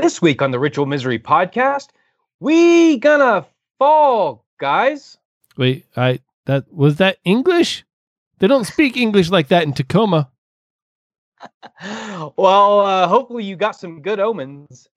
This 0.00 0.22
week 0.22 0.42
on 0.42 0.52
the 0.52 0.60
Ritual 0.60 0.86
Misery 0.86 1.18
podcast, 1.18 1.88
we 2.38 2.98
gonna 2.98 3.44
fall, 3.80 4.44
guys. 4.60 5.18
Wait, 5.56 5.86
I 5.96 6.20
that 6.46 6.72
was 6.72 6.98
that 6.98 7.18
English? 7.24 7.84
They 8.38 8.46
don't 8.46 8.64
speak 8.64 8.96
English 8.96 9.28
like 9.30 9.48
that 9.48 9.64
in 9.64 9.72
Tacoma. 9.72 10.30
well, 12.36 12.80
uh, 12.80 13.08
hopefully 13.08 13.42
you 13.42 13.56
got 13.56 13.72
some 13.72 14.00
good 14.00 14.20
omens. 14.20 14.88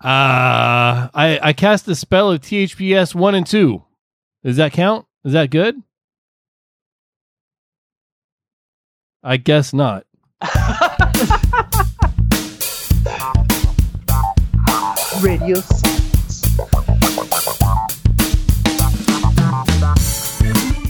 Uh 0.00 1.14
I 1.14 1.38
I 1.40 1.52
cast 1.52 1.86
the 1.86 1.94
spell 1.94 2.32
of 2.32 2.40
THPS 2.40 3.14
one 3.14 3.36
and 3.36 3.46
two. 3.46 3.84
Does 4.42 4.56
that 4.56 4.72
count? 4.72 5.06
Is 5.24 5.34
that 5.34 5.50
good? 5.50 5.80
I 9.22 9.36
guess 9.36 9.72
not. 9.72 10.06
Radio. 15.24 15.56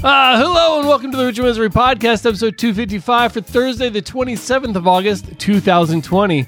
Uh, 0.02 0.36
hello 0.36 0.80
and 0.80 0.88
welcome 0.88 1.12
to 1.12 1.16
the 1.16 1.24
Ritual 1.24 1.46
Misery 1.46 1.70
Podcast, 1.70 2.26
episode 2.26 2.58
255 2.58 3.32
for 3.32 3.40
Thursday, 3.40 3.88
the 3.90 4.02
27th 4.02 4.74
of 4.74 4.88
August, 4.88 5.38
2020. 5.38 6.42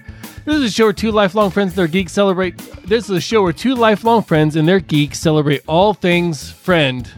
This 0.44 0.56
is 0.56 0.64
a 0.64 0.70
show 0.70 0.86
where 0.86 0.92
two 0.92 1.12
lifelong 1.12 1.52
friends 1.52 1.74
and 1.74 1.78
their 1.78 1.86
geeks 1.86 2.10
celebrate. 2.10 2.58
This 2.84 3.04
is 3.04 3.10
a 3.10 3.20
show 3.20 3.44
where 3.44 3.52
two 3.52 3.76
lifelong 3.76 4.24
friends 4.24 4.56
and 4.56 4.66
their 4.66 4.80
geeks 4.80 5.20
celebrate 5.20 5.62
all 5.68 5.94
things 5.94 6.50
friend. 6.50 7.08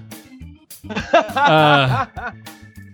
Uh, 0.90 2.04
that, 2.12 2.34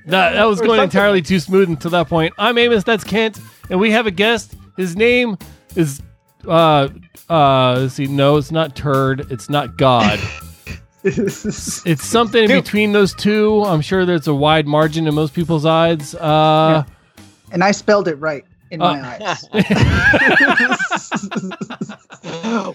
that 0.06 0.44
was 0.44 0.60
going 0.60 0.80
entirely 0.80 1.22
too 1.22 1.40
smooth 1.40 1.68
until 1.70 1.90
that 1.90 2.08
point. 2.08 2.34
I'm 2.38 2.56
Amos, 2.56 2.84
that's 2.84 3.02
Kent, 3.02 3.40
and 3.68 3.80
we 3.80 3.90
have 3.90 4.06
a 4.06 4.12
guest. 4.12 4.54
His 4.76 4.94
name 4.94 5.36
is, 5.74 6.00
uh, 6.46 6.88
uh, 7.28 7.76
let's 7.80 7.94
see, 7.94 8.06
no, 8.06 8.36
it's 8.36 8.52
not 8.52 8.76
Turd, 8.76 9.26
it's 9.30 9.50
not 9.50 9.76
God. 9.76 10.20
It's 11.06 12.02
something 12.02 12.44
in 12.44 12.48
Dude. 12.48 12.64
between 12.64 12.92
those 12.92 13.12
two. 13.14 13.62
I'm 13.64 13.82
sure 13.82 14.06
there's 14.06 14.26
a 14.26 14.34
wide 14.34 14.66
margin 14.66 15.06
in 15.06 15.14
most 15.14 15.34
people's 15.34 15.66
eyes. 15.66 16.14
Uh, 16.14 16.82
and 17.52 17.62
I 17.62 17.72
spelled 17.72 18.08
it 18.08 18.14
right 18.14 18.42
in 18.70 18.80
my 18.80 19.18
Uh, 19.20 19.34
eyes. 19.52 19.54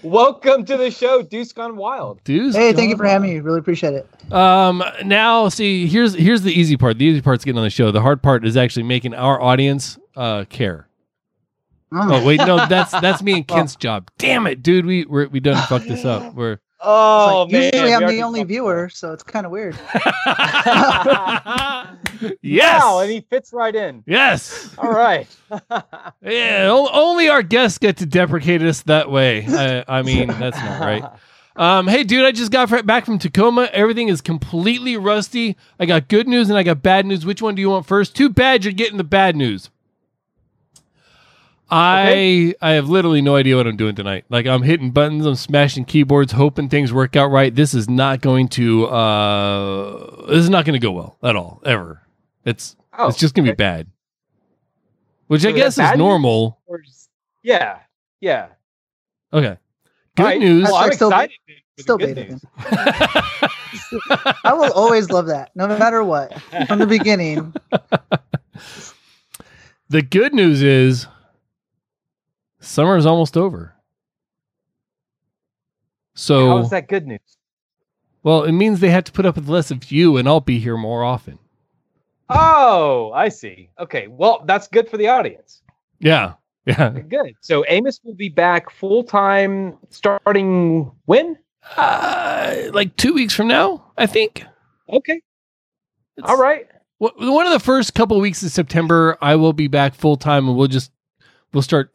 Welcome 0.04 0.64
to 0.66 0.76
the 0.76 0.92
show, 0.92 1.22
Deuce 1.22 1.52
Gone 1.52 1.76
Wild. 1.76 2.22
Deuce. 2.22 2.54
Hey, 2.54 2.72
thank 2.72 2.90
you 2.90 2.96
for 2.96 3.04
having 3.04 3.34
me. 3.34 3.40
Really 3.40 3.58
appreciate 3.58 3.94
it. 3.94 4.06
Um, 4.32 4.80
now 5.04 5.48
see, 5.48 5.88
here's 5.88 6.14
here's 6.14 6.42
the 6.42 6.52
easy 6.52 6.76
part. 6.76 6.98
The 6.98 7.06
easy 7.06 7.20
part's 7.22 7.44
getting 7.44 7.58
on 7.58 7.64
the 7.64 7.70
show. 7.70 7.90
The 7.90 8.00
hard 8.00 8.22
part 8.22 8.46
is 8.46 8.56
actually 8.56 8.84
making 8.84 9.12
our 9.14 9.40
audience 9.40 9.98
uh 10.16 10.44
care. 10.44 10.86
Oh 11.92 12.24
wait, 12.24 12.38
no, 12.38 12.66
that's 12.66 12.92
that's 12.92 13.22
me 13.22 13.34
and 13.34 13.46
Kent's 13.48 13.74
job. 13.76 14.10
Damn 14.18 14.46
it, 14.46 14.62
dude. 14.62 14.86
We 14.86 15.04
we're, 15.06 15.26
we 15.28 15.40
done 15.40 15.60
fucked 15.66 15.88
this 15.88 16.04
up. 16.04 16.34
We're 16.40 16.58
Oh 16.82 17.42
like, 17.42 17.52
man, 17.52 17.62
usually 17.74 17.90
we 17.90 17.94
I'm 17.94 18.06
the 18.08 18.22
only 18.22 18.40
fucked 18.40 18.48
viewer, 18.48 18.88
so 18.88 19.12
it's 19.12 19.22
kind 19.22 19.44
of 19.44 19.52
weird. 19.52 19.76
up. 19.94 21.88
yes, 22.42 22.82
Wow, 22.82 23.00
and 23.00 23.10
he 23.10 23.20
fits 23.20 23.52
right 23.52 23.74
in. 23.74 24.02
yes. 24.06 24.74
All 24.78 24.90
right. 24.92 25.26
Yeah, 26.22 26.68
only 26.70 27.28
our 27.28 27.42
guests 27.42 27.78
get 27.78 27.96
to 27.98 28.06
deprecate 28.06 28.62
us 28.62 28.82
that 28.82 29.10
way. 29.10 29.44
I, 29.48 29.84
I 29.88 30.02
mean, 30.02 30.28
that's 30.28 30.56
not 30.58 30.80
right. 30.80 31.04
Um, 31.56 31.88
hey, 31.88 32.04
dude, 32.04 32.24
I 32.24 32.30
just 32.32 32.52
got 32.52 32.86
back 32.86 33.04
from 33.06 33.18
Tacoma. 33.18 33.68
Everything 33.72 34.08
is 34.08 34.20
completely 34.20 34.96
rusty. 34.98 35.56
I 35.78 35.86
got 35.86 36.08
good 36.08 36.28
news 36.28 36.50
and 36.50 36.58
I 36.58 36.62
got 36.62 36.82
bad 36.82 37.06
news. 37.06 37.24
Which 37.26 37.40
one 37.42 37.54
do 37.54 37.62
you 37.62 37.70
want 37.70 37.86
first? 37.86 38.14
Too 38.14 38.28
bad 38.28 38.64
you're 38.64 38.72
getting 38.74 38.98
the 38.98 39.04
bad 39.04 39.34
news. 39.34 39.70
I 41.70 42.54
I 42.60 42.72
have 42.72 42.88
literally 42.88 43.22
no 43.22 43.36
idea 43.36 43.56
what 43.56 43.66
I'm 43.66 43.76
doing 43.76 43.94
tonight. 43.94 44.24
Like 44.28 44.46
I'm 44.46 44.62
hitting 44.62 44.90
buttons, 44.90 45.24
I'm 45.26 45.34
smashing 45.36 45.84
keyboards, 45.84 46.32
hoping 46.32 46.68
things 46.68 46.92
work 46.92 47.16
out 47.16 47.30
right. 47.30 47.54
This 47.54 47.74
is 47.74 47.88
not 47.88 48.20
going 48.20 48.48
to 48.50 48.86
uh 48.86 50.26
this 50.26 50.38
is 50.38 50.50
not 50.50 50.64
going 50.64 50.78
to 50.80 50.84
go 50.84 50.92
well 50.92 51.16
at 51.22 51.36
all 51.36 51.62
ever. 51.64 52.02
It's 52.44 52.76
Oh, 52.98 53.08
it's 53.08 53.18
just 53.18 53.34
going 53.34 53.46
to 53.46 53.52
be 53.52 53.56
bad. 53.56 53.86
Which 55.28 55.42
So 55.42 55.50
I 55.50 55.52
guess 55.52 55.78
is 55.78 55.96
normal. 55.96 56.58
Just- 56.84 57.08
Yeah, 57.42 57.78
yeah. 58.20 58.48
Okay. 59.32 59.56
Good 60.16 60.22
All 60.22 60.26
right. 60.28 60.40
news. 60.40 60.64
Well, 60.64 60.74
I'm 60.74 60.92
still- 60.92 61.08
excited 61.08 61.36
for 61.46 61.82
Still 61.82 61.96
good 61.98 62.16
news. 62.16 62.44
I 64.44 64.52
will 64.52 64.70
always 64.72 65.08
love 65.08 65.28
that, 65.28 65.50
no 65.54 65.66
matter 65.66 66.04
what. 66.04 66.38
From 66.66 66.78
the 66.78 66.86
beginning, 66.86 67.54
the 69.88 70.02
good 70.02 70.34
news 70.34 70.62
is 70.62 71.06
summer 72.60 72.96
is 72.96 73.06
almost 73.06 73.36
over. 73.36 73.74
So, 76.14 76.48
How 76.48 76.58
is 76.58 76.70
that 76.70 76.88
good 76.88 77.06
news? 77.06 77.20
well, 78.22 78.44
it 78.44 78.52
means 78.52 78.80
they 78.80 78.90
have 78.90 79.04
to 79.04 79.12
put 79.12 79.24
up 79.26 79.36
with 79.36 79.48
less 79.48 79.70
of 79.70 79.90
you, 79.90 80.16
and 80.16 80.28
I'll 80.28 80.40
be 80.40 80.58
here 80.58 80.76
more 80.76 81.02
often. 81.04 81.38
Oh, 82.28 83.10
I 83.14 83.28
see. 83.28 83.70
Okay, 83.78 84.06
well, 84.08 84.42
that's 84.46 84.68
good 84.68 84.88
for 84.88 84.96
the 84.96 85.08
audience. 85.08 85.62
Yeah. 85.98 86.34
Yeah. 86.66 86.90
Good. 86.90 87.34
So 87.40 87.64
Amos 87.68 88.00
will 88.04 88.14
be 88.14 88.28
back 88.28 88.70
full 88.70 89.02
time 89.02 89.78
starting 89.88 90.92
when? 91.06 91.38
Uh, 91.76 92.68
like 92.72 92.94
two 92.96 93.14
weeks 93.14 93.32
from 93.34 93.48
now, 93.48 93.90
I 93.96 94.06
think. 94.06 94.44
Okay. 94.88 95.20
It's- 96.18 96.30
All 96.30 96.36
right. 96.36 96.68
One 96.98 97.46
of 97.46 97.52
the 97.54 97.60
first 97.60 97.94
couple 97.94 98.20
weeks 98.20 98.42
of 98.42 98.50
September, 98.50 99.16
I 99.22 99.36
will 99.36 99.54
be 99.54 99.68
back 99.68 99.94
full 99.94 100.16
time, 100.18 100.46
and 100.48 100.56
we'll 100.56 100.68
just 100.68 100.92
we'll 101.54 101.62
start 101.62 101.92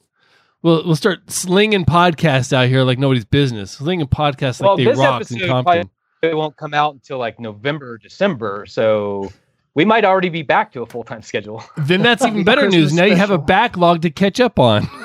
we'll 0.61 0.85
we'll 0.85 0.95
start 0.95 1.29
slinging 1.31 1.85
podcasts 1.85 2.53
out 2.53 2.67
here 2.67 2.83
like 2.83 2.99
nobody's 2.99 3.25
business. 3.25 3.71
Slinging 3.71 4.07
podcasts 4.07 4.59
like 4.61 4.67
Well, 4.67 4.77
they 4.77 4.85
this 4.85 4.97
rocked 4.97 5.31
in 5.31 5.37
episode 5.37 5.49
Compton. 5.49 5.89
It 6.21 6.35
won't 6.35 6.57
come 6.57 6.73
out 6.73 6.93
until 6.93 7.17
like 7.17 7.39
November 7.39 7.93
or 7.93 7.97
December, 7.97 8.65
so 8.65 9.31
we 9.75 9.85
might 9.85 10.05
already 10.05 10.29
be 10.29 10.41
back 10.41 10.71
to 10.73 10.81
a 10.81 10.85
full 10.85 11.03
time 11.03 11.21
schedule. 11.21 11.63
Then 11.77 12.01
that's 12.01 12.25
even 12.25 12.43
better 12.45 12.61
Christmas 12.61 12.91
news. 12.91 12.93
Now 12.93 13.05
you 13.05 13.15
have 13.15 13.31
a 13.31 13.37
backlog 13.37 14.01
to 14.01 14.09
catch 14.09 14.39
up 14.39 14.57
on. 14.57 14.87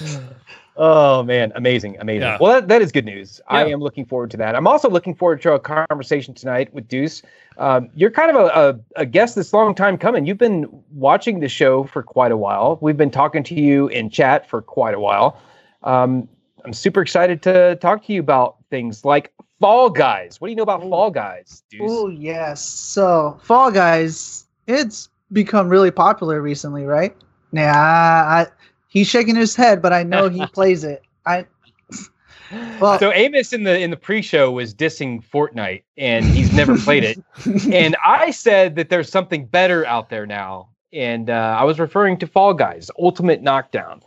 Oh 0.76 1.22
man, 1.22 1.52
amazing, 1.56 1.96
amazing. 1.98 2.22
Yeah. 2.22 2.38
Well, 2.40 2.54
that, 2.54 2.68
that 2.68 2.80
is 2.80 2.92
good 2.92 3.04
news. 3.04 3.40
I 3.48 3.66
am 3.66 3.80
looking 3.80 4.06
forward 4.06 4.30
to 4.30 4.36
that. 4.38 4.54
I'm 4.54 4.66
also 4.66 4.88
looking 4.88 5.14
forward 5.14 5.42
to 5.42 5.50
our 5.52 5.58
conversation 5.58 6.32
tonight 6.32 6.72
with 6.72 6.88
Deuce. 6.88 7.22
Um, 7.58 7.90
you're 7.94 8.10
kind 8.10 8.30
of 8.30 8.36
a, 8.36 8.46
a, 8.96 9.00
a 9.02 9.06
guest 9.06 9.34
this 9.34 9.52
long 9.52 9.74
time 9.74 9.98
coming. 9.98 10.26
You've 10.26 10.38
been 10.38 10.66
watching 10.92 11.40
the 11.40 11.48
show 11.48 11.84
for 11.84 12.02
quite 12.02 12.32
a 12.32 12.36
while. 12.36 12.78
We've 12.80 12.96
been 12.96 13.10
talking 13.10 13.42
to 13.44 13.54
you 13.54 13.88
in 13.88 14.08
chat 14.08 14.48
for 14.48 14.62
quite 14.62 14.94
a 14.94 15.00
while. 15.00 15.40
Um, 15.82 16.28
I'm 16.64 16.72
super 16.72 17.02
excited 17.02 17.42
to 17.42 17.76
talk 17.76 18.04
to 18.06 18.12
you 18.12 18.20
about 18.20 18.56
things 18.70 19.04
like 19.04 19.32
Fall 19.60 19.90
Guys. 19.90 20.40
What 20.40 20.48
do 20.48 20.50
you 20.50 20.56
know 20.56 20.62
about 20.62 20.82
Fall 20.82 21.10
Guys, 21.10 21.62
Deuce? 21.70 21.82
oh 21.84 22.08
yes. 22.08 22.62
So 22.62 23.38
Fall 23.42 23.70
Guys, 23.70 24.46
it's 24.66 25.08
become 25.32 25.68
really 25.68 25.90
popular 25.90 26.40
recently, 26.40 26.84
right? 26.84 27.14
Nah, 27.52 27.64
I, 27.64 28.46
he's 28.90 29.08
shaking 29.08 29.36
his 29.36 29.56
head, 29.56 29.80
but 29.80 29.94
I 29.94 30.02
know 30.02 30.28
he 30.28 30.44
plays 30.52 30.84
it. 30.84 31.02
I 31.24 31.46
well, 32.80 32.98
so 32.98 33.12
Amos 33.12 33.52
in 33.52 33.62
the 33.62 33.78
in 33.78 33.90
the 33.90 33.96
pre-show 33.96 34.50
was 34.50 34.74
dissing 34.74 35.24
Fortnite, 35.24 35.82
and 35.96 36.24
he's 36.24 36.52
never 36.52 36.76
played 36.76 37.04
it. 37.04 37.22
and 37.72 37.96
I 38.04 38.32
said 38.32 38.74
that 38.76 38.88
there's 38.88 39.08
something 39.08 39.46
better 39.46 39.86
out 39.86 40.10
there 40.10 40.26
now, 40.26 40.68
and 40.92 41.30
uh, 41.30 41.56
I 41.58 41.64
was 41.64 41.78
referring 41.78 42.18
to 42.18 42.26
Fall 42.26 42.52
Guys 42.54 42.90
Ultimate 42.98 43.42
Knockdown, 43.42 44.02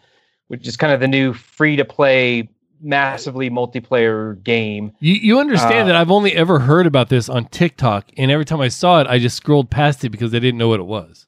which 0.47 0.67
is 0.67 0.75
kind 0.75 0.91
of 0.91 0.99
the 0.99 1.07
new 1.07 1.33
free-to-play, 1.33 2.49
massively 2.81 3.49
multiplayer 3.49 4.41
game. 4.43 4.91
You 4.99 5.13
you 5.13 5.39
understand 5.39 5.83
Uh, 5.83 5.85
that 5.85 5.95
I've 5.95 6.11
only 6.11 6.33
ever 6.35 6.59
heard 6.59 6.85
about 6.85 7.07
this 7.07 7.29
on 7.29 7.45
TikTok, 7.45 8.11
and 8.17 8.29
every 8.29 8.45
time 8.45 8.59
I 8.59 8.67
saw 8.67 8.99
it, 8.99 9.07
I 9.07 9.19
just 9.19 9.37
scrolled 9.37 9.69
past 9.69 10.03
it 10.03 10.09
because 10.09 10.33
I 10.35 10.39
didn't 10.39 10.57
know 10.57 10.67
what 10.67 10.81
it 10.81 10.85
was. 10.85 11.27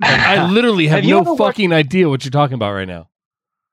Like, 0.00 0.10
I 0.20 0.46
literally 0.50 0.86
have, 0.88 1.00
Have 1.02 1.10
no 1.10 1.18
ever 1.20 1.34
watched- 1.34 1.56
fucking 1.56 1.72
idea 1.72 2.08
what 2.08 2.24
you're 2.24 2.30
talking 2.30 2.54
about 2.54 2.72
right 2.72 2.88
now. 2.88 3.08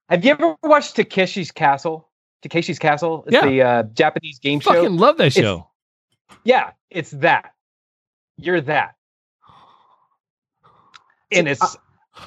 Have 0.09 0.23
you 0.25 0.31
ever 0.31 0.56
watched 0.63 0.95
Takeshi's 0.97 1.51
Castle? 1.51 2.09
Takeshi's 2.44 2.79
Castle. 2.79 3.23
It's 3.27 3.33
Yeah. 3.33 3.45
the 3.45 3.62
uh, 3.62 3.83
Japanese 3.94 4.39
game 4.39 4.59
show. 4.59 4.73
Fucking 4.73 4.97
love 4.97 5.18
that 5.18 5.27
It's- 5.27 5.44
show. 5.44 5.68
Yeah, 6.44 6.71
it's 6.89 7.12
that. 7.12 7.53
You're 8.38 8.62
that. 8.62 8.95
And 11.31 11.47
it's 11.47 11.77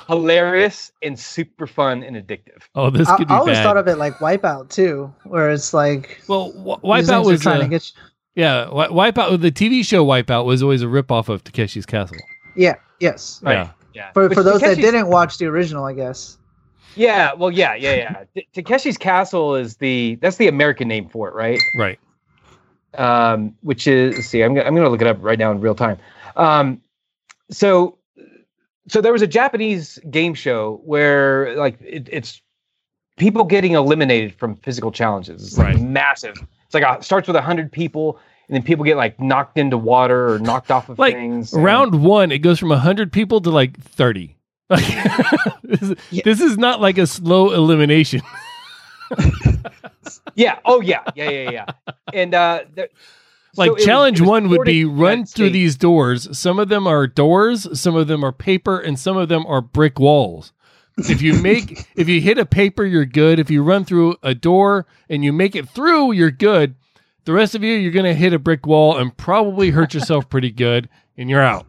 hilarious 0.06 0.91
and 1.02 1.19
super 1.19 1.67
fun 1.67 2.02
and 2.02 2.17
addictive. 2.17 2.62
Oh, 2.75 2.91
this 2.91 3.08
I, 3.08 3.17
could 3.17 3.29
be 3.29 3.35
I 3.35 3.38
always 3.38 3.56
bad. 3.58 3.62
thought 3.64 3.76
of 3.76 3.87
it 3.88 3.96
like 3.96 4.14
Wipeout 4.19 4.70
too, 4.70 5.12
where 5.25 5.50
it's 5.50 5.75
like 5.75 6.23
well, 6.29 6.52
w- 6.52 6.76
Wipeout 6.79 7.25
was 7.26 7.43
trying 7.43 7.61
uh, 7.61 7.64
to 7.64 7.69
get 7.69 7.85
you. 7.94 8.00
yeah, 8.35 8.64
Wi- 8.64 8.88
Wipeout. 8.88 9.41
The 9.41 9.52
TV 9.52 9.85
show 9.85 10.05
Wipeout 10.06 10.46
was 10.46 10.62
always 10.62 10.82
a 10.82 10.87
ripoff 10.87 11.29
of 11.29 11.44
Takeshi's 11.44 11.85
Castle. 11.87 12.17
Yeah, 12.56 12.75
yes. 13.00 13.41
Right. 13.43 13.55
Yeah, 13.55 13.70
Yeah. 13.94 14.12
For 14.12 14.29
Which 14.29 14.35
for 14.35 14.43
those 14.43 14.61
that 14.61 14.76
didn't 14.76 15.06
watch 15.08 15.38
the 15.38 15.46
original, 15.46 15.85
I 15.85 15.93
guess. 15.93 16.37
Yeah, 16.96 17.32
well, 17.32 17.50
yeah, 17.50 17.75
yeah, 17.75 17.94
yeah. 17.94 18.43
T- 18.52 18.62
Takeshi's 18.62 18.96
Castle 18.99 19.55
is 19.56 19.76
the 19.76 20.17
that's 20.20 20.37
the 20.37 20.49
American 20.49 20.88
name 20.88 21.08
for 21.08 21.29
it, 21.29 21.35
right? 21.35 21.61
right. 21.76 21.99
Um, 22.94 23.56
which 23.62 23.87
is 23.88 24.14
let's 24.14 24.29
see, 24.29 24.43
I'm 24.43 24.55
gonna, 24.55 24.67
I'm 24.67 24.75
going 24.75 24.85
to 24.85 24.91
look 24.91 25.00
it 25.00 25.06
up 25.06 25.19
right 25.20 25.38
now 25.38 25.50
in 25.50 25.61
real 25.61 25.75
time. 25.75 25.99
Um, 26.37 26.81
so 27.50 27.99
so 28.88 29.00
there 29.00 29.12
was 29.12 29.23
a 29.23 29.26
Japanese 29.26 29.99
game 30.11 30.35
show 30.35 30.81
where 30.85 31.56
like 31.56 31.81
it, 31.81 32.08
it's 32.12 32.41
people 33.17 33.44
getting 33.44 33.73
eliminated 33.73 34.35
from 34.35 34.56
physical 34.56 34.93
challenges. 34.93 35.43
It's 35.43 35.58
like 35.58 35.75
Right. 35.75 35.81
massive. 35.81 36.37
It's 36.67 36.75
like 36.75 36.85
a, 36.85 37.02
starts 37.02 37.26
with 37.29 37.37
hundred 37.37 37.73
people, 37.73 38.19
and 38.49 38.55
then 38.56 38.62
people 38.62 38.85
get 38.85 38.96
like 38.96 39.20
knocked 39.20 39.58
into 39.58 39.76
water 39.79 40.32
or 40.35 40.38
knocked 40.38 40.70
off 40.70 40.88
of 40.88 40.99
Like, 40.99 41.14
things. 41.14 41.52
and- 41.52 41.64
Round 41.64 42.02
one, 42.02 42.31
it 42.32 42.38
goes 42.38 42.58
from 42.58 42.69
100 42.70 43.12
people 43.12 43.41
to 43.43 43.50
like 43.50 43.79
30. 43.81 44.37
Like, 44.70 44.82
this, 45.62 45.82
is- 45.82 45.94
Yeah. 46.11 46.23
this 46.25 46.41
is 46.41 46.56
not 46.56 46.81
like 46.81 46.96
a 46.99 47.06
slow 47.06 47.52
elimination. 47.52 48.23
Yeah. 50.35 50.58
Oh 50.64 50.81
yeah. 50.81 51.00
Yeah. 51.14 51.31
Yeah. 51.31 51.50
Yeah. 51.50 51.67
and 52.12 52.35
uh, 52.35 52.64
there, 52.75 52.88
Like, 53.56 53.70
so 53.79 53.85
challenge 53.85 54.20
was 54.20 54.29
one 54.29 54.49
would 54.49 54.64
be 54.64 54.85
run 54.85 55.25
through 55.26 55.50
these 55.50 55.76
doors. 55.76 56.37
Some 56.37 56.58
of 56.58 56.69
them 56.69 56.87
are 56.87 57.06
doors, 57.06 57.79
some 57.79 57.94
of 57.94 58.08
them 58.08 58.25
are 58.25 58.32
paper, 58.32 58.79
and 58.79 58.99
some 58.99 59.17
of 59.17 59.29
them 59.29 59.46
are 59.46 59.61
brick 59.61 59.99
walls. 60.00 60.52
If 60.96 61.23
you 61.23 61.35
make, 61.41 61.87
if 61.96 62.08
you 62.08 62.20
hit 62.20 62.38
a 62.38 62.46
paper, 62.46 62.85
you're 62.85 63.05
good. 63.06 63.38
If 63.38 63.50
you 63.50 63.62
run 63.62 63.85
through 63.85 64.17
a 64.23 64.35
door 64.35 64.87
and 65.08 65.25
you 65.25 65.32
make 65.32 65.55
it 65.55 65.69
through, 65.69 66.12
you're 66.12 66.31
good. 66.31 66.75
The 67.25 67.32
rest 67.32 67.55
of 67.55 67.62
you, 67.65 67.75
you're 67.75 67.93
gonna 67.93 68.15
hit 68.15 68.32
a 68.32 68.38
brick 68.38 68.67
wall 68.67 68.97
and 68.99 69.17
probably 69.17 69.71
hurt 69.71 69.94
yourself 69.94 70.29
pretty 70.31 70.50
good, 70.50 70.88
and 71.17 71.29
you're 71.31 71.43
out. 71.43 71.67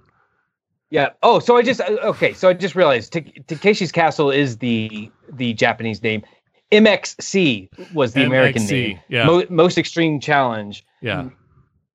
Yeah. 0.92 1.10
Oh, 1.24 1.40
so 1.40 1.58
I 1.58 1.62
just 1.62 1.82
uh, 1.82 1.98
okay. 2.04 2.34
So 2.34 2.50
I 2.50 2.54
just 2.54 2.76
realized 2.76 3.14
Ta- 3.14 3.20
Takeshi's 3.48 3.92
Castle 3.92 4.32
is 4.32 4.58
the 4.58 5.12
the 5.32 5.54
Japanese 5.54 6.02
name. 6.04 6.24
MXC 6.72 7.70
was 7.94 8.14
the 8.14 8.24
American 8.24 8.66
name. 8.66 9.00
yeah. 9.08 9.26
Mo- 9.26 9.46
most 9.50 9.78
extreme 9.78 10.20
challenge. 10.20 10.86
Yeah. 11.02 11.30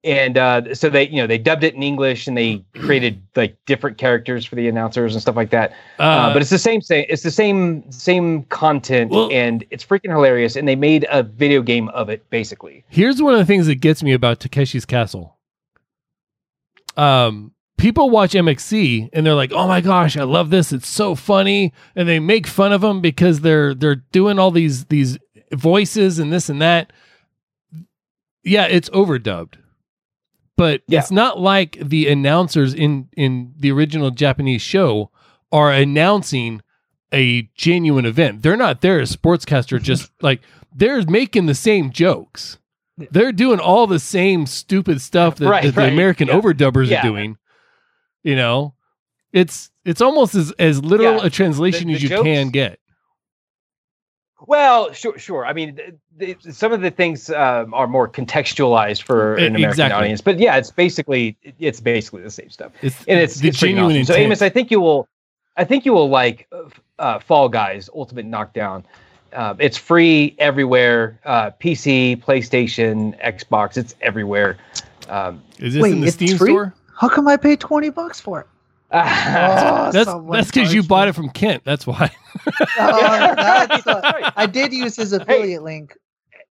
And 0.02 0.38
uh, 0.38 0.74
so 0.74 0.88
they, 0.88 1.08
you 1.08 1.16
know, 1.16 1.26
they 1.26 1.36
dubbed 1.36 1.62
it 1.62 1.74
in 1.74 1.82
English 1.82 2.26
and 2.26 2.36
they 2.36 2.64
created 2.74 3.20
like 3.36 3.56
different 3.66 3.98
characters 3.98 4.46
for 4.46 4.54
the 4.54 4.66
announcers 4.66 5.14
and 5.14 5.20
stuff 5.20 5.36
like 5.36 5.50
that. 5.50 5.72
Uh, 5.98 6.32
but 6.32 6.40
it's 6.40 6.50
the 6.50 6.58
same, 6.58 6.80
same, 6.80 7.04
it's 7.10 7.22
the 7.22 7.30
same, 7.30 7.90
same 7.92 8.44
content, 8.44 9.10
Well- 9.10 9.28
and 9.30 9.62
it's 9.70 9.84
freaking 9.84 10.10
hilarious. 10.10 10.56
And 10.56 10.66
they 10.66 10.76
made 10.76 11.06
a 11.10 11.22
video 11.22 11.60
game 11.60 11.88
of 11.90 12.08
it, 12.08 12.28
basically. 12.30 12.82
Here's 12.88 13.20
one 13.20 13.34
of 13.34 13.40
the 13.40 13.44
things 13.44 13.66
that 13.66 13.76
gets 13.76 14.02
me 14.02 14.12
about 14.14 14.40
Takeshi's 14.40 14.86
Castle. 14.86 15.36
Um, 16.96 17.52
people 17.76 18.10
watch 18.10 18.32
MXC 18.32 19.10
and 19.12 19.24
they're 19.24 19.34
like, 19.34 19.52
"Oh 19.52 19.66
my 19.68 19.80
gosh, 19.80 20.16
I 20.16 20.24
love 20.24 20.50
this! 20.50 20.72
It's 20.72 20.88
so 20.88 21.14
funny!" 21.14 21.72
And 21.94 22.08
they 22.08 22.18
make 22.20 22.46
fun 22.46 22.72
of 22.72 22.80
them 22.80 23.00
because 23.00 23.40
they're 23.40 23.74
they're 23.74 23.94
doing 23.96 24.38
all 24.38 24.50
these 24.50 24.86
these 24.86 25.18
voices 25.52 26.18
and 26.18 26.32
this 26.32 26.48
and 26.48 26.60
that. 26.60 26.92
Yeah, 28.42 28.66
it's 28.66 28.88
overdubbed, 28.90 29.54
but 30.60 30.82
Yeah. 30.86 30.98
it's 31.00 31.10
not 31.10 31.40
like 31.40 31.78
the 31.80 32.06
announcers 32.08 32.74
in 32.74 33.08
in 33.16 33.54
the 33.58 33.70
original 33.72 34.10
Japanese 34.10 34.60
show 34.60 35.10
are 35.50 35.72
announcing 35.72 36.60
a 37.12 37.48
genuine 37.54 38.04
event. 38.04 38.42
They're 38.42 38.58
not 38.58 38.82
there 38.82 39.00
as 39.00 39.16
sportscaster, 39.16 39.80
just 39.90 40.10
like 40.20 40.42
they're 40.74 41.02
making 41.06 41.46
the 41.46 41.54
same 41.54 41.90
jokes. 41.90 42.58
They're 42.98 43.32
doing 43.32 43.58
all 43.58 43.86
the 43.86 43.98
same 43.98 44.44
stupid 44.44 45.00
stuff 45.00 45.36
that, 45.36 45.48
Right, 45.48 45.64
that 45.64 45.74
the 45.74 45.88
American 45.88 46.28
yeah. 46.28 46.34
overdubbers 46.38 46.88
Yeah. 46.90 47.00
are 47.00 47.02
doing. 47.04 47.38
You 48.22 48.36
know, 48.36 48.74
it's 49.32 49.70
it's 49.86 50.02
almost 50.02 50.34
as 50.34 50.52
as 50.58 50.84
literal 50.84 51.22
a 51.22 51.30
translation 51.30 51.88
the 51.88 51.94
as 51.94 52.02
you 52.02 52.10
jokes- 52.10 52.24
can 52.24 52.50
get. 52.50 52.78
Well, 54.46 54.92
sure, 54.92 55.18
sure. 55.18 55.44
I 55.46 55.52
mean, 55.52 55.78
some 56.50 56.72
of 56.72 56.80
the 56.80 56.90
things 56.90 57.30
um, 57.30 57.72
are 57.74 57.86
more 57.86 58.08
contextualized 58.08 59.02
for 59.02 59.34
an 59.36 59.56
American 59.56 59.70
exactly. 59.70 59.98
audience, 59.98 60.20
but 60.20 60.38
yeah, 60.38 60.56
it's 60.56 60.70
basically 60.70 61.36
it's 61.58 61.80
basically 61.80 62.22
the 62.22 62.30
same 62.30 62.50
stuff. 62.50 62.72
It's 62.82 62.96
and 63.06 63.20
it's, 63.20 63.40
the 63.40 63.48
it's 63.48 63.58
freaking 63.58 63.60
genuine 63.60 63.96
awesome. 63.96 64.14
So. 64.14 64.14
Amos, 64.14 64.42
I 64.42 64.48
think 64.48 64.70
you 64.70 64.80
will, 64.80 65.08
I 65.56 65.64
think 65.64 65.84
you 65.84 65.92
will 65.92 66.08
like 66.08 66.48
uh, 66.98 67.18
Fall 67.18 67.48
Guys 67.48 67.88
Ultimate 67.94 68.26
Knockdown. 68.26 68.84
Uh, 69.32 69.54
it's 69.58 69.76
free 69.76 70.34
everywhere, 70.38 71.20
uh, 71.24 71.50
PC, 71.52 72.22
PlayStation, 72.22 73.20
Xbox. 73.24 73.76
It's 73.76 73.94
everywhere. 74.00 74.58
Um, 75.08 75.42
Is 75.58 75.74
this 75.74 75.82
Wait, 75.82 75.92
in 75.92 76.00
the 76.00 76.10
Steam 76.10 76.36
free? 76.36 76.50
store? 76.50 76.74
How 76.96 77.08
come 77.08 77.28
I 77.28 77.36
paid 77.36 77.60
twenty 77.60 77.90
bucks 77.90 78.20
for 78.20 78.40
it? 78.40 78.46
Oh, 78.92 79.90
That's 79.92 80.10
that's 80.32 80.50
because 80.50 80.74
you 80.74 80.82
bought 80.82 81.06
it 81.06 81.12
from 81.12 81.30
Kent. 81.30 81.62
That's 81.64 81.86
why. 81.86 82.10
Oh, 82.78 83.34
that's, 83.36 83.86
uh, 83.86 84.00
Right. 84.20 84.32
I 84.36 84.46
did 84.46 84.72
use 84.72 84.96
his 84.96 85.12
affiliate 85.12 85.62
link. 85.62 85.96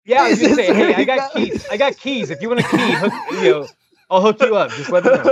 Yeah, 0.09 0.23
I 0.23 0.31
was 0.31 0.41
gonna 0.41 0.55
say, 0.55 0.75
hey, 0.75 0.95
I 0.95 1.05
got 1.05 1.33
keys. 1.33 1.67
I 1.71 1.77
got 1.77 1.97
keys. 1.97 2.31
If 2.31 2.41
you 2.41 2.49
want 2.49 2.61
a 2.61 2.63
key, 2.65 2.93
hook, 2.93 3.13
you 3.33 3.51
know, 3.51 3.67
I'll 4.11 4.23
hook 4.23 4.41
you 4.41 4.57
up. 4.57 4.71
Just 4.71 4.91
let 4.91 5.05
me 5.05 5.11
know. 5.11 5.25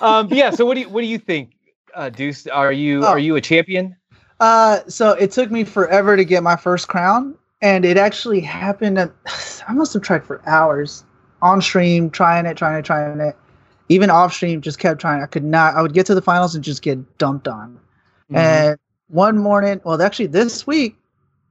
um, 0.00 0.28
yeah. 0.32 0.50
So 0.50 0.64
what 0.64 0.74
do 0.74 0.80
you 0.80 0.88
what 0.88 1.00
do 1.00 1.06
you 1.08 1.18
think, 1.18 1.52
uh, 1.94 2.10
Deuce? 2.10 2.46
Are 2.46 2.72
you 2.72 3.04
Oh. 3.04 3.08
are 3.08 3.18
you 3.18 3.34
a 3.36 3.40
champion? 3.40 3.96
Uh, 4.38 4.80
so 4.86 5.10
it 5.12 5.32
took 5.32 5.50
me 5.50 5.64
forever 5.64 6.16
to 6.16 6.24
get 6.24 6.42
my 6.42 6.56
first 6.56 6.88
crown, 6.88 7.34
and 7.60 7.84
it 7.84 7.96
actually 7.96 8.40
happened. 8.40 8.98
At, 8.98 9.10
I 9.68 9.72
must 9.72 9.92
have 9.94 10.02
tried 10.02 10.24
for 10.24 10.40
hours 10.48 11.04
on 11.42 11.60
stream, 11.60 12.08
trying 12.08 12.46
it, 12.46 12.56
trying 12.56 12.78
it, 12.78 12.84
trying 12.84 13.20
it. 13.20 13.36
Even 13.88 14.10
off 14.10 14.32
stream, 14.32 14.60
just 14.60 14.78
kept 14.78 15.00
trying. 15.00 15.22
I 15.22 15.26
could 15.26 15.42
not. 15.42 15.74
I 15.74 15.82
would 15.82 15.92
get 15.92 16.06
to 16.06 16.14
the 16.14 16.22
finals 16.22 16.54
and 16.54 16.62
just 16.62 16.82
get 16.82 17.18
dumped 17.18 17.48
on. 17.48 17.72
Mm-hmm. 18.30 18.36
And 18.36 18.78
one 19.08 19.38
morning, 19.38 19.80
well, 19.84 20.00
actually 20.00 20.28
this 20.28 20.64
week, 20.68 20.96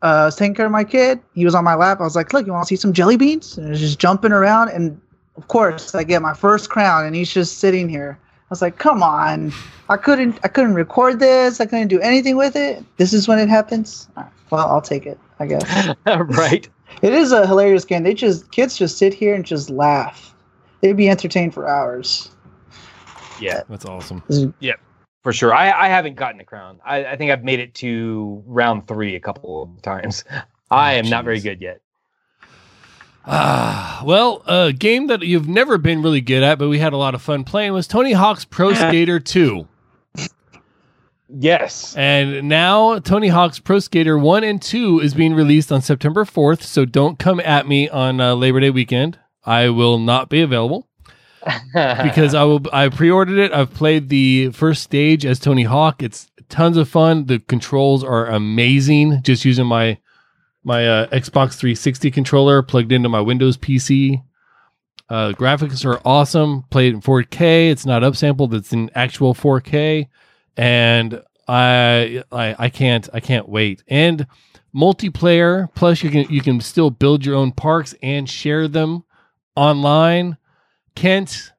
uh, 0.02 0.06
I 0.06 0.26
was 0.26 0.36
taking 0.36 0.54
care 0.56 0.66
of 0.66 0.72
my 0.72 0.84
kid. 0.84 1.20
He 1.34 1.46
was 1.46 1.56
on 1.56 1.64
my 1.64 1.76
lap. 1.76 2.00
I 2.00 2.04
was 2.04 2.16
like, 2.16 2.32
"Look, 2.34 2.46
you 2.46 2.54
want 2.54 2.64
to 2.66 2.68
see 2.68 2.76
some 2.80 2.94
jelly 2.94 3.18
beans?" 3.18 3.58
And 3.58 3.68
I 3.68 3.70
was 3.72 3.80
just 3.80 4.00
jumping 4.00 4.32
around, 4.32 4.70
and 4.70 5.00
of 5.38 5.48
course, 5.48 5.94
I 5.96 6.04
get 6.04 6.22
my 6.22 6.34
first 6.34 6.70
crown, 6.70 7.06
and 7.06 7.16
he's 7.16 7.34
just 7.34 7.58
sitting 7.60 7.90
here. 7.90 8.18
I 8.22 8.46
was 8.50 8.62
like, 8.62 8.78
"Come 8.78 9.04
on, 9.04 9.52
I 9.90 9.98
couldn't, 9.98 10.40
I 10.44 10.48
couldn't 10.48 10.74
record 10.74 11.20
this. 11.20 11.60
I 11.60 11.66
couldn't 11.66 11.90
do 11.90 12.00
anything 12.02 12.38
with 12.38 12.56
it. 12.56 12.84
This 12.98 13.14
is 13.14 13.28
when 13.28 13.40
it 13.40 13.50
happens. 13.50 14.08
All 14.18 14.24
right, 14.24 14.32
well, 14.50 14.68
I'll 14.68 14.82
take 14.82 15.06
it. 15.06 15.20
I 15.40 15.46
guess 15.48 15.96
right. 16.06 16.68
it 17.02 17.14
is 17.14 17.32
a 17.32 17.46
hilarious 17.48 17.86
game. 17.86 18.04
They 18.04 18.14
just 18.14 18.52
kids 18.52 18.78
just 18.78 18.98
sit 18.98 19.14
here 19.14 19.34
and 19.36 19.46
just 19.46 19.70
laugh. 19.70 20.34
They'd 20.82 20.98
be 20.98 21.10
entertained 21.10 21.54
for 21.54 21.68
hours. 21.68 22.30
Yeah. 23.40 23.64
That's 23.70 23.86
awesome. 23.86 24.22
This 24.28 24.38
is- 24.40 24.52
For 25.24 25.34
sure. 25.34 25.54
I, 25.54 25.72
I 25.72 25.88
haven't 25.90 26.16
gotten 26.16 26.40
a 26.40 26.46
crown. 26.46 26.80
I, 26.86 27.06
I 27.06 27.16
think 27.18 27.32
I've 27.32 27.44
made 27.44 27.60
it 27.60 27.74
to 27.76 28.42
round 28.46 28.88
three 28.88 29.16
a 29.16 29.20
couple 29.20 29.64
of 29.64 29.82
times. 29.82 30.24
I 30.72 30.94
am 30.94 31.10
not 31.10 31.26
very 31.26 31.40
good 31.40 31.62
yet. 31.62 31.82
Ah, 33.26 34.02
well, 34.06 34.44
a 34.48 34.72
game 34.72 35.08
that 35.08 35.22
you've 35.22 35.48
never 35.48 35.78
been 35.78 36.02
really 36.02 36.22
good 36.22 36.42
at, 36.42 36.58
but 36.58 36.70
we 36.70 36.80
had 36.80 36.94
a 36.94 36.98
lot 36.98 37.14
of 37.16 37.22
fun 37.22 37.44
playing 37.44 37.74
was 37.74 37.86
Tony 37.86 38.14
Hawk's 38.14 38.46
Pro 38.46 38.74
Skater 38.74 39.20
2. 39.20 39.68
Yes. 41.32 41.96
And 41.96 42.50
now 42.50 42.98
Tony 43.00 43.28
Hawk's 43.28 43.60
Pro 43.60 43.80
Skater 43.80 44.18
1 44.18 44.44
and 44.44 44.62
2 44.62 45.02
is 45.02 45.14
being 45.14 45.36
released 45.36 45.72
on 45.72 45.82
September 45.82 46.24
4th, 46.24 46.64
so 46.64 46.86
don't 46.86 47.20
come 47.20 47.40
at 47.42 47.68
me 47.68 47.88
on 47.90 48.20
uh, 48.20 48.34
Labor 48.34 48.62
Day 48.62 48.72
weekend. 48.72 49.20
I 49.46 49.70
will 49.70 50.00
not 50.00 50.30
be 50.30 50.42
available 50.42 50.89
because 51.74 52.34
I 52.34 52.44
will 52.44 52.62
I 52.74 52.90
pre-ordered 52.90 53.38
it. 53.38 53.52
I've 53.52 53.74
played 53.74 54.10
the 54.10 54.52
first 54.52 54.84
stage 54.84 55.26
as 55.26 55.40
Tony 55.40 55.64
Hawk. 55.64 56.04
It's 56.04 56.30
tons 56.50 56.78
of 56.78 56.90
fun. 56.90 57.26
The 57.26 57.40
controls 57.40 58.04
are 58.04 58.28
amazing 58.28 59.22
just 59.24 59.46
using 59.46 59.66
my 59.66 59.98
my 60.64 60.88
uh, 60.88 61.08
Xbox 61.08 61.54
360 61.54 62.12
controller 62.12 62.62
plugged 62.62 62.92
into 62.92 63.10
my 63.10 63.22
Windows 63.22 63.58
PC. 63.58 64.22
Uh, 65.08 65.32
graphics 65.32 65.86
are 65.86 66.02
awesome. 66.06 66.64
Played 66.70 66.94
in 66.94 67.02
4K. 67.02 67.72
It's 67.72 67.86
not 67.86 68.04
upsampled. 68.04 68.54
It's 68.54 68.74
in 68.74 68.92
actual 68.94 69.34
4K, 69.34 70.08
and 70.58 71.24
I 71.48 72.24
I, 72.32 72.56
I 72.60 72.70
can't 72.70 73.10
I 73.14 73.20
can't 73.20 73.50
wait. 73.50 73.84
And 73.88 74.28
multiplayer. 74.76 75.74
Plus, 75.74 76.04
you 76.04 76.10
can 76.10 76.30
you 76.30 76.42
can 76.42 76.62
still 76.62 76.90
build 76.90 77.26
your 77.26 77.36
own 77.36 77.52
parks 77.52 77.96
and 78.02 78.30
share 78.30 78.68
them 78.68 79.04
online. 79.56 80.38
Kent, 80.96 81.52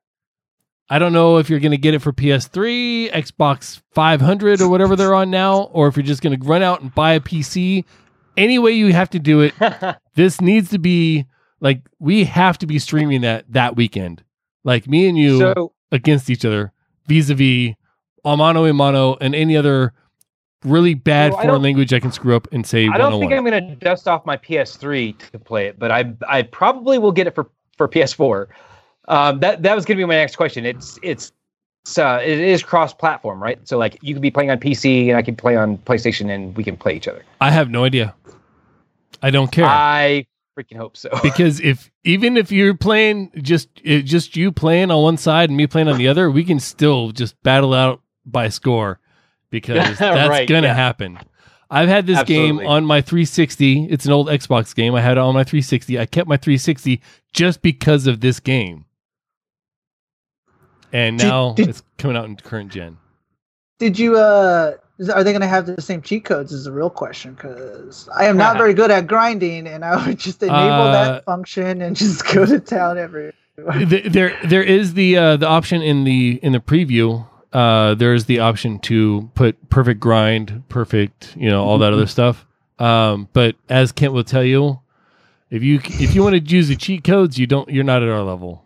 I 0.88 0.99
don't 0.99 1.12
know 1.12 1.38
if 1.38 1.49
you're 1.49 1.60
going 1.60 1.70
to 1.70 1.78
get 1.78 1.94
it 1.94 2.00
for 2.00 2.12
PS3, 2.12 3.12
Xbox 3.12 3.80
500, 3.92 4.60
or 4.60 4.68
whatever 4.68 4.96
they're 4.96 5.14
on 5.14 5.30
now, 5.30 5.62
or 5.72 5.87
if 5.88 5.96
you're 5.96 6.04
just 6.06 6.22
going 6.22 6.38
to 6.38 6.46
run 6.46 6.62
out 6.62 6.80
and 6.82 6.94
buy 6.94 7.12
a 7.14 7.20
PC. 7.20 7.84
Any 8.37 8.58
way 8.58 8.72
you 8.72 8.92
have 8.92 9.10
to 9.10 9.18
do 9.18 9.40
it, 9.40 9.54
this 10.14 10.40
needs 10.40 10.70
to 10.70 10.78
be 10.78 11.26
like 11.60 11.82
we 11.99 12.25
have 12.25 12.58
to 12.58 12.66
be 12.66 12.78
streaming 12.78 13.20
that 13.22 13.44
that 13.52 13.76
weekend. 13.76 14.22
Like 14.64 14.87
me 14.87 15.08
and 15.08 15.18
you 15.18 15.38
so 15.38 15.72
against 15.92 16.30
each 16.30 16.44
other, 16.44 16.72
vis-a-vis 17.06 17.75
a 18.25 18.37
mano 18.37 18.64
a 18.64 18.72
mano 18.72 19.16
and 19.20 19.34
any 19.34 19.56
other 19.56 19.92
really 20.64 20.94
bad 20.94 21.32
Well, 21.32 21.40
foreign 21.40 21.54
don't- 21.54 21.62
language 21.62 21.92
I 21.92 22.00
can 22.00 22.12
screw 22.12 22.37
up 22.37 22.46
and 22.52 22.66
say 22.66 22.88
I 22.88 22.99
don't 22.99 23.18
think 23.18 23.32
oh 23.32 23.37
I'm 23.37 23.44
going 23.44 23.68
to 23.68 23.75
dust 23.76 24.06
off 24.06 24.25
my 24.26 24.37
PS3 24.37 25.18
to 25.32 25.38
play 25.38 25.66
it, 25.66 25.78
but 25.78 25.90
I 25.90 26.14
I 26.28 26.42
probably 26.42 26.99
will 26.99 27.12
get 27.12 27.26
it 27.26 27.34
for 27.34 27.50
for 27.76 27.88
PS4. 27.88 28.46
Um, 29.10 29.40
that 29.40 29.62
that 29.62 29.74
was 29.74 29.84
going 29.84 29.98
to 29.98 30.00
be 30.00 30.06
my 30.06 30.14
next 30.14 30.36
question. 30.36 30.64
It's 30.64 30.98
it's 31.02 31.32
it's 31.84 31.98
uh, 31.98 32.20
it 32.22 32.38
is 32.38 32.62
cross 32.62 32.94
platform, 32.94 33.42
right? 33.42 33.58
So 33.66 33.76
like 33.76 33.98
you 34.02 34.14
could 34.14 34.22
be 34.22 34.30
playing 34.30 34.50
on 34.50 34.58
PC 34.58 35.08
and 35.08 35.16
I 35.16 35.22
can 35.22 35.34
play 35.36 35.56
on 35.56 35.78
PlayStation 35.78 36.30
and 36.30 36.56
we 36.56 36.62
can 36.64 36.76
play 36.76 36.94
each 36.94 37.08
other. 37.08 37.24
I 37.40 37.50
have 37.50 37.70
no 37.70 37.84
idea. 37.84 38.14
I 39.22 39.30
don't 39.30 39.50
care. 39.50 39.64
I 39.66 40.26
freaking 40.58 40.76
hope 40.76 40.96
so. 40.96 41.10
because 41.22 41.60
if 41.60 41.90
even 42.04 42.36
if 42.36 42.52
you're 42.52 42.74
playing 42.74 43.30
just 43.42 43.68
it, 43.82 44.02
just 44.02 44.36
you 44.36 44.52
playing 44.52 44.90
on 44.90 45.02
one 45.02 45.16
side 45.16 45.50
and 45.50 45.56
me 45.56 45.66
playing 45.66 45.88
on 45.88 45.98
the 45.98 46.08
other, 46.08 46.30
we 46.30 46.44
can 46.44 46.60
still 46.60 47.10
just 47.10 47.40
battle 47.42 47.74
out 47.74 48.00
by 48.24 48.48
score 48.48 49.00
because 49.50 49.98
that's 49.98 50.28
Right, 50.28 50.48
gonna 50.48 50.68
yeah. 50.68 50.74
happen. 50.74 51.18
I've 51.72 51.88
had 51.88 52.06
this 52.06 52.18
Absolutely. 52.18 52.64
game 52.64 52.70
on 52.70 52.84
my 52.84 53.00
360. 53.00 53.84
It's 53.86 54.04
an 54.04 54.12
old 54.12 54.26
Xbox 54.28 54.74
game. 54.74 54.94
I 54.94 55.00
had 55.00 55.12
it 55.12 55.18
on 55.18 55.34
my 55.34 55.44
360. 55.44 55.98
I 56.00 56.06
kept 56.06 56.28
my 56.28 56.36
360 56.36 57.00
just 57.32 57.62
because 57.62 58.08
of 58.08 58.20
this 58.20 58.40
game. 58.40 58.86
And 60.92 61.16
now 61.16 61.52
did- 61.54 61.68
it's 61.68 61.82
coming 61.99 62.16
out 62.16 62.25
in 62.26 62.37
current 62.37 62.73
gen. 62.73 62.97
Did 63.78 63.99
you? 63.99 64.16
uh 64.18 64.75
Are 65.14 65.25
they 65.25 65.32
going 65.32 65.40
to 65.40 65.47
have 65.47 65.64
the 65.66 65.80
same 65.80 66.02
cheat 66.02 66.25
codes? 66.26 66.52
Is 66.52 66.64
the 66.64 66.73
real 66.73 66.90
question 66.90 67.32
because 67.35 68.09
I 68.14 68.26
am 68.26 68.37
not 68.37 68.56
very 68.62 68.75
good 68.75 68.90
at 68.90 69.06
grinding, 69.06 69.66
and 69.66 69.85
I 69.85 70.06
would 70.06 70.18
just 70.18 70.42
enable 70.42 70.59
Uh, 70.61 70.92
that 70.92 71.25
function 71.25 71.80
and 71.80 71.97
just 71.97 72.26
go 72.32 72.44
to 72.47 72.61
town 72.61 72.99
every. 72.99 73.32
There 73.87 74.37
there 74.44 74.62
is 74.62 74.94
the 74.94 75.16
uh, 75.18 75.37
the 75.37 75.47
option 75.47 75.82
in 75.82 76.04
the 76.04 76.38
in 76.42 76.52
the 76.52 76.61
preview. 76.61 77.26
Uh, 77.52 77.94
there's 77.94 78.25
the 78.26 78.38
option 78.38 78.78
to 78.80 79.28
put 79.35 79.68
perfect 79.70 79.99
grind, 80.00 80.62
perfect, 80.68 81.35
you 81.37 81.49
know, 81.50 81.64
all 81.64 81.78
that 81.78 81.92
other 81.92 82.06
stuff. 82.18 82.47
Um, 82.78 83.28
but 83.35 83.56
as 83.68 83.92
Kent 83.92 84.12
will 84.14 84.25
tell 84.25 84.44
you, 84.44 84.80
if 85.50 85.62
you 85.62 85.80
if 85.85 86.14
you 86.14 86.23
want 86.23 86.37
to 86.37 86.40
use 86.56 86.68
the 86.68 86.76
cheat 86.76 87.04
codes, 87.04 87.38
you 87.38 87.47
don't. 87.47 87.68
You're 87.68 87.85
not 87.85 88.02
at 88.02 88.09
our 88.09 88.23
level. 88.23 88.64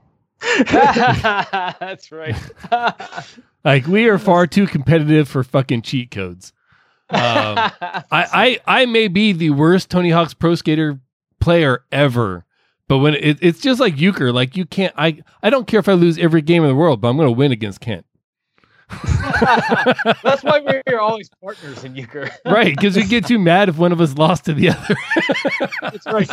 That's 0.70 2.12
right. 2.12 2.36
Like 3.64 3.86
we 3.86 4.08
are 4.08 4.18
far 4.18 4.46
too 4.46 4.66
competitive 4.66 5.26
for 5.26 5.42
fucking 5.42 5.80
cheat 5.80 6.10
codes. 6.10 6.52
Um, 7.08 7.56
I, 7.56 7.72
I 8.12 8.60
I 8.66 8.84
may 8.84 9.08
be 9.08 9.32
the 9.32 9.50
worst 9.50 9.88
Tony 9.88 10.10
Hawk's 10.10 10.34
Pro 10.34 10.54
Skater 10.54 11.00
player 11.40 11.82
ever, 11.90 12.44
but 12.88 12.98
when 12.98 13.14
it, 13.14 13.38
it's 13.40 13.60
just 13.60 13.80
like 13.80 13.98
euchre, 13.98 14.32
like 14.32 14.54
you 14.54 14.66
can't. 14.66 14.92
I 14.98 15.22
I 15.42 15.48
don't 15.48 15.66
care 15.66 15.80
if 15.80 15.88
I 15.88 15.94
lose 15.94 16.18
every 16.18 16.42
game 16.42 16.62
in 16.62 16.68
the 16.68 16.74
world, 16.74 17.00
but 17.00 17.08
I'm 17.08 17.16
going 17.16 17.26
to 17.28 17.32
win 17.32 17.52
against 17.52 17.80
Kent. 17.80 18.04
That's 18.90 20.42
why 20.42 20.60
we're 20.86 21.00
always 21.00 21.28
partners 21.42 21.84
in 21.84 21.94
euchre. 21.96 22.30
right? 22.44 22.74
Because 22.76 22.96
we 22.96 23.04
get 23.04 23.26
too 23.26 23.38
mad 23.38 23.68
if 23.68 23.78
one 23.78 23.92
of 23.92 24.00
us 24.00 24.14
lost 24.16 24.44
to 24.46 24.54
the 24.54 24.70
other. 24.70 24.96
That's 25.80 26.06
right. 26.06 26.30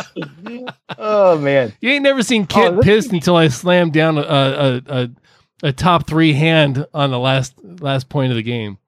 Oh 0.98 1.38
man. 1.38 1.72
you 1.80 1.90
ain't 1.90 2.02
never 2.02 2.22
seen 2.22 2.42
oh, 2.42 2.46
Kent 2.46 2.76
this- 2.76 2.84
pissed 2.84 3.12
until 3.12 3.36
I 3.36 3.48
slammed 3.48 3.92
down 3.92 4.18
a, 4.18 4.22
a 4.22 4.82
a 4.86 5.10
a 5.64 5.72
top 5.72 6.06
three 6.06 6.32
hand 6.32 6.86
on 6.92 7.10
the 7.10 7.18
last 7.18 7.54
last 7.62 8.08
point 8.08 8.30
of 8.32 8.36
the 8.36 8.42
game. 8.42 8.78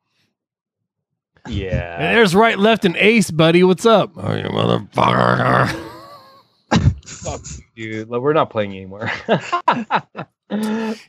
Yeah, 1.46 1.94
And 1.94 2.02
Yeah. 2.04 2.12
there's 2.14 2.34
right, 2.34 2.58
left, 2.58 2.84
and 2.84 2.96
ace, 2.96 3.30
buddy. 3.30 3.62
What's 3.64 3.84
up? 3.86 4.12
Oh, 4.16 4.34
you 4.34 4.44
motherfucker! 4.44 5.68
Fuck 7.06 7.42
you, 7.74 8.04
dude. 8.06 8.08
We're 8.08 8.32
not 8.32 8.48
playing 8.50 8.70
anymore. 8.72 9.10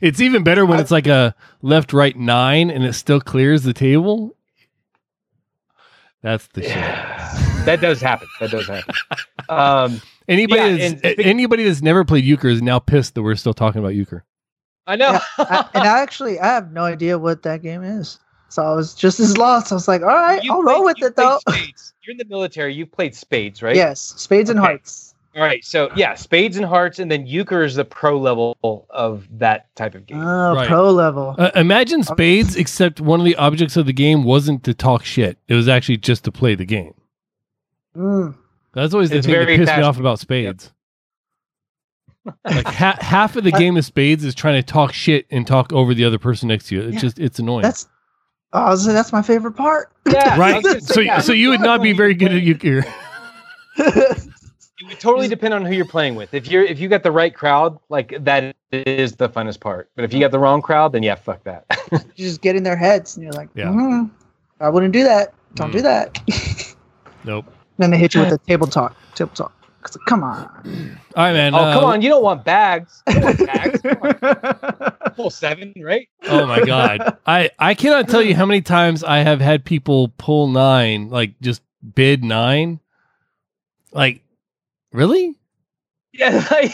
It's 0.00 0.20
even 0.20 0.44
better 0.44 0.64
when 0.66 0.80
it's 0.80 0.90
like 0.90 1.06
a 1.06 1.34
left, 1.62 1.92
right, 1.92 2.16
nine, 2.16 2.70
and 2.70 2.84
it 2.84 2.92
still 2.94 3.20
clears 3.20 3.62
the 3.62 3.72
table. 3.72 4.34
That's 6.22 6.46
the 6.48 6.62
shit. 6.62 6.74
that 7.66 7.80
does 7.80 8.00
happen. 8.00 8.28
That 8.40 8.50
does 8.50 8.66
happen. 8.66 8.94
Um, 9.48 10.00
Anybody 10.28 10.60
Yeah, 10.60 10.88
that's, 10.88 11.02
and 11.02 11.20
anybody 11.20 11.64
that's 11.64 11.82
never 11.82 12.04
played 12.04 12.24
euchre 12.24 12.48
is 12.48 12.60
now 12.60 12.78
pissed 12.78 13.14
that 13.14 13.22
we're 13.22 13.36
still 13.36 13.54
talking 13.54 13.78
about 13.80 13.94
euchre. 13.94 14.24
I 14.86 14.96
know. 14.96 15.18
I, 15.38 15.68
and 15.74 15.84
I 15.84 16.00
actually 16.00 16.38
I 16.40 16.46
have 16.46 16.72
no 16.72 16.82
idea 16.82 17.18
what 17.18 17.42
that 17.42 17.62
game 17.62 17.82
is, 17.82 18.18
so 18.48 18.62
I 18.62 18.74
was 18.74 18.94
just 18.94 19.20
as 19.20 19.36
lost. 19.36 19.70
I 19.72 19.76
was 19.76 19.88
like, 19.88 20.02
all 20.02 20.08
right, 20.08 20.42
you 20.42 20.52
I'll 20.52 20.62
played, 20.62 20.74
roll 20.74 20.84
with 20.84 21.02
it 21.02 21.16
though. 21.16 21.38
Spades. 21.48 21.92
You're 22.02 22.12
in 22.12 22.18
the 22.18 22.24
military. 22.24 22.74
You've 22.74 22.90
played 22.92 23.14
spades, 23.14 23.62
right? 23.62 23.76
Yes, 23.76 24.00
spades 24.16 24.50
and 24.50 24.58
hearts. 24.58 25.05
All 25.36 25.42
right. 25.42 25.62
So 25.64 25.90
yeah, 25.94 26.14
spades 26.14 26.56
and 26.56 26.64
hearts, 26.64 26.98
and 26.98 27.10
then 27.10 27.26
euchre 27.26 27.62
is 27.62 27.74
the 27.74 27.84
pro 27.84 28.18
level 28.18 28.56
of 28.90 29.28
that 29.38 29.74
type 29.76 29.94
of 29.94 30.06
game. 30.06 30.18
Oh, 30.20 30.54
Right. 30.54 30.66
pro 30.66 30.90
level. 30.90 31.34
Uh, 31.38 31.50
imagine 31.54 32.02
spades, 32.02 32.56
except 32.56 33.00
one 33.00 33.20
of 33.20 33.26
the 33.26 33.36
objects 33.36 33.76
of 33.76 33.84
the 33.86 33.92
game 33.92 34.24
wasn't 34.24 34.64
to 34.64 34.72
talk 34.74 35.04
shit. 35.04 35.36
It 35.46 35.54
was 35.54 35.68
actually 35.68 35.98
just 35.98 36.24
to 36.24 36.32
play 36.32 36.54
the 36.54 36.64
game. 36.64 36.94
Mm. 37.96 38.34
That's 38.72 38.94
always 38.94 39.10
the 39.10 39.16
It's 39.18 39.26
thing 39.26 39.34
that 39.34 39.44
very 39.44 39.56
pissed 39.58 39.76
me 39.76 39.82
off 39.82 39.98
about 40.00 40.18
spades. 40.20 40.72
like 42.44 42.66
ha- 42.66 42.98
half 43.00 43.36
of 43.36 43.44
the 43.44 43.52
game 43.62 43.76
of 43.76 43.84
spades 43.84 44.24
is 44.24 44.34
trying 44.34 44.60
to 44.60 44.66
talk 44.66 44.92
shit 44.92 45.26
and 45.30 45.46
talk 45.46 45.72
over 45.72 45.92
the 45.94 46.04
other 46.04 46.18
person 46.18 46.48
next 46.48 46.68
to 46.68 46.74
you. 46.76 46.82
It's 46.82 46.94
Yeah. 46.94 47.00
just 47.00 47.18
it's 47.18 47.38
annoying. 47.38 47.62
That's 47.62 47.86
oh, 48.52 48.60
I 48.64 48.70
was 48.70 48.84
saying 48.84 48.94
that's 48.96 49.12
my 49.12 49.22
favorite 49.22 49.52
part. 49.52 49.92
Yeah, 50.10 50.38
right. 50.38 50.64
say, 50.64 50.78
So 50.80 51.00
yeah. 51.00 51.20
so 51.20 51.32
you 51.32 51.50
would 51.50 51.60
not 51.60 51.82
be 51.82 51.92
very 51.92 52.14
good 52.14 52.32
at 52.32 52.42
euchre. 52.42 52.84
It 54.96 55.04
would 55.04 55.10
totally 55.12 55.28
depend 55.28 55.52
on 55.54 55.64
who 55.64 55.74
you're 55.74 55.84
playing 55.84 56.14
with. 56.14 56.32
If 56.32 56.48
you're 56.50 56.62
if 56.64 56.78
you 56.80 56.88
got 56.88 57.02
the 57.02 57.10
right 57.12 57.34
crowd, 57.34 57.78
like 57.88 58.14
that 58.24 58.56
is 58.72 59.16
the 59.16 59.28
funnest 59.28 59.60
part. 59.60 59.90
But 59.94 60.04
if 60.04 60.12
you 60.14 60.20
got 60.20 60.30
the 60.30 60.38
wrong 60.38 60.62
crowd, 60.62 60.92
then 60.92 61.02
yeah, 61.02 61.14
fuck 61.16 61.44
that. 61.44 61.64
you 61.92 61.98
just 62.26 62.40
get 62.40 62.56
in 62.56 62.62
their 62.62 62.76
heads, 62.76 63.16
and 63.16 63.22
you're 63.24 63.32
like, 63.32 63.48
Yeah. 63.54 63.66
"Mhm, 63.66 64.10
I 64.60 64.68
wouldn't 64.70 64.92
do 64.92 65.04
that. 65.04 65.34
Don't 65.54 65.70
Mm. 65.70 65.72
do 65.72 65.82
that. 65.82 66.74
Nope. 67.24 67.46
then 67.78 67.90
they 67.90 67.98
hit 67.98 68.14
you 68.14 68.20
with 68.20 68.30
the 68.30 68.38
table 68.38 68.66
talk. 68.68 68.94
Table 69.16 69.32
talk. 69.34 69.52
'Cause, 69.82 69.96
Come 70.08 70.22
on. 70.24 70.48
All 71.16 71.24
right, 71.24 71.32
man. 71.32 71.54
oh 71.54 71.58
uh, 71.58 71.74
come 71.74 71.84
on, 71.84 72.02
you 72.02 72.08
don't 72.08 72.22
want 72.22 72.44
bags. 72.44 73.02
You 73.08 73.14
don't 73.20 73.24
want 73.24 73.46
bags. 73.46 73.80
Come. 73.82 74.92
Full 75.16 75.30
seven, 75.30 75.72
right? 75.80 76.08
Oh 76.28 76.46
my 76.46 76.60
god. 76.60 77.18
I 77.26 77.50
I 77.58 77.74
cannot 77.74 78.08
tell 78.08 78.22
you 78.22 78.34
how 78.34 78.46
many 78.46 78.62
times 78.62 79.02
I 79.04 79.18
have 79.18 79.40
had 79.40 79.64
people 79.64 80.08
pull 80.18 80.48
nine, 80.48 81.08
like 81.10 81.38
just 81.40 81.62
bid 81.94 82.24
nine. 82.24 82.80
Like, 83.92 84.22
really? 84.96 85.36
Yeah, 86.12 86.44
like, 86.50 86.72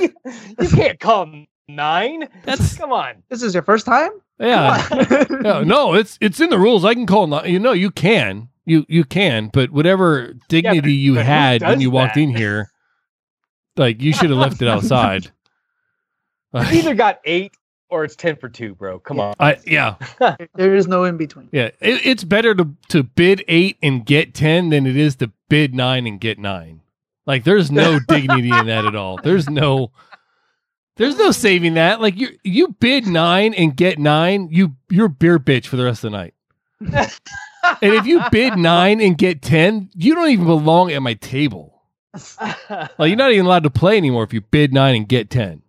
you, 0.00 0.14
you 0.60 0.68
can't 0.68 1.00
call 1.00 1.30
nine. 1.68 2.28
That's- 2.44 2.76
come 2.76 2.92
on. 2.92 3.22
This 3.28 3.42
is 3.42 3.52
your 3.52 3.62
first 3.62 3.84
time? 3.84 4.10
Yeah. 4.38 4.82
Come 4.88 4.98
on. 5.00 5.26
Yeah, 5.44 5.60
no, 5.62 5.94
it's 5.94 6.18
it's 6.20 6.40
in 6.40 6.50
the 6.50 6.58
rules. 6.58 6.84
I 6.84 6.94
can 6.94 7.06
call 7.06 7.26
nine. 7.26 7.50
You 7.50 7.58
know, 7.58 7.72
you 7.72 7.90
can. 7.90 8.48
You 8.64 8.84
you 8.88 9.04
can, 9.04 9.48
but 9.52 9.70
whatever 9.70 10.34
dignity 10.48 10.92
you 10.92 11.14
but 11.14 11.24
had 11.26 11.62
when 11.62 11.80
you 11.80 11.88
walked 11.90 12.14
that? 12.16 12.20
in 12.20 12.36
here, 12.36 12.68
like 13.76 14.02
you 14.02 14.12
should 14.12 14.30
have 14.30 14.38
left 14.40 14.60
it 14.60 14.66
outside. 14.66 15.30
It's 16.52 16.72
either 16.72 16.94
got 16.94 17.20
eight 17.24 17.52
or 17.90 18.02
it's 18.02 18.16
ten 18.16 18.34
for 18.34 18.48
two, 18.48 18.74
bro. 18.74 18.98
Come 18.98 19.20
on. 19.20 19.34
I 19.38 19.58
yeah. 19.64 19.94
there 20.54 20.74
is 20.74 20.88
no 20.88 21.04
in 21.04 21.16
between. 21.16 21.48
Yeah, 21.52 21.70
it, 21.80 22.04
it's 22.04 22.24
better 22.24 22.56
to 22.56 22.74
to 22.88 23.04
bid 23.04 23.44
eight 23.46 23.76
and 23.84 24.04
get 24.04 24.34
ten 24.34 24.70
than 24.70 24.84
it 24.84 24.96
is 24.96 25.14
to 25.16 25.30
bid 25.48 25.72
nine 25.72 26.08
and 26.08 26.20
get 26.20 26.36
nine. 26.36 26.80
Like, 27.26 27.44
there's 27.44 27.70
no 27.70 27.98
dignity 28.08 28.50
in 28.50 28.66
that 28.66 28.84
at 28.84 28.94
all. 28.94 29.18
There's 29.22 29.50
no, 29.50 29.90
there's 30.96 31.16
no 31.18 31.32
saving 31.32 31.74
that. 31.74 32.00
Like, 32.00 32.16
you 32.16 32.28
you 32.44 32.68
bid 32.78 33.06
nine 33.06 33.52
and 33.54 33.76
get 33.76 33.98
nine, 33.98 34.48
you 34.50 34.76
you're 34.88 35.08
beer 35.08 35.38
bitch 35.38 35.66
for 35.66 35.76
the 35.76 35.84
rest 35.84 36.04
of 36.04 36.12
the 36.12 36.16
night. 36.16 36.34
And 37.82 37.92
if 37.94 38.06
you 38.06 38.22
bid 38.30 38.56
nine 38.56 39.00
and 39.00 39.18
get 39.18 39.42
ten, 39.42 39.90
you 39.94 40.14
don't 40.14 40.30
even 40.30 40.46
belong 40.46 40.92
at 40.92 41.02
my 41.02 41.14
table. 41.14 41.82
Like, 42.70 43.08
you're 43.08 43.16
not 43.16 43.32
even 43.32 43.46
allowed 43.46 43.64
to 43.64 43.70
play 43.70 43.96
anymore 43.96 44.22
if 44.22 44.32
you 44.32 44.40
bid 44.40 44.72
nine 44.72 44.94
and 44.94 45.08
get 45.08 45.28
ten. 45.30 45.62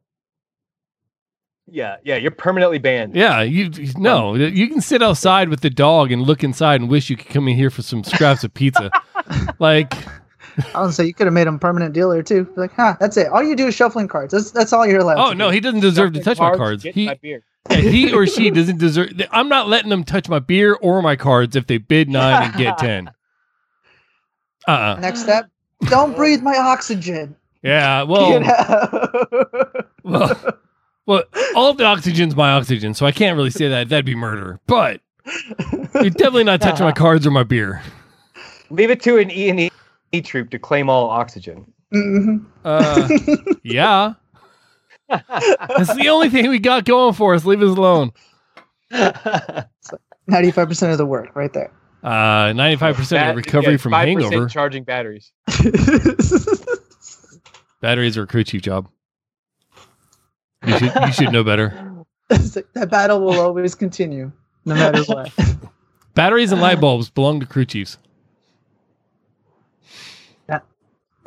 yeah, 1.70 1.98
yeah, 2.04 2.16
you're 2.16 2.32
permanently 2.32 2.78
banned. 2.78 3.16
Yeah, 3.16 3.42
you 3.42 3.72
no, 3.98 4.36
um, 4.36 4.42
you 4.42 4.68
can 4.70 4.80
sit 4.80 5.02
outside 5.02 5.50
with 5.50 5.62
the 5.62 5.70
dog 5.72 6.12
and 6.12 6.22
look 6.22 6.44
inside 6.44 6.80
and 6.82 6.90
wish 6.90 7.10
you 7.10 7.18
could 7.18 7.28
come 7.30 7.48
in 7.48 7.56
here 7.58 7.70
for 7.72 7.82
some 7.82 8.04
scraps 8.04 8.44
of 8.44 8.54
pizza. 8.54 8.92
Like. 9.60 9.94
I 10.76 10.82
would 10.84 10.94
say 10.94 11.06
you 11.06 11.14
could 11.14 11.28
have 11.28 11.34
made 11.34 11.48
him 11.48 11.60
permanent 11.60 11.94
dealer 11.94 12.24
too. 12.24 12.52
Like, 12.56 12.74
huh, 12.74 12.96
that's 13.00 13.18
it. 13.18 13.28
All 13.28 13.44
you 13.44 13.56
do 13.56 13.68
is 13.68 13.76
shuffling 13.76 14.08
cards. 14.08 14.34
That's 14.34 14.52
that's 14.52 14.74
all 14.74 14.86
you're 14.88 15.00
allowed. 15.00 15.20
Oh 15.20 15.30
to 15.32 15.36
no, 15.36 15.48
do. 15.50 15.54
he 15.54 15.60
doesn't 15.60 15.82
deserve 15.82 16.14
to 16.14 16.24
touch 16.24 16.40
my 16.40 16.56
cards. 16.56 16.84
He, 16.84 17.06
my 17.06 17.16
beer. 17.16 17.44
yeah, 17.70 17.78
he 17.78 18.14
or 18.14 18.26
she 18.26 18.50
doesn't 18.50 18.80
deserve. 18.80 19.10
I'm 19.32 19.50
not 19.50 19.68
letting 19.68 19.90
them 19.90 20.04
touch 20.04 20.30
my 20.30 20.40
beer 20.40 20.74
or 20.74 21.02
my 21.02 21.16
cards 21.16 21.56
if 21.56 21.68
they 21.68 21.78
bid 21.78 22.10
nine 22.10 22.44
and 22.44 22.56
get 22.56 22.78
ten. 22.80 23.10
Uh. 24.68 24.72
uh 24.72 24.98
Next 25.00 25.22
step. 25.22 25.50
Don't 25.90 26.16
breathe 26.16 26.42
my 26.42 26.58
oxygen. 26.58 27.36
Yeah. 27.62 28.02
Get 28.02 28.10
Well. 28.10 28.44
out. 28.44 29.88
Well. 30.04 30.58
Well. 31.06 31.24
All 31.56 31.74
the 31.74 31.86
oxygen's 31.86 32.36
my 32.36 32.52
oxygen, 32.52 32.94
so 32.94 33.06
I 33.06 33.12
can't 33.12 33.36
really 33.38 33.50
say 33.52 33.68
that. 33.68 33.90
That'd 33.90 34.06
be 34.06 34.16
murder. 34.16 34.60
But 34.68 35.02
you're 35.94 36.10
definitely 36.10 36.46
not 36.46 36.62
touching 36.62 36.86
my 36.86 36.92
cards 36.92 37.28
or 37.28 37.32
my 37.32 37.44
beer. 37.44 37.82
Leave 38.70 38.90
it 38.90 39.02
to 39.04 39.18
an 39.18 39.30
E 39.32 39.50
and 39.50 39.60
E 39.60 39.72
troop 40.14 40.50
to 40.52 40.60
claim 40.60 40.90
all 40.90 41.10
oxygen. 41.10 41.72
Mhm. 41.94 42.46
Uh. 42.66 43.08
Yeah. 43.64 44.14
That's 45.10 45.94
the 45.96 46.10
only 46.10 46.30
thing 46.30 46.50
we 46.50 46.60
got 46.60 46.84
going 46.86 47.14
for 47.14 47.34
us. 47.34 47.46
Leave 47.46 47.62
us 47.62 47.78
alone. 47.78 48.12
Ninety-five 50.28 50.68
percent 50.68 50.92
of 50.92 50.98
the 50.98 51.06
work, 51.06 51.34
right 51.36 51.54
there. 51.54 51.72
Uh, 52.04 52.54
95% 52.54 53.32
of 53.32 53.36
recovery 53.36 53.72
yeah, 53.72 53.78
from 53.78 53.92
5% 53.92 54.06
hangover. 54.06 54.48
Charging 54.48 54.84
batteries. 54.84 55.32
Batteries 57.82 58.18
are 58.18 58.24
a 58.24 58.28
crew 58.28 58.44
chief 58.44 58.62
job. 58.62 58.88
You 60.66 60.78
should 60.78 60.92
you 60.96 61.12
should 61.12 61.32
know 61.32 61.44
better. 61.44 61.96
That 62.30 62.88
battle 62.90 63.20
will 63.22 63.40
always 63.40 63.76
continue, 63.76 64.32
no 64.66 64.76
matter 64.76 65.04
what. 65.04 65.32
Batteries 66.14 66.52
and 66.52 66.62
light 66.62 66.80
bulbs 66.80 67.10
belong 67.10 67.40
to 67.40 67.46
crew 67.46 67.66
chiefs. 67.66 67.98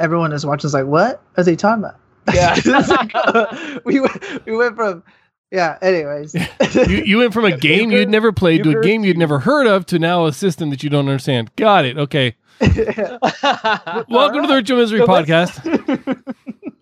Everyone 0.00 0.32
is 0.32 0.44
watching. 0.46 0.66
Is 0.66 0.74
like, 0.74 0.86
what? 0.86 1.22
What 1.34 1.40
is 1.42 1.46
he 1.46 1.56
talking 1.56 1.84
about? 1.84 1.96
Yeah. 2.34 2.56
Like, 2.88 3.10
uh, 3.14 3.78
we 3.84 4.00
went, 4.00 4.46
we 4.46 4.56
went 4.56 4.74
from 4.76 5.02
Yeah. 5.50 5.78
Anyways. 5.82 6.34
You, 6.34 7.04
you 7.04 7.18
went 7.18 7.32
from 7.34 7.44
a 7.44 7.56
game 7.56 7.90
you'd 7.92 8.08
never 8.08 8.32
played 8.32 8.64
to 8.64 8.78
a 8.78 8.82
game 8.82 9.04
you'd 9.04 9.18
never 9.18 9.38
heard 9.40 9.66
of 9.66 9.86
to 9.86 9.98
now 9.98 10.26
a 10.26 10.32
system 10.32 10.70
that 10.70 10.82
you 10.82 10.90
don't 10.90 11.06
understand. 11.08 11.54
Got 11.56 11.84
it. 11.84 11.98
Okay. 11.98 12.34
Welcome 12.60 14.42
to 14.42 14.48
the 14.48 14.54
Ritual 14.54 14.78
Misery 14.78 15.00
So 15.00 15.06
podcast. 15.06 16.24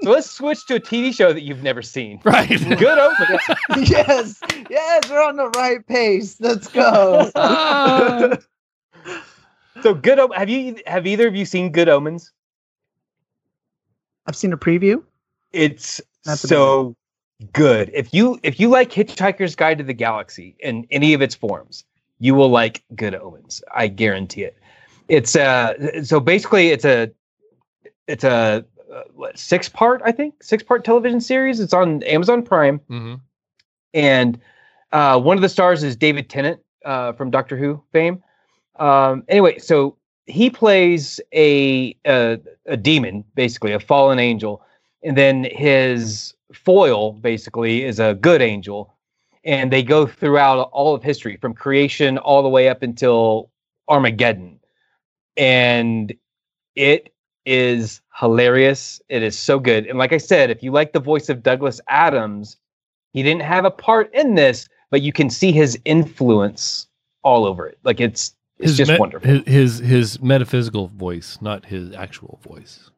so 0.03 0.11
let's 0.11 0.31
switch 0.31 0.67
to 0.67 0.75
a 0.77 0.81
TV 0.81 1.15
show 1.15 1.33
that 1.33 1.43
you've 1.43 1.63
never 1.63 1.83
seen. 1.83 2.21
Right. 2.25 2.49
Good 2.49 2.83
omen. 2.99 3.39
yes. 3.85 4.41
Yes. 4.71 5.09
We're 5.11 5.23
on 5.23 5.37
the 5.37 5.49
right 5.51 5.85
pace. 5.87 6.41
Let's 6.41 6.69
go. 6.69 7.31
So 9.83 9.95
good. 9.95 10.19
Om- 10.19 10.33
have 10.33 10.49
you 10.49 10.77
have 10.87 11.07
either 11.07 11.29
of 11.29 11.37
you 11.37 11.45
seen 11.45 11.71
Good 11.71 11.89
Omens? 11.89 12.33
I've 14.29 14.37
seen 14.37 14.53
a 14.53 14.59
preview. 14.59 15.03
It's 15.53 16.01
so 16.37 16.95
good. 17.53 17.91
If 17.95 18.13
you 18.13 18.39
if 18.43 18.61
you 18.61 18.69
like 18.69 18.91
Hitchhiker's 18.93 19.57
Guide 19.57 19.79
to 19.79 19.85
the 19.85 19.95
Galaxy 19.95 20.55
in 20.61 20.87
any 20.91 21.15
of 21.15 21.23
its 21.23 21.35
forms, 21.35 21.85
you 22.21 22.35
will 22.35 22.51
like 22.51 22.85
Good 22.95 23.15
Omens. 23.15 23.63
I 23.75 23.89
guarantee 23.89 24.43
it. 24.43 24.59
It's 25.09 25.35
uh 25.35 26.03
so 26.05 26.21
basically 26.21 26.69
it's 26.69 26.85
a 26.85 27.11
it's 28.07 28.25
a 28.25 28.65
uh, 28.93 29.03
what 29.15 29.39
six 29.39 29.69
part 29.69 30.03
I 30.05 30.13
think 30.13 30.43
six 30.43 30.63
part 30.63 30.85
television 30.85 31.21
series. 31.21 31.59
It's 31.61 31.73
on 31.73 32.03
Amazon 32.05 32.43
Prime 32.43 32.81
Mhm. 32.91 33.21
and 33.95 34.39
uh, 34.93 35.21
one 35.21 35.37
of 35.37 35.43
the 35.43 35.49
stars 35.51 35.83
is 35.83 35.97
David 35.97 36.31
Tennant 36.31 36.61
uh, 36.85 37.13
from 37.13 37.31
Doctor 37.31 37.59
Who 37.59 37.83
fame. 37.93 38.23
Um, 38.79 39.23
anyway, 39.29 39.59
so 39.59 39.98
he 40.29 40.51
plays 40.51 41.21
a, 41.33 41.97
a 42.07 42.39
a 42.67 42.77
demon, 42.77 43.25
basically 43.35 43.73
a 43.73 43.81
fallen 43.81 44.19
angel, 44.19 44.63
and 45.03 45.17
then 45.17 45.45
his 45.45 46.35
foil 46.53 47.13
basically 47.13 47.85
is 47.85 47.99
a 47.99 48.15
good 48.15 48.43
angel, 48.43 48.95
and 49.45 49.73
they 49.73 49.83
go 49.83 50.07
throughout 50.07 50.69
all 50.73 50.95
of 50.95 51.03
history 51.03 51.37
from 51.39 51.55
creation 51.55 52.19
all 52.19 52.43
the 52.43 52.49
way 52.49 52.69
up 52.69 52.83
until 52.83 53.51
Armageddon, 53.89 54.61
and 55.37 56.15
it 56.77 57.13
is 57.47 58.03
hilarious. 58.15 59.01
It 59.09 59.23
is 59.23 59.39
so 59.39 59.59
good, 59.59 59.87
and 59.87 59.99
like 59.99 60.13
I 60.13 60.19
said, 60.19 60.51
if 60.51 60.63
you 60.63 60.71
like 60.73 60.93
the 60.93 61.01
voice 61.01 61.31
of 61.31 61.43
Douglas 61.43 61.81
Adams, 61.89 62.59
he 63.15 63.23
didn't 63.23 63.43
have 63.43 63.65
a 63.65 63.71
part 63.71 64.13
in 64.15 64.35
this, 64.35 64.69
but 64.91 65.01
you 65.03 65.13
can 65.13 65.31
see 65.31 65.53
his 65.53 65.79
influence 65.87 66.87
all 67.25 67.47
over 67.47 67.67
it. 67.67 67.79
Like 67.83 68.01
it's 68.01 68.35
it's 68.59 68.77
just 68.77 68.91
me- 68.91 68.99
wonderful. 68.99 69.29
His, 69.31 69.43
his 69.47 69.79
his 69.79 70.23
metaphysical 70.23 70.89
voice, 70.89 71.39
not 71.41 71.65
his 71.67 71.93
actual 71.95 72.39
voice. 72.43 72.91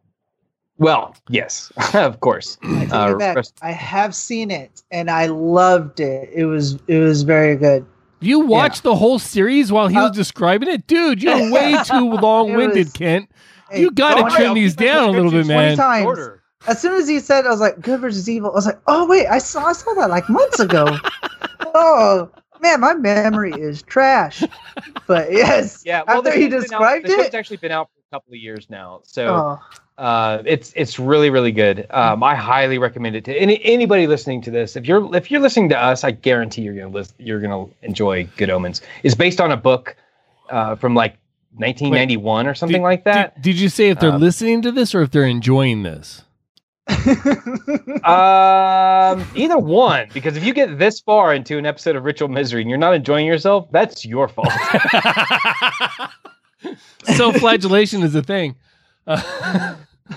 well, 0.78 1.14
yes, 1.28 1.72
of 1.94 2.20
course. 2.20 2.56
I 2.62 2.86
Uh, 2.86 3.14
rest- 3.16 3.58
I 3.62 3.72
have 3.72 4.14
seen 4.14 4.50
it 4.50 4.82
and 4.90 5.10
I 5.10 5.26
loved 5.26 6.00
it. 6.00 6.30
It 6.32 6.44
was 6.46 6.78
it 6.88 6.98
was 6.98 7.22
very 7.22 7.56
good. 7.56 7.84
You 8.22 8.40
watched 8.40 8.82
the 8.82 8.94
whole 8.94 9.18
series 9.18 9.72
while 9.72 9.88
he 9.88 9.96
was 9.96 10.10
Uh, 10.10 10.14
describing 10.14 10.68
it, 10.68 10.86
dude. 10.86 11.22
You're 11.22 11.50
way 11.52 11.74
too 11.84 12.12
long-winded, 12.12 12.86
was- 12.86 12.92
Kent. 12.92 13.30
Hey, 13.70 13.80
You 13.82 13.90
gotta 13.92 14.34
trim 14.34 14.54
these 14.54 14.74
down 14.74 15.08
a 15.10 15.12
little 15.12 15.30
bit, 15.30 15.46
man. 15.46 15.76
20 15.76 15.76
times. 15.76 16.28
As 16.66 16.82
soon 16.82 16.94
as 17.00 17.08
he 17.08 17.20
said, 17.20 17.46
I 17.46 17.50
was 17.50 17.60
like, 17.60 17.80
"Good 17.80 18.00
versus 18.00 18.28
evil." 18.28 18.50
I 18.50 18.54
was 18.54 18.66
like, 18.66 18.78
"Oh 18.86 19.06
wait, 19.06 19.26
I 19.28 19.38
saw 19.38 19.64
I 19.64 19.72
saw 19.72 19.94
that 19.94 20.10
like 20.10 20.28
months 20.28 20.60
ago." 20.60 20.84
oh 21.74 22.28
man, 22.60 22.80
my 22.80 22.94
memory 22.94 23.52
is 23.52 23.82
trash. 23.82 24.42
But 25.06 25.32
yes, 25.32 25.82
Yeah, 25.84 26.02
well, 26.06 26.18
after 26.18 26.32
he 26.38 26.50
show's 26.50 26.54
out- 26.54 26.60
described 26.62 27.06
the 27.06 27.10
show's 27.10 27.26
it, 27.26 27.34
actually 27.34 27.56
been 27.58 27.72
out 27.72 27.88
for 27.94 28.00
a 28.00 28.16
couple 28.16 28.32
of 28.32 28.38
years 28.38 28.68
now, 28.70 29.00
so 29.04 29.58
oh, 29.98 30.02
uh, 30.02 30.42
it's 30.46 30.72
it's 30.76 30.98
really 30.98 31.30
really 31.30 31.52
good. 31.52 31.86
Um, 31.90 32.22
I 32.22 32.34
highly 32.34 32.78
recommend 32.78 33.16
it 33.16 33.24
to 33.26 33.34
any 33.34 33.62
anybody 33.64 34.06
listening 34.06 34.40
to 34.42 34.50
this. 34.50 34.76
If 34.76 34.86
you're 34.86 35.14
if 35.14 35.30
you're 35.30 35.40
listening 35.40 35.68
to 35.70 35.78
us, 35.78 36.04
I 36.04 36.10
guarantee 36.10 36.62
you're 36.62 36.74
gonna 36.74 36.88
list, 36.88 37.14
you're 37.18 37.40
gonna 37.40 37.66
enjoy 37.82 38.26
Good 38.36 38.50
Omens. 38.50 38.80
It's 39.02 39.14
based 39.14 39.40
on 39.40 39.52
a 39.52 39.56
book 39.56 39.96
uh, 40.48 40.74
from 40.76 40.94
like 40.94 41.16
1991 41.56 42.46
or 42.46 42.54
something 42.54 42.78
Did- 42.80 42.82
like 42.82 43.04
that. 43.04 43.34
Did, 43.36 43.42
did 43.52 43.60
you 43.60 43.68
say 43.68 43.90
if 43.90 44.00
they're 44.00 44.12
Um, 44.12 44.20
listening 44.20 44.62
to 44.62 44.72
this 44.72 44.94
or 44.94 45.02
if 45.02 45.10
they're 45.10 45.24
enjoying 45.24 45.82
this? 45.82 46.22
Um, 48.04 49.26
either 49.34 49.58
one, 49.58 50.08
because 50.14 50.36
if 50.36 50.44
you 50.44 50.54
get 50.54 50.78
this 50.78 51.00
far 51.00 51.34
into 51.34 51.58
an 51.58 51.66
episode 51.66 51.96
of 51.96 52.04
Ritual 52.04 52.28
Misery 52.28 52.62
and 52.62 52.70
you're 52.70 52.78
not 52.78 52.94
enjoying 52.94 53.26
yourself, 53.26 53.68
that's 53.72 54.04
your 54.06 54.26
fault. 54.28 54.48
Self-flagellation 57.04 58.02
is 58.02 58.14
a 58.14 58.22
thing. 58.22 58.56
Uh, 59.06 59.74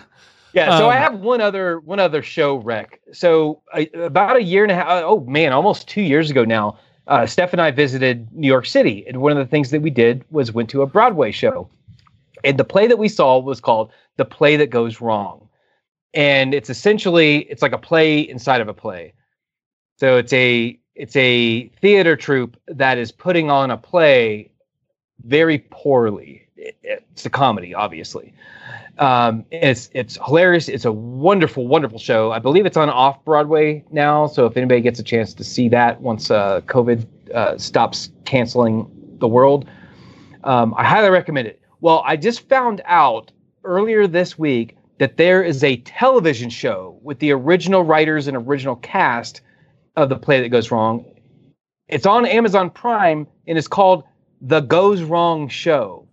yeah. 0.53 0.77
So 0.77 0.89
I 0.89 0.97
Um, 0.97 1.03
have 1.13 1.19
one 1.21 1.41
other 1.41 1.79
one 1.81 1.99
other 1.99 2.21
show 2.21 2.55
rec. 2.57 2.99
So 3.11 3.61
I, 3.73 3.89
about 3.95 4.37
a 4.37 4.43
year 4.43 4.63
and 4.63 4.71
a 4.71 4.75
half. 4.75 4.87
Oh 4.89 5.21
man, 5.21 5.51
almost 5.53 5.87
two 5.87 6.01
years 6.01 6.29
ago 6.29 6.43
now. 6.45 6.77
Uh, 7.07 7.25
Steph 7.25 7.51
and 7.51 7.61
I 7.61 7.69
visited 7.71 8.29
New 8.33 8.47
York 8.47 8.65
City, 8.65 9.03
and 9.07 9.17
one 9.17 9.33
of 9.33 9.37
the 9.37 9.45
things 9.45 9.71
that 9.71 9.81
we 9.81 9.89
did 9.89 10.23
was 10.31 10.53
went 10.53 10.69
to 10.69 10.81
a 10.83 10.87
Broadway 10.87 11.31
show, 11.31 11.67
and 12.45 12.57
the 12.57 12.63
play 12.63 12.87
that 12.87 12.97
we 12.97 13.09
saw 13.09 13.39
was 13.39 13.59
called 13.59 13.91
"The 14.15 14.23
Play 14.25 14.55
That 14.55 14.69
Goes 14.69 15.01
Wrong," 15.01 15.42
and 16.13 16.53
it's 16.53 16.69
essentially 16.69 17.39
it's 17.49 17.61
like 17.61 17.73
a 17.73 17.77
play 17.77 18.19
inside 18.19 18.61
of 18.61 18.67
a 18.67 18.73
play. 18.73 19.13
So 19.97 20.17
it's 20.17 20.33
a 20.33 20.79
it's 20.95 21.15
a 21.15 21.67
theater 21.81 22.15
troupe 22.15 22.57
that 22.67 22.97
is 22.97 23.11
putting 23.11 23.49
on 23.49 23.71
a 23.71 23.77
play 23.77 24.51
very 25.25 25.59
poorly. 25.69 26.47
It- 26.55 26.77
it's 26.83 27.25
a 27.25 27.29
comedy, 27.29 27.73
obviously. 27.73 28.33
Um, 28.99 29.45
it's 29.51 29.89
it's 29.93 30.17
hilarious. 30.25 30.67
It's 30.69 30.85
a 30.85 30.91
wonderful, 30.91 31.67
wonderful 31.67 31.97
show. 31.99 32.31
I 32.31 32.39
believe 32.39 32.65
it's 32.65 32.77
on 32.77 32.89
off 32.89 33.23
Broadway 33.25 33.83
now. 33.91 34.27
So 34.27 34.45
if 34.45 34.55
anybody 34.57 34.81
gets 34.81 34.99
a 34.99 35.03
chance 35.03 35.33
to 35.35 35.43
see 35.43 35.67
that 35.69 36.01
once 36.01 36.29
uh, 36.31 36.61
COVID 36.61 37.05
uh, 37.33 37.57
stops 37.57 38.11
canceling 38.25 38.87
the 39.19 39.27
world, 39.27 39.67
um, 40.43 40.73
I 40.77 40.83
highly 40.83 41.09
recommend 41.09 41.47
it. 41.47 41.59
Well, 41.81 42.03
I 42.05 42.17
just 42.17 42.47
found 42.49 42.81
out 42.85 43.31
earlier 43.63 44.05
this 44.07 44.37
week 44.37 44.77
that 45.03 45.17
there 45.17 45.43
is 45.43 45.65
a 45.65 45.75
television 45.81 46.49
show 46.49 46.97
with 47.01 47.19
the 47.19 47.29
original 47.29 47.83
writers 47.83 48.27
and 48.27 48.37
original 48.37 48.77
cast 48.77 49.41
of 49.97 50.07
the 50.07 50.15
play 50.15 50.39
that 50.39 50.47
goes 50.47 50.71
wrong. 50.71 51.03
It's 51.89 52.05
on 52.05 52.25
Amazon 52.25 52.69
Prime 52.69 53.27
and 53.45 53.57
it's 53.57 53.67
called 53.67 54.05
The 54.39 54.61
Goes 54.61 55.01
Wrong 55.01 55.49
Show. 55.49 56.07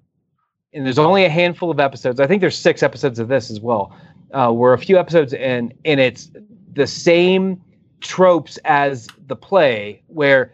And 0.73 0.85
there's 0.85 0.99
only 0.99 1.25
a 1.25 1.29
handful 1.29 1.71
of 1.71 1.79
episodes. 1.79 2.19
I 2.19 2.27
think 2.27 2.41
there's 2.41 2.59
six 2.59 2.83
episodes 2.83 3.21
of 3.21 3.29
this 3.29 3.49
as 3.49 3.61
well. 3.61 3.97
Uh, 4.33 4.51
we're 4.53 4.73
a 4.73 4.79
few 4.79 4.99
episodes 4.99 5.33
in, 5.35 5.73
and 5.85 6.01
it's 6.01 6.29
the 6.73 6.89
same 6.89 7.63
tropes 8.01 8.59
as 8.65 9.07
the 9.29 9.37
play, 9.37 10.03
where 10.09 10.53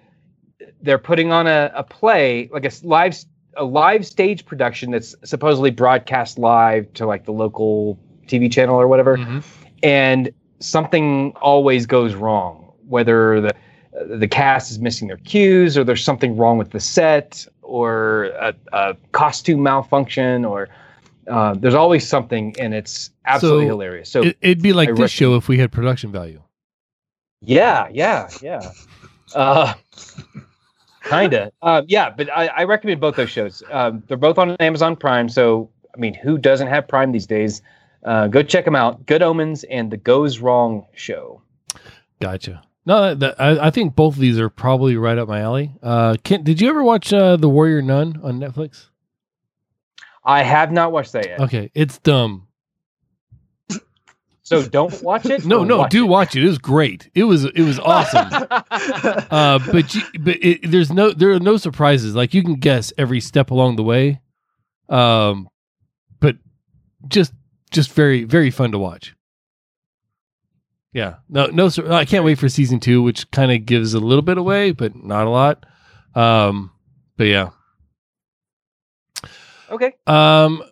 they're 0.83 0.99
putting 0.99 1.33
on 1.33 1.47
a, 1.47 1.73
a 1.75 1.83
play, 1.83 2.51
like 2.53 2.67
a 2.67 2.73
live 2.83 3.17
a 3.57 3.65
live 3.65 4.05
stage 4.05 4.45
production 4.45 4.91
that's 4.91 5.15
supposedly 5.25 5.71
broadcast 5.71 6.39
live 6.39 6.93
to 6.93 7.07
like 7.07 7.25
the 7.25 7.33
local 7.33 7.99
TV 8.27 8.51
channel 8.51 8.77
or 8.81 8.87
whatever. 8.89 9.17
Mhm. 9.19 9.43
and 9.83 10.31
something 10.61 11.33
always 11.43 11.87
goes 11.87 12.15
wrong 12.15 12.73
whether 12.89 13.41
the 13.41 13.53
the 14.19 14.29
cast 14.29 14.71
is 14.71 14.79
missing 14.79 15.09
their 15.09 15.17
cues 15.19 15.77
or 15.77 15.85
there's 15.85 16.03
something 16.05 16.37
wrong 16.37 16.57
with 16.59 16.71
the 16.71 16.81
set 16.81 17.47
or 17.63 18.25
a, 18.41 18.55
a 18.73 18.97
costume 19.13 19.63
malfunction 19.63 20.45
or 20.45 20.69
uh, 21.29 21.55
there's 21.59 21.75
always 21.75 22.07
something 22.07 22.55
and 22.59 22.73
it's 22.75 23.11
absolutely 23.27 23.65
So, 23.65 23.69
hilarious. 23.69 24.09
So 24.11 24.23
It, 24.23 24.37
it'd 24.41 24.63
be 24.63 24.73
like 24.73 24.91
I 24.91 24.93
this 24.93 25.11
show 25.11 25.35
if 25.37 25.49
we 25.49 25.59
had 25.59 25.73
production 25.73 26.13
value. 26.13 26.43
yeah 27.43 27.89
yeah 27.93 28.29
yeah. 28.43 28.71
Uh 29.35 29.75
kinda. 31.05 31.53
Um, 31.63 31.85
yeah 31.89 32.11
but 32.11 32.31
I, 32.31 32.47
I 32.49 32.65
recommend 32.65 33.01
both 33.01 33.17
those 33.17 33.31
shows. 33.31 33.63
Um, 33.71 34.03
they're 34.09 34.17
both 34.17 34.39
on 34.39 34.57
amazon 34.61 34.97
prime 34.97 35.29
so 35.29 35.69
i 35.95 35.99
mean 35.99 36.15
who 36.15 36.39
doesn't 36.39 36.69
have 36.69 36.87
prime 36.89 37.13
these 37.13 37.27
days 37.27 37.63
uh, 38.07 38.27
go 38.29 38.43
check 38.43 38.65
them 38.65 38.75
out 38.75 39.05
good 39.05 39.23
omens 39.23 39.65
and 39.65 39.91
the 39.91 39.97
goes 39.99 40.39
wrong 40.39 40.87
show 40.95 41.43
Gotcha. 42.21 42.63
No, 42.87 43.15
that, 43.15 43.41
I, 43.41 43.67
I 43.67 43.71
think 43.71 43.97
both 43.97 44.15
of 44.15 44.21
these 44.21 44.39
are 44.39 44.49
probably 44.49 44.97
right 44.97 45.19
up 45.19 45.29
my 45.29 45.41
alley. 45.41 45.75
Uh, 45.83 46.17
Kent, 46.23 46.45
did 46.45 46.61
you 46.61 46.69
ever 46.69 46.83
watch 46.85 47.13
uh, 47.13 47.37
The 47.37 47.49
Warrior 47.49 47.83
Nun 47.83 48.21
on 48.23 48.39
Netflix? 48.39 48.87
I 50.25 50.43
have 50.43 50.73
not 50.73 50.93
watched 50.93 51.13
that 51.13 51.27
yet. 51.27 51.41
Okay, 51.41 51.71
it's 51.75 51.99
dumb. 51.99 52.47
So 54.43 54.63
don't 54.63 55.03
watch 55.03 55.27
it. 55.27 55.45
No, 55.47 55.65
no, 55.65 55.79
watch 55.79 55.91
do 55.91 56.05
it? 56.05 56.09
watch 56.09 56.37
it. 56.37 56.45
It 56.45 56.47
was 56.47 56.59
great. 56.59 57.11
It 57.17 57.25
was 57.25 57.45
it 57.45 57.63
was 57.63 57.81
awesome. 57.81 58.29
uh, 59.31 59.59
but 59.73 59.93
you, 59.93 60.03
but 60.21 60.37
it, 60.41 60.71
there's 60.71 60.93
no 60.93 61.11
there 61.11 61.33
are 61.33 61.41
no 61.41 61.57
surprises. 61.57 62.15
Like 62.15 62.33
you 62.33 62.45
can 62.45 62.55
guess 62.55 62.93
every 62.97 63.21
step 63.21 63.51
along 63.51 63.75
the 63.75 63.83
way. 63.83 64.21
Um, 64.89 65.49
but 66.21 66.37
just 67.09 67.33
just 67.71 67.93
very 67.93 68.25
very 68.25 68.51
fun 68.51 68.73
to 68.73 68.79
watch. 68.79 69.15
Yeah, 70.93 71.17
no 71.29 71.47
no. 71.47 71.69
sur- 71.69 71.93
I 71.93 72.05
can't 72.05 72.25
wait 72.25 72.39
for 72.39 72.49
season 72.49 72.81
two, 72.81 73.03
which 73.03 73.31
kind 73.31 73.53
of 73.53 73.67
gives 73.67 73.93
a 73.95 74.01
little 74.01 74.23
bit 74.23 74.39
away, 74.39 74.73
but 74.73 74.95
not 74.97 75.27
a 75.27 75.31
lot. 75.31 75.67
Um, 76.15 76.71
but 77.19 77.25
yeah. 77.25 77.51
okay. 79.71 79.93
Um, 80.07 80.63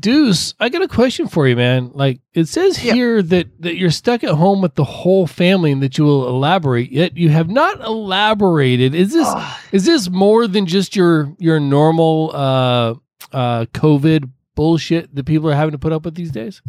Deuce, 0.00 0.54
I 0.58 0.68
got 0.68 0.82
a 0.82 0.88
question 0.88 1.28
for 1.28 1.46
you, 1.46 1.54
man. 1.54 1.92
Like 1.94 2.20
it 2.34 2.48
says 2.48 2.82
Yeah. 2.82 2.94
here 2.94 3.22
that 3.22 3.46
that 3.62 3.76
you're 3.76 3.92
stuck 3.92 4.24
at 4.24 4.30
home 4.34 4.60
with 4.60 4.74
the 4.74 4.82
whole 4.82 5.28
family 5.28 5.70
and 5.70 5.80
that 5.82 5.96
you 5.96 6.04
will 6.04 6.26
elaborate. 6.26 6.90
Yet 6.90 7.16
you 7.16 7.28
have 7.28 7.48
not 7.48 7.80
elaborated. 7.80 8.96
Is 8.96 9.12
this 9.12 9.28
Ugh. 9.28 9.58
is 9.70 9.84
this 9.84 10.10
more 10.10 10.48
than 10.48 10.66
just 10.66 10.96
your 10.96 11.32
your 11.38 11.60
normal 11.60 12.32
uh 12.34 12.94
uh 13.32 13.66
COVID 13.66 14.28
bullshit 14.56 15.14
that 15.14 15.24
people 15.24 15.48
are 15.48 15.54
having 15.54 15.70
to 15.70 15.78
put 15.78 15.92
up 15.92 16.04
with 16.04 16.16
these 16.16 16.32
days? 16.32 16.60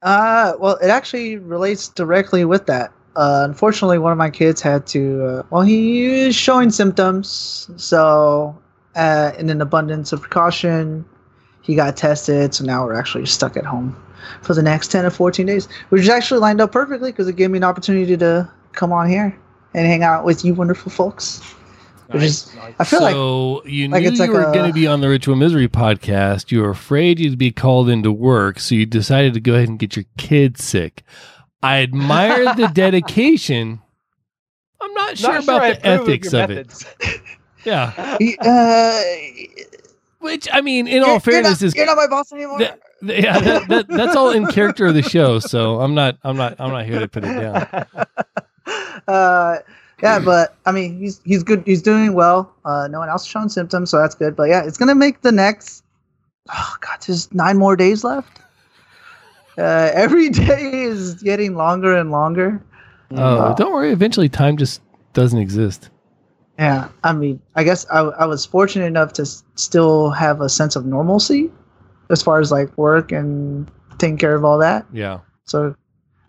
Uh, 0.00 0.54
well, 0.58 0.76
it 0.76 0.88
actually 0.88 1.36
relates 1.36 1.88
directly 1.88 2.46
with 2.46 2.64
that. 2.66 2.92
Uh, 3.16 3.42
unfortunately, 3.44 3.98
one 3.98 4.12
of 4.12 4.18
my 4.18 4.30
kids 4.30 4.62
had 4.62 4.86
to. 4.86 5.24
Uh, 5.24 5.42
well, 5.50 5.62
he 5.62 6.04
is 6.04 6.34
showing 6.34 6.70
symptoms, 6.70 7.70
so 7.76 8.56
uh, 8.94 9.32
in 9.38 9.50
an 9.50 9.60
abundance 9.60 10.12
of 10.12 10.20
precaution, 10.20 11.04
he 11.62 11.74
got 11.74 11.96
tested. 11.96 12.54
So 12.54 12.64
now 12.64 12.84
we're 12.84 12.94
actually 12.94 13.26
stuck 13.26 13.56
at 13.56 13.64
home 13.64 13.96
for 14.42 14.54
the 14.54 14.62
next 14.62 14.88
ten 14.88 15.06
or 15.06 15.10
fourteen 15.10 15.46
days, 15.46 15.66
which 15.88 16.02
is 16.02 16.08
actually 16.08 16.40
lined 16.40 16.60
up 16.60 16.72
perfectly 16.72 17.10
because 17.10 17.26
it 17.26 17.36
gave 17.36 17.50
me 17.50 17.56
an 17.56 17.64
opportunity 17.64 18.16
to 18.18 18.50
come 18.72 18.92
on 18.92 19.08
here 19.08 19.36
and 19.72 19.86
hang 19.86 20.02
out 20.02 20.24
with 20.24 20.44
you 20.44 20.52
wonderful 20.54 20.92
folks. 20.92 21.40
Which 22.08 22.22
is- 22.22 22.56
I 22.78 22.84
feel 22.84 23.00
like 23.00 23.14
so 23.14 23.62
you 23.64 23.88
like 23.88 24.02
knew 24.02 24.08
it's 24.08 24.18
you 24.18 24.24
like 24.26 24.30
were 24.32 24.48
a- 24.50 24.52
going 24.54 24.68
to 24.68 24.72
be 24.74 24.86
on 24.86 25.00
the 25.00 25.08
Ritual 25.08 25.36
Misery 25.36 25.68
podcast. 25.68 26.50
You 26.52 26.62
were 26.62 26.70
afraid 26.70 27.18
you'd 27.18 27.38
be 27.38 27.50
called 27.52 27.88
into 27.88 28.12
work, 28.12 28.58
so 28.60 28.74
you 28.74 28.86
decided 28.86 29.34
to 29.34 29.40
go 29.40 29.54
ahead 29.54 29.68
and 29.68 29.78
get 29.78 29.96
your 29.96 30.04
kids 30.16 30.62
sick. 30.64 31.02
I 31.62 31.78
admire 31.82 32.54
the 32.54 32.68
dedication. 32.74 33.80
I'm 34.80 34.92
not 34.94 35.18
sure 35.18 35.32
Not 35.32 35.42
about 35.44 35.62
I 35.62 35.72
the 35.72 35.94
of 35.94 36.00
ethics 36.02 36.32
of 36.32 36.50
it. 36.50 36.84
Yeah, 37.64 37.92
uh, 38.40 39.02
which 40.20 40.48
I 40.52 40.60
mean, 40.60 40.86
in 40.86 41.02
all 41.02 41.18
fairness, 41.18 41.60
not, 41.60 41.66
is 41.66 41.74
you're 41.74 41.86
not 41.86 41.96
my 41.96 42.06
boss 42.06 42.32
anymore. 42.32 42.58
that- 42.60 42.80
yeah, 43.02 43.38
that, 43.40 43.68
that, 43.68 43.88
that's 43.88 44.16
all 44.16 44.30
in 44.30 44.46
character 44.46 44.86
of 44.86 44.94
the 44.94 45.02
show. 45.02 45.38
So 45.38 45.80
I'm 45.80 45.94
not, 45.94 46.16
I'm 46.24 46.36
not, 46.36 46.56
I'm 46.58 46.70
not 46.70 46.86
here 46.86 46.98
to 47.00 47.06
put 47.08 47.24
it 47.24 47.34
down. 47.34 47.86
uh, 49.08 49.58
yeah, 50.02 50.18
but 50.18 50.56
I 50.66 50.72
mean, 50.72 50.98
he's 50.98 51.20
he's 51.24 51.42
good. 51.42 51.62
He's 51.66 51.82
doing 51.82 52.12
well. 52.14 52.52
Uh, 52.64 52.88
no 52.90 52.98
one 52.98 53.08
else 53.08 53.24
shown 53.24 53.48
symptoms, 53.48 53.90
so 53.90 53.98
that's 53.98 54.14
good. 54.14 54.36
But 54.36 54.44
yeah, 54.48 54.64
it's 54.64 54.76
gonna 54.78 54.94
make 54.94 55.22
the 55.22 55.32
next. 55.32 55.84
Oh 56.50 56.76
God, 56.80 56.98
there's 57.06 57.32
nine 57.34 57.56
more 57.56 57.76
days 57.76 58.04
left. 58.04 58.40
Uh, 59.58 59.90
every 59.94 60.28
day 60.30 60.82
is 60.82 61.14
getting 61.22 61.54
longer 61.54 61.96
and 61.96 62.10
longer. 62.10 62.62
Oh, 63.12 63.54
don't 63.56 63.72
worry. 63.72 63.90
Eventually, 63.92 64.28
time 64.28 64.56
just 64.56 64.82
doesn't 65.12 65.38
exist. 65.38 65.90
Yeah, 66.58 66.88
I 67.04 67.12
mean, 67.12 67.40
I 67.54 67.64
guess 67.64 67.86
I, 67.90 68.00
I 68.00 68.24
was 68.26 68.44
fortunate 68.46 68.86
enough 68.86 69.12
to 69.14 69.22
s- 69.22 69.44
still 69.56 70.10
have 70.10 70.40
a 70.40 70.48
sense 70.48 70.74
of 70.74 70.86
normalcy, 70.86 71.50
as 72.10 72.22
far 72.22 72.40
as 72.40 72.50
like 72.50 72.76
work 72.78 73.12
and 73.12 73.70
taking 73.98 74.16
care 74.16 74.34
of 74.34 74.44
all 74.44 74.58
that. 74.58 74.86
Yeah. 74.92 75.20
So, 75.44 75.74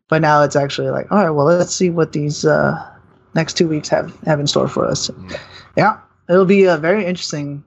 but 0.10 0.21
now 0.21 0.43
it's 0.43 0.56
actually 0.56 0.89
like, 0.89 1.10
all 1.12 1.17
right, 1.23 1.30
well, 1.30 1.45
let's 1.45 1.73
see 1.73 1.89
what 1.89 2.12
these 2.12 2.43
uh, 2.45 2.97
next 3.38 3.54
two 3.56 3.67
weeks 3.69 3.88
have 3.88 4.13
have 4.26 4.39
in 4.41 4.47
store 4.47 4.67
for 4.67 4.86
us. 4.86 5.10
Mm. 5.10 5.39
Yeah, 5.78 6.00
it'll 6.30 6.43
be 6.45 6.67
uh, 6.67 6.78
very 6.78 7.06
interesting, 7.06 7.63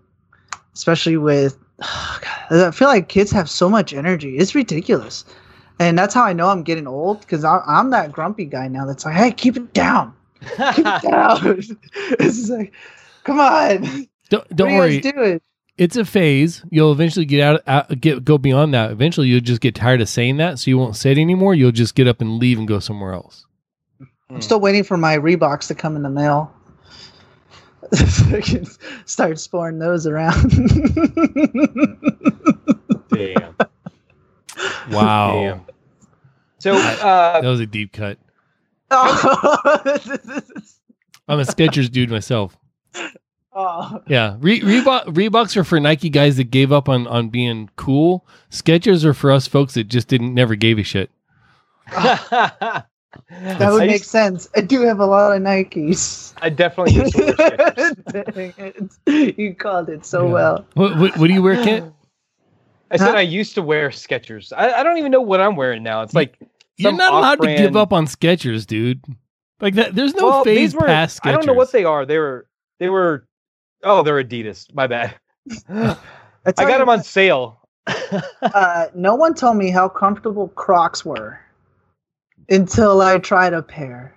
especially 0.74 1.16
with. 1.16 1.56
God, 1.80 2.66
I 2.68 2.70
feel 2.72 2.88
like 2.88 3.09
kids 3.09 3.30
have 3.30 3.48
so 3.48 3.70
much 3.70 3.94
energy. 3.94 4.37
It's 4.37 4.54
ridiculous, 4.54 5.24
and 5.78 5.96
that's 5.98 6.12
how 6.12 6.24
I 6.24 6.35
know 6.35 6.48
I'm 6.48 6.62
getting 6.62 6.87
old 6.87 7.20
because 7.20 7.42
I'm 7.44 7.88
that 7.90 8.12
grumpy 8.12 8.44
guy 8.44 8.68
now. 8.68 8.85
That's 8.85 9.06
like, 9.06 9.14
hey, 9.14 9.30
keep 9.33 9.56
it 9.56 9.72
down, 9.72 10.12
keep 10.42 10.85
it 10.87 11.02
down. 11.11 11.38
it's 12.20 12.37
just 12.37 12.50
like, 12.50 12.74
come 13.24 13.40
on, 13.40 13.83
Don't, 14.28 14.46
what 14.50 14.56
don't 14.56 14.68
are 14.68 14.72
you 14.72 14.78
worry. 14.78 15.00
guys 15.00 15.12
doing? 15.12 15.40
it's 15.78 15.96
a 15.96 16.04
phase. 16.04 16.62
You'll 16.70 16.92
eventually 16.92 17.24
get 17.24 17.40
out, 17.40 17.62
out, 17.66 18.00
get 18.00 18.22
go 18.24 18.37
beyond 18.37 18.74
that. 18.74 18.90
Eventually, 18.90 19.28
you'll 19.28 19.40
just 19.40 19.62
get 19.62 19.74
tired 19.74 20.02
of 20.02 20.09
saying 20.11 20.37
that, 20.37 20.59
so 20.59 20.70
you 20.70 20.76
won't 20.76 20.96
say 20.96 21.12
it 21.12 21.18
anymore. 21.18 21.54
You'll 21.54 21.72
just 21.72 21.94
get 21.94 22.06
up 22.06 22.20
and 22.20 22.38
leave 22.38 22.59
and 22.59 22.68
go 22.68 22.78
somewhere 22.80 23.14
else. 23.14 23.46
I'm 24.31 24.40
still 24.43 24.61
waiting 24.61 24.85
for 24.85 24.97
my 24.97 25.16
Reeboks 25.16 25.66
to 25.69 25.75
come 25.75 25.97
in 25.97 26.03
the 26.03 26.11
mail. 26.11 26.53
so 27.93 28.37
I 28.37 28.40
can 28.40 28.66
start 29.05 29.38
sporing 29.40 29.79
those 29.79 30.07
around. 30.07 30.51
Damn. 33.12 33.57
Wow, 34.90 35.33
Damn. 35.33 35.61
So, 36.59 36.73
uh, 36.75 37.40
that 37.40 37.49
was 37.49 37.61
a 37.61 37.66
deep 37.66 37.93
cut. 37.93 38.19
oh. 38.90 39.79
I'm 41.29 41.38
a 41.38 41.45
Skechers 41.45 41.90
dude 41.90 42.11
myself. 42.11 42.59
Oh. 43.55 44.03
Yeah, 44.07 44.37
Re- 44.40 44.61
Reebok 44.61 45.07
Reeboks 45.07 45.57
are 45.57 45.64
for 45.64 45.81
Nike 45.81 46.11
guys 46.11 46.37
that 46.37 46.51
gave 46.51 46.73
up 46.73 46.88
on 46.90 47.07
on 47.07 47.31
being 47.31 47.71
cool. 47.77 48.27
Skechers 48.51 49.05
are 49.05 49.14
for 49.14 49.31
us 49.31 49.47
folks 49.47 49.75
that 49.75 49.85
just 49.85 50.09
didn't 50.09 50.35
never 50.35 50.57
gave 50.57 50.79
a 50.79 50.83
shit. 50.83 51.11
That 53.31 53.73
would 53.73 53.83
I 53.83 53.87
make 53.87 53.92
used- 54.01 54.05
sense. 54.07 54.49
I 54.57 54.61
do 54.61 54.83
have 54.83 55.01
a 55.01 55.07
lot 55.07 55.37
of 55.37 55.42
Nikes. 55.42 56.33
I 56.42 56.49
definitely 56.49 56.94
used 56.94 57.14
to 57.16 57.25
wear 57.25 57.35
Skechers. 57.57 58.35
Dang 58.35 58.55
it. 59.07 59.38
You 59.38 59.55
called 59.55 59.88
it 59.88 60.07
so 60.07 60.27
Yeah. 60.27 60.33
well. 60.33 60.66
What, 60.75 60.99
what, 60.99 61.16
what 61.18 61.27
do 61.27 61.33
you 61.35 61.42
wear, 61.42 61.62
Kent? 61.62 61.92
I 62.90 62.96
said 62.96 63.12
Huh? 63.12 63.18
I 63.18 63.23
used 63.23 63.55
to 63.55 63.62
wear 63.62 63.90
Skechers. 63.90 64.53
I, 64.57 64.73
I 64.73 64.83
don't 64.83 64.99
even 64.99 65.12
know 65.12 65.20
what 65.20 65.40
I'm 65.40 65.57
wearing 65.57 65.83
now. 65.83 66.03
It's 66.03 66.14
like 66.14 66.38
You're 66.77 66.90
some 66.90 66.96
not 66.96 67.12
allowed 67.12 67.40
to 67.42 67.57
give 67.57 67.77
up 67.77 67.92
on 67.92 68.07
Skechers, 68.07 68.66
dude. 68.66 69.05
Like 69.61 69.75
that. 69.75 69.94
There's 69.94 70.14
no 70.14 70.27
well, 70.27 70.44
phase 70.44 70.75
were, 70.75 70.87
past 70.87 71.20
Skechers. 71.20 71.29
I 71.29 71.33
don't 71.33 71.46
know 71.46 71.53
what 71.53 71.73
they 71.73 71.85
are. 71.85 72.07
They 72.07 72.18
were 72.18 72.46
they 72.79 72.88
were 72.88 73.27
oh 73.83 74.03
they're 74.03 74.23
Adidas. 74.23 74.73
My 74.75 74.87
bad. 74.87 75.14
I 75.68 75.96
I, 76.46 76.53
got 76.53 76.79
them 76.79 76.88
on 76.88 77.03
sale. 77.03 77.59
Uh, 78.42 78.87
no 78.94 79.14
one 79.14 79.35
told 79.35 79.57
me 79.57 79.70
how 79.70 79.88
comfortable 79.88 80.49
Crocs 80.49 81.05
were 81.05 81.38
until 82.50 83.00
I 83.00 83.18
tried 83.18 83.52
a 83.54 83.62
pair. 83.62 84.14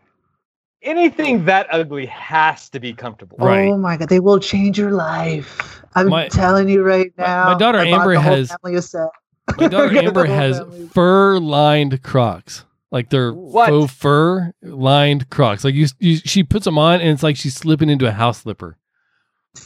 Anything 0.81 1.45
that 1.45 1.67
ugly 1.71 2.05
has 2.07 2.67
to 2.71 2.79
be 2.79 2.93
comfortable. 2.93 3.37
Right. 3.37 3.69
Oh 3.69 3.77
my 3.77 3.95
god, 3.95 4.09
they 4.09 4.19
will 4.19 4.39
change 4.39 4.77
your 4.77 4.91
life. 4.91 5.81
I'm 5.95 6.09
My- 6.09 6.27
telling 6.27 6.67
you 6.67 6.83
right 6.83 7.11
now. 7.17 7.53
my 7.53 7.57
daughter 7.57 7.79
Amber 7.79 8.15
has- 8.15 8.49
family 8.49 8.77
a 8.77 8.81
set. 8.81 9.07
My 9.57 9.67
daughter 9.67 9.97
Amber 10.01 10.25
has 10.25 10.61
fur 10.93 11.37
lined 11.37 12.01
Crocs. 12.01 12.65
Like 12.91 13.09
they're 13.09 13.33
What? 13.33 13.69
faux 13.69 13.93
fur 13.93 14.53
lined 14.61 15.29
Crocs. 15.29 15.63
Like 15.65 15.73
you, 15.75 15.87
you, 15.99 16.17
she 16.17 16.43
puts 16.43 16.63
them 16.65 16.77
on 16.77 17.01
and 17.01 17.09
it's 17.09 17.23
like 17.23 17.35
she's 17.35 17.53
slipping 17.55 17.89
into 17.89 18.07
a 18.07 18.11
house 18.11 18.41
slipper. 18.41 18.77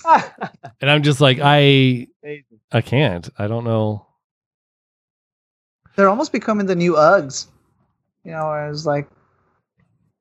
And 0.81 0.89
I'm 0.91 1.01
just 1.03 1.21
like, 1.21 1.39
I, 1.41 2.07
I 2.71 2.81
can't. 2.81 3.29
I 3.39 3.47
don't 3.47 3.63
know. 3.63 4.05
They're 5.95 6.09
almost 6.09 6.31
becoming 6.31 6.65
the 6.67 6.75
new 6.75 6.93
Uggs. 6.93 7.47
You 8.27 8.33
know, 8.33 8.49
I 8.49 8.67
was 8.67 8.85
like, 8.85 9.07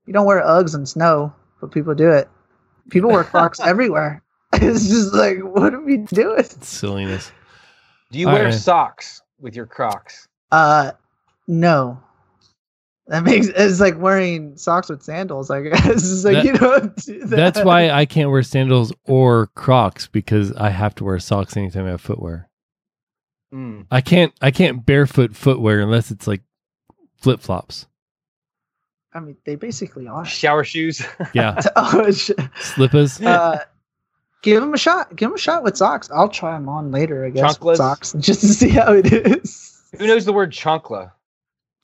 you 0.06 0.12
don't 0.12 0.26
wear 0.26 0.40
Uggs 0.40 0.76
in 0.76 0.86
snow, 0.86 1.34
but 1.60 1.72
people 1.72 1.92
do 1.92 2.08
it. 2.12 2.28
People 2.88 3.10
wear 3.10 3.24
Crocs 3.24 3.58
everywhere. 3.64 4.22
It's 4.52 4.88
just 4.88 5.12
like, 5.12 5.38
what 5.40 5.74
are 5.74 5.80
we 5.82 5.98
doing? 5.98 6.38
It's 6.38 6.66
silliness. 6.68 7.32
Do 8.12 8.18
you 8.20 8.28
All 8.28 8.34
wear 8.34 8.44
right. 8.44 8.54
socks 8.54 9.20
with 9.40 9.56
your 9.56 9.66
Crocs? 9.66 10.28
Uh, 10.52 10.92
no. 11.48 12.00
That 13.08 13.24
makes 13.24 13.48
it's 13.48 13.80
like 13.80 13.98
wearing 13.98 14.56
socks 14.56 14.88
with 14.88 15.02
sandals. 15.02 15.50
I 15.50 15.62
guess 15.62 15.84
it's 15.86 16.24
like 16.24 16.34
That- 16.36 16.44
you 16.44 16.52
don't 16.54 16.96
do 16.96 17.18
that. 17.26 17.36
That's 17.36 17.64
why 17.64 17.90
I 17.90 18.06
can't 18.06 18.30
wear 18.30 18.44
sandals 18.44 18.92
or 19.04 19.48
Crocs 19.56 20.06
because 20.06 20.52
I 20.52 20.70
have 20.70 20.94
to 20.94 21.04
wear 21.04 21.18
socks 21.18 21.56
anytime 21.56 21.86
I 21.86 21.90
have 21.90 22.00
footwear. 22.00 22.48
Mm. 23.52 23.86
I 23.90 24.00
can't, 24.00 24.32
I 24.40 24.52
can't 24.52 24.86
barefoot 24.86 25.34
footwear 25.34 25.80
unless 25.80 26.12
it's 26.12 26.28
like 26.28 26.42
flip 27.20 27.40
flops. 27.40 27.86
I 29.16 29.20
mean, 29.20 29.36
they 29.46 29.54
basically 29.56 30.06
are. 30.06 30.24
Shower 30.24 30.62
shoes. 30.62 31.02
Yeah. 31.32 31.60
oh, 31.76 32.10
sh- 32.12 32.32
Slippers. 32.60 33.20
uh, 33.22 33.64
give 34.42 34.60
them 34.60 34.74
a 34.74 34.78
shot. 34.78 35.16
Give 35.16 35.30
them 35.30 35.34
a 35.36 35.38
shot 35.38 35.62
with 35.62 35.76
socks. 35.76 36.10
I'll 36.14 36.28
try 36.28 36.52
them 36.52 36.68
on 36.68 36.90
later. 36.90 37.24
I 37.24 37.30
guess 37.30 37.58
with 37.60 37.74
Chanclas? 37.74 37.76
socks 37.78 38.12
just 38.18 38.40
to 38.42 38.48
see 38.48 38.68
how 38.68 38.92
it 38.92 39.10
is. 39.12 39.82
Who 39.98 40.06
knows 40.06 40.26
the 40.26 40.32
word 40.34 40.52
chancla? 40.52 41.12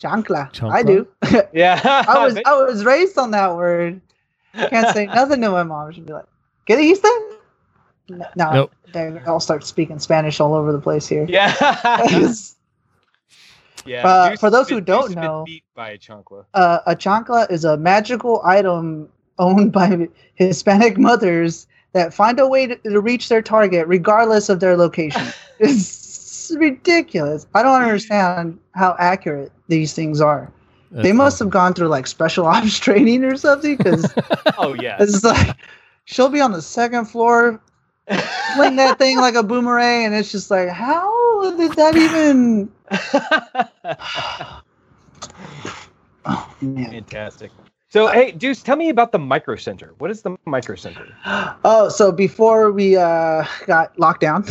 Chancla. 0.01 0.71
I 0.71 0.83
do. 0.83 1.09
Yeah. 1.55 1.81
I 2.09 2.25
was 2.25 2.39
I 2.45 2.55
was 2.63 2.85
raised 2.85 3.17
on 3.17 3.31
that 3.31 3.57
word. 3.57 4.01
I 4.55 4.67
Can't 4.69 4.95
say 4.95 5.07
nothing 5.07 5.41
to 5.41 5.51
my 5.51 5.63
mom. 5.63 5.91
She'd 5.93 6.05
be 6.05 6.13
like, 6.13 6.27
"Get 6.67 6.79
it, 6.79 6.83
Houston." 6.85 7.11
No, 8.09 8.27
no 8.37 8.53
Nope. 8.53 8.73
they 8.93 9.19
all 9.27 9.41
start 9.41 9.65
speaking 9.65 9.99
Spanish 9.99 10.41
all 10.41 10.53
over 10.55 10.73
the 10.73 10.81
place 10.81 11.07
here. 11.09 11.25
yeah. 11.29 11.55
It's- 13.87 14.05
yeah. 14.05 14.07
Uh, 14.07 14.37
for 14.37 14.51
those 14.51 14.69
has 14.69 14.79
who 14.79 14.81
don't 14.81 15.01
Deuce 15.03 15.09
has 15.09 15.15
been 15.15 15.25
know- 15.25 15.45
beat 15.45 15.65
by 15.75 15.91
a 15.91 15.99
chancla. 15.99 16.45
uh, 16.55 16.79
a 16.87 16.95
chancla 16.97 17.51
is 17.51 17.65
a 17.65 17.77
magical 17.77 18.41
item 18.45 19.09
owned 19.39 19.73
by 19.73 20.09
Hispanic 20.35 20.99
mothers 20.99 21.67
that 21.93 22.15
find 22.15 22.39
a 22.41 22.47
way 22.47 22.67
to, 22.67 22.77
to 22.77 23.01
reach 23.01 23.29
their 23.29 23.43
target 23.43 23.87
regardless 23.87 24.49
of 24.49 24.61
their 24.61 24.77
location. 24.77 25.23
it's 25.59 26.53
ridiculous. 26.59 27.47
I 27.55 27.63
don't 27.63 27.83
understand 27.83 28.59
how 28.75 28.95
accurate 28.99 29.53
these 29.69 29.93
things 29.95 30.21
are. 30.21 30.51
That's 30.91 31.05
they 31.05 31.13
must 31.13 31.37
awesome. 31.37 31.47
have 31.49 31.53
gone 31.53 31.75
through 31.75 31.89
like 31.89 32.07
special 32.07 32.47
ops 32.55 32.79
training 32.79 33.25
or 33.25 33.37
something 33.37 33.77
because 33.77 34.13
Oh 34.59 34.75
yeah. 34.75 34.97
it's 35.01 35.25
like 35.25 35.57
she'll 36.05 36.29
be 36.29 36.41
on 36.41 36.53
the 36.53 36.61
second 36.63 37.07
floor, 37.07 37.61
fling 38.55 38.77
that 38.77 38.99
thing 38.99 39.19
like 39.19 39.35
a 39.35 39.43
boomerang, 39.43 40.05
and 40.07 40.15
it's 40.15 40.31
just 40.31 40.51
like 40.51 40.69
how 40.69 41.11
how 41.43 41.57
did 41.57 41.73
that 41.73 41.97
even? 41.97 42.71
Oh 46.25 46.55
man. 46.61 46.91
Fantastic. 46.91 47.51
So, 47.89 48.07
hey, 48.07 48.33
Deuce, 48.33 48.63
tell 48.63 48.77
me 48.77 48.89
about 48.89 49.13
the 49.13 49.19
Micro 49.19 49.57
Center. 49.57 49.95
What 49.99 50.11
is 50.11 50.23
the 50.23 50.37
Micro 50.47 50.77
Center? 50.77 51.07
Oh, 51.65 51.89
so 51.89 52.11
before 52.11 52.73
we 52.73 52.97
uh, 52.97 53.45
got 53.67 53.99
locked 53.99 54.21
down, 54.21 54.45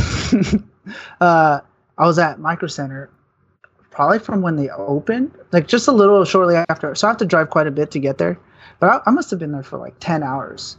uh, 1.22 1.62
I 1.98 2.06
was 2.06 2.20
at 2.20 2.40
Micro 2.40 2.68
Center 2.68 3.10
probably 3.90 4.20
from 4.20 4.42
when 4.42 4.56
they 4.56 4.70
opened, 4.70 5.32
like 5.52 5.68
just 5.68 5.88
a 5.88 5.92
little 5.92 6.24
shortly 6.24 6.56
after. 6.70 6.94
So 6.96 7.08
I 7.08 7.10
have 7.10 7.18
to 7.18 7.26
drive 7.26 7.50
quite 7.50 7.68
a 7.68 7.72
bit 7.72 7.92
to 7.92 8.00
get 8.00 8.18
there, 8.18 8.38
but 8.80 8.90
I, 8.90 9.00
I 9.10 9.12
must 9.12 9.30
have 9.32 9.40
been 9.40 9.52
there 9.52 9.64
for 9.64 9.78
like 9.78 9.96
ten 10.00 10.24
hours. 10.24 10.78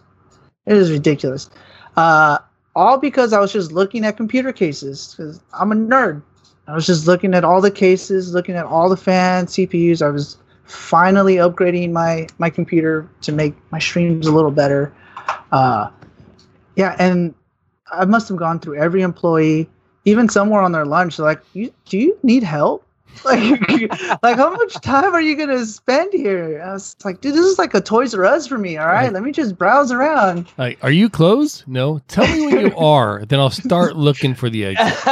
It 0.66 0.76
is 0.76 0.90
ridiculous. 0.90 1.50
Uh, 1.96 2.38
all 2.74 2.98
because 2.98 3.32
I 3.32 3.40
was 3.40 3.52
just 3.52 3.72
looking 3.72 4.04
at 4.04 4.16
computer 4.16 4.52
cases 4.52 5.14
because 5.14 5.40
I'm 5.52 5.72
a 5.72 5.74
nerd. 5.74 6.22
I 6.66 6.74
was 6.74 6.86
just 6.86 7.06
looking 7.06 7.34
at 7.34 7.44
all 7.44 7.60
the 7.60 7.70
cases, 7.70 8.32
looking 8.32 8.54
at 8.54 8.64
all 8.64 8.88
the 8.88 8.96
fans, 8.96 9.52
CPUs. 9.52 10.00
I 10.00 10.08
was 10.08 10.38
finally 10.64 11.36
upgrading 11.36 11.92
my 11.92 12.28
my 12.38 12.48
computer 12.50 13.08
to 13.22 13.32
make 13.32 13.54
my 13.70 13.78
streams 13.78 14.26
a 14.26 14.32
little 14.32 14.50
better. 14.50 14.92
Uh, 15.50 15.90
yeah, 16.76 16.96
and 16.98 17.34
I 17.92 18.04
must 18.04 18.28
have 18.28 18.38
gone 18.38 18.58
through 18.58 18.76
every 18.76 19.02
employee, 19.02 19.68
even 20.04 20.28
somewhere 20.28 20.62
on 20.62 20.72
their 20.72 20.86
lunch. 20.86 21.18
Like, 21.18 21.40
you, 21.52 21.72
do 21.86 21.98
you 21.98 22.18
need 22.22 22.42
help? 22.42 22.86
Like, 23.24 23.60
like 24.22 24.36
how 24.36 24.50
much 24.52 24.74
time 24.80 25.14
are 25.14 25.20
you 25.20 25.36
gonna 25.36 25.64
spend 25.64 26.12
here? 26.12 26.60
I 26.64 26.72
was 26.72 26.96
like, 27.04 27.20
dude, 27.20 27.34
this 27.34 27.44
is 27.44 27.58
like 27.58 27.72
a 27.74 27.80
Toys 27.80 28.14
R 28.14 28.24
Us 28.24 28.46
for 28.48 28.58
me. 28.58 28.76
All 28.78 28.86
right, 28.86 29.04
Right. 29.04 29.12
let 29.12 29.22
me 29.22 29.30
just 29.30 29.56
browse 29.56 29.92
around. 29.92 30.48
Like, 30.58 30.78
are 30.82 30.90
you 30.90 31.08
closed? 31.08 31.62
No. 31.68 32.00
Tell 32.08 32.26
me 32.26 32.46
when 32.46 32.66
you 32.66 32.76
are, 32.76 33.24
then 33.26 33.38
I'll 33.38 33.50
start 33.50 33.94
looking 33.96 34.34
for 34.34 34.50
the 34.50 34.64
exit. 34.66 35.04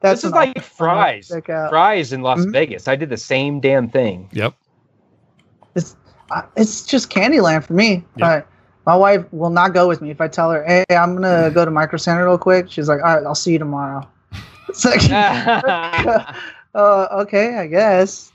That's 0.00 0.22
this 0.22 0.24
is 0.24 0.32
like 0.32 0.50
option 0.50 0.62
fries. 0.62 1.28
to 1.28 1.34
check 1.34 1.50
out. 1.50 1.70
Fry's 1.70 2.12
in 2.12 2.22
Las 2.22 2.38
Mhm. 2.40 2.52
Vegas. 2.52 2.86
I 2.88 2.94
did 2.96 3.08
the 3.10 3.16
same 3.16 3.58
damn 3.60 3.88
thing. 3.88 4.28
Yep. 4.32 4.54
It's 5.74 5.96
uh, 6.30 6.42
it's 6.56 6.84
just 6.86 7.10
Candyland 7.10 7.64
for 7.64 7.72
me. 7.74 8.04
Yeah. 8.16 8.24
All 8.24 8.34
right. 8.36 8.46
My 8.86 8.96
wife 8.96 9.24
will 9.32 9.50
not 9.50 9.74
go 9.74 9.86
with 9.88 10.00
me 10.00 10.10
if 10.10 10.20
I 10.20 10.28
tell 10.28 10.50
her, 10.50 10.64
"Hey, 10.64 10.84
I'm 10.90 11.14
gonna 11.14 11.50
go 11.50 11.64
to 11.64 11.70
Micro 11.70 11.98
Center 11.98 12.24
real 12.24 12.38
quick." 12.38 12.70
She's 12.70 12.88
like, 12.88 13.00
"All 13.02 13.14
right, 13.16 13.24
I'll 13.26 13.34
see 13.34 13.52
you 13.52 13.58
tomorrow." 13.58 14.06
It's 14.68 14.84
like, 14.84 15.00
uh, 16.74 17.06
okay, 17.22 17.56
I 17.56 17.66
guess. 17.66 18.32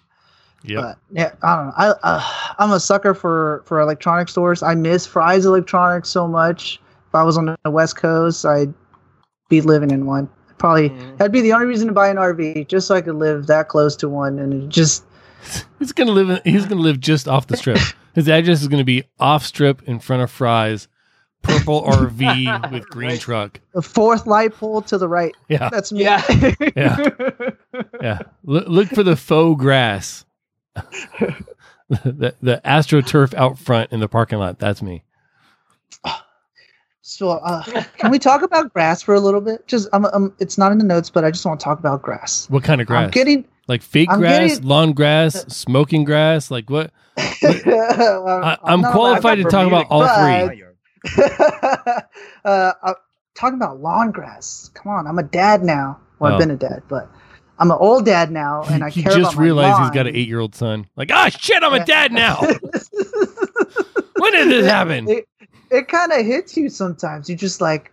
Yep. 0.66 0.82
But 0.82 0.98
yeah, 1.12 1.32
I 1.44 1.56
don't 1.56 1.66
know. 1.68 1.74
I 1.76 1.88
uh, 2.04 2.24
I'm 2.60 2.72
a 2.72 2.80
sucker 2.80 3.14
for 3.14 3.62
for 3.66 3.80
electronic 3.82 4.30
stores. 4.30 4.64
I 4.64 4.76
miss 4.76 5.06
Fry's 5.06 5.46
Electronics 5.46 6.08
so 6.10 6.28
much. 6.28 6.80
If 7.10 7.16
I 7.16 7.24
was 7.24 7.38
on 7.38 7.56
the 7.64 7.72
West 7.72 7.98
Coast, 7.98 8.46
I'd 8.46 8.74
be 9.50 9.60
living 9.62 9.92
in 9.92 10.06
one. 10.06 10.30
Probably 10.58 10.90
Mhm. 10.90 11.18
that'd 11.18 11.32
be 11.34 11.42
the 11.42 11.52
only 11.52 11.66
reason 11.68 11.88
to 11.88 11.94
buy 11.94 12.08
an 12.08 12.16
RV, 12.18 12.68
just 12.70 12.88
so 12.88 12.96
I 12.96 13.02
could 13.02 13.16
live 13.16 13.48
that 13.48 13.68
close 13.68 13.96
to 13.98 14.08
one, 14.10 14.40
and 14.40 14.54
it 14.54 14.70
just 14.70 15.04
He's 15.80 15.92
gonna 15.92 16.12
live. 16.14 16.30
In, 16.30 16.40
he's 16.46 16.66
gonna 16.66 16.80
live 16.82 17.00
just 17.02 17.28
off 17.28 17.48
the 17.48 17.58
strip. 17.58 17.80
His 18.16 18.30
address 18.30 18.62
is 18.62 18.70
gonna 18.70 18.86
be 18.86 19.04
off 19.20 19.46
strip 19.46 19.84
in 19.84 20.00
front 20.00 20.22
of 20.22 20.32
Fry's, 20.32 20.88
purple 21.44 21.84
RV 21.88 22.72
with 22.72 22.88
green 22.90 23.12
Right. 23.12 23.20
truck. 23.22 23.60
the 23.74 23.82
fourth 23.84 24.26
light 24.26 24.54
pole 24.56 24.82
to 24.84 24.98
the 24.98 25.08
right. 25.08 25.36
Yeah, 25.50 25.70
That's 25.70 25.92
me. 25.92 26.04
Yeah. 26.04 26.24
yeah, 26.76 27.10
yeah. 28.02 28.20
Look, 28.44 28.68
look 28.68 28.88
for 28.90 29.04
the 29.04 29.16
faux 29.16 29.60
grass. 29.62 30.26
the 31.90 32.34
the 32.42 32.62
astroturf 32.66 33.34
out 33.36 33.60
front 33.60 33.92
in 33.92 34.00
the 34.00 34.08
parking 34.08 34.40
lot. 34.40 34.58
That's 34.60 34.82
me. 34.82 35.04
So, 37.06 37.32
uh, 37.32 37.62
can 37.98 38.12
we 38.12 38.18
talk 38.18 38.44
about 38.44 38.72
grass 38.74 39.02
for 39.02 39.14
a 39.14 39.20
little 39.20 39.42
bit? 39.42 39.68
Just, 39.68 39.90
um, 39.92 40.06
um, 40.14 40.34
it's 40.40 40.58
not 40.58 40.72
in 40.72 40.78
the 40.78 40.86
notes, 40.86 41.10
but 41.10 41.26
I 41.26 41.32
just 41.32 41.46
want 41.46 41.60
to 41.60 41.64
talk 41.64 41.78
about 41.78 42.02
grass. 42.02 42.50
What 42.50 42.64
kind 42.64 42.80
of 42.80 42.88
grass? 42.88 43.04
I'm 43.04 43.12
getting. 43.12 43.46
like 43.68 43.82
fake 43.82 44.08
I'm 44.10 44.20
grass, 44.22 44.52
getting- 44.52 44.68
lawn 44.68 44.94
grass, 44.94 45.34
smoking 45.54 46.06
grass. 46.06 46.50
Like 46.50 46.70
what? 46.70 46.92
I, 47.18 48.58
I'm 48.64 48.80
not 48.80 48.94
qualified 48.94 49.40
to 49.40 49.44
talk 49.44 49.68
about 49.68 49.88
all 49.90 50.00
but- 50.00 50.48
three. 50.48 50.64
uh, 52.46 52.74
talking 53.36 53.56
about 53.56 53.80
lawn 53.80 54.12
grass. 54.12 54.70
Come 54.74 54.92
on, 54.92 55.08
I'm 55.08 55.20
a 55.20 55.24
dad 55.24 55.64
now. 55.64 56.00
Well, 56.20 56.32
Oh. 56.32 56.36
I've 56.36 56.40
been 56.40 56.52
a 56.52 56.56
dad, 56.56 56.84
but 56.88 57.10
I'm 57.60 57.70
an 57.72 57.78
old 57.80 58.06
dad 58.06 58.32
now, 58.32 58.64
and 58.64 58.84
I 58.84 58.90
he 58.90 59.04
just 59.04 59.36
realized 59.36 59.78
he's 59.78 59.86
lawn. 59.86 59.94
got 59.94 60.08
an 60.08 60.16
eight 60.16 60.28
year 60.28 60.40
old 60.40 60.56
son. 60.56 60.88
Like, 60.96 61.12
ah, 61.12 61.30
shit, 61.30 61.62
I'm 61.64 61.74
a 61.74 61.86
dad 61.86 62.12
now. 62.12 62.38
when 64.18 64.32
did 64.32 64.50
this 64.50 64.66
happen? 64.66 65.08
It, 65.10 65.28
it 65.70 65.88
kind 65.88 66.12
of 66.12 66.26
hits 66.26 66.58
you 66.58 66.70
sometimes. 66.70 67.30
You 67.30 67.36
just 67.36 67.62
like, 67.62 67.93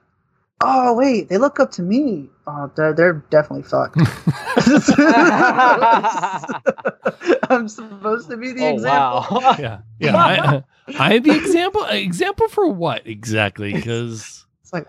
oh 0.62 0.94
wait, 0.94 1.28
they 1.28 1.38
look 1.38 1.60
up 1.60 1.70
to 1.72 1.82
me. 1.82 2.28
Oh, 2.46 2.70
they're 2.76 2.92
they're 2.92 3.24
definitely 3.30 3.62
fucked. 3.62 3.96
I'm 7.50 7.68
supposed 7.68 8.28
to 8.30 8.36
be 8.36 8.52
the 8.52 8.64
oh 8.64 8.74
example. 8.74 9.40
wow. 9.40 9.56
yeah, 9.58 9.80
yeah. 9.98 10.16
I, 10.16 10.62
I 10.98 11.14
am 11.14 11.22
the 11.22 11.36
example. 11.36 11.84
Example 11.84 12.48
for 12.48 12.68
what 12.68 13.06
exactly? 13.06 13.72
Because 13.72 14.44
It's 14.62 14.72
like 14.72 14.86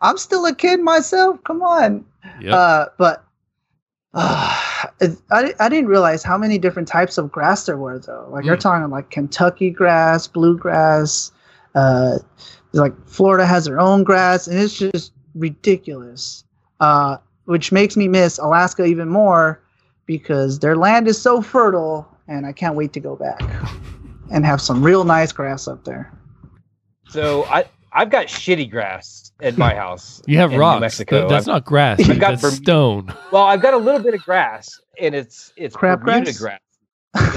I'm 0.00 0.18
still 0.18 0.46
a 0.46 0.54
kid 0.54 0.80
myself. 0.80 1.42
Come 1.44 1.62
on. 1.62 2.04
yep. 2.40 2.54
Uh, 2.54 2.86
but 2.98 3.24
uh, 4.14 4.56
I 5.30 5.54
I 5.60 5.68
didn't 5.68 5.88
realize 5.88 6.22
how 6.22 6.38
many 6.38 6.58
different 6.58 6.88
types 6.88 7.18
of 7.18 7.30
grass 7.30 7.66
there 7.66 7.76
were 7.76 7.98
though. 7.98 8.28
Like 8.30 8.44
you're 8.44 8.56
Mm. 8.56 8.60
talking 8.60 8.90
like 8.90 9.10
Kentucky 9.10 9.70
grass, 9.70 10.26
bluegrass. 10.26 11.32
Uh, 11.74 12.18
like 12.72 12.92
Florida 13.06 13.46
has 13.46 13.64
their 13.64 13.80
own 13.80 14.04
grass, 14.04 14.46
and 14.46 14.58
it's 14.58 14.76
just 14.78 15.12
ridiculous. 15.34 16.44
Uh, 16.80 17.16
which 17.44 17.72
makes 17.72 17.96
me 17.96 18.06
miss 18.08 18.38
Alaska 18.38 18.84
even 18.84 19.08
more 19.08 19.60
because 20.06 20.60
their 20.60 20.76
land 20.76 21.08
is 21.08 21.20
so 21.20 21.42
fertile, 21.42 22.06
and 22.28 22.46
I 22.46 22.52
can't 22.52 22.74
wait 22.76 22.92
to 22.94 23.00
go 23.00 23.16
back 23.16 23.40
and 24.32 24.46
have 24.46 24.60
some 24.60 24.82
real 24.82 25.04
nice 25.04 25.32
grass 25.32 25.66
up 25.68 25.84
there. 25.84 26.12
So 27.08 27.44
I 27.46 27.64
I've 27.92 28.08
got 28.10 28.26
shitty 28.26 28.70
grass 28.70 29.32
at 29.42 29.58
my 29.58 29.74
house. 29.74 30.22
you 30.26 30.38
have 30.38 30.50
in 30.50 30.56
New 30.56 30.60
rocks. 30.60 30.80
Mexico. 30.80 31.18
Th- 31.20 31.28
that's 31.30 31.48
I've- 31.48 31.54
not 31.54 31.64
grass. 31.64 32.00
I've 32.08 32.20
got 32.20 32.40
That's 32.40 32.44
Berm- 32.44 32.62
stone. 32.62 33.14
Well, 33.32 33.42
I've 33.42 33.60
got 33.62 33.74
a 33.74 33.78
little 33.78 34.00
bit 34.00 34.14
of 34.14 34.22
grass, 34.22 34.68
and 35.00 35.14
it's 35.14 35.52
it's 35.56 35.74
Crab 35.74 36.00
Bermuda 36.00 36.32
grass? 36.32 36.38
grass. 36.38 36.60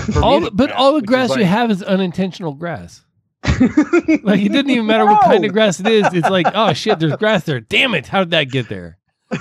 It's 0.07 0.17
All 0.17 0.33
Bermuda 0.41 0.49
the, 0.51 0.55
but 0.55 0.71
all 0.71 0.93
the 0.93 1.01
grass 1.01 1.29
you 1.31 1.37
like- 1.37 1.45
have 1.45 1.71
is 1.71 1.81
unintentional 1.81 2.53
grass. 2.53 3.03
Like 4.23 4.41
it 4.41 4.51
didn't 4.51 4.69
even 4.71 4.85
matter 4.85 5.05
what 5.05 5.21
kind 5.23 5.43
of 5.45 5.51
grass 5.53 5.79
it 5.79 5.87
is. 5.87 6.05
It's 6.13 6.29
like, 6.29 6.47
oh 6.53 6.73
shit, 6.73 6.99
there's 6.99 7.15
grass 7.17 7.43
there. 7.43 7.59
Damn 7.59 7.93
it, 7.95 8.07
how 8.07 8.19
did 8.19 8.31
that 8.31 8.45
get 8.45 8.69
there? 8.69 8.97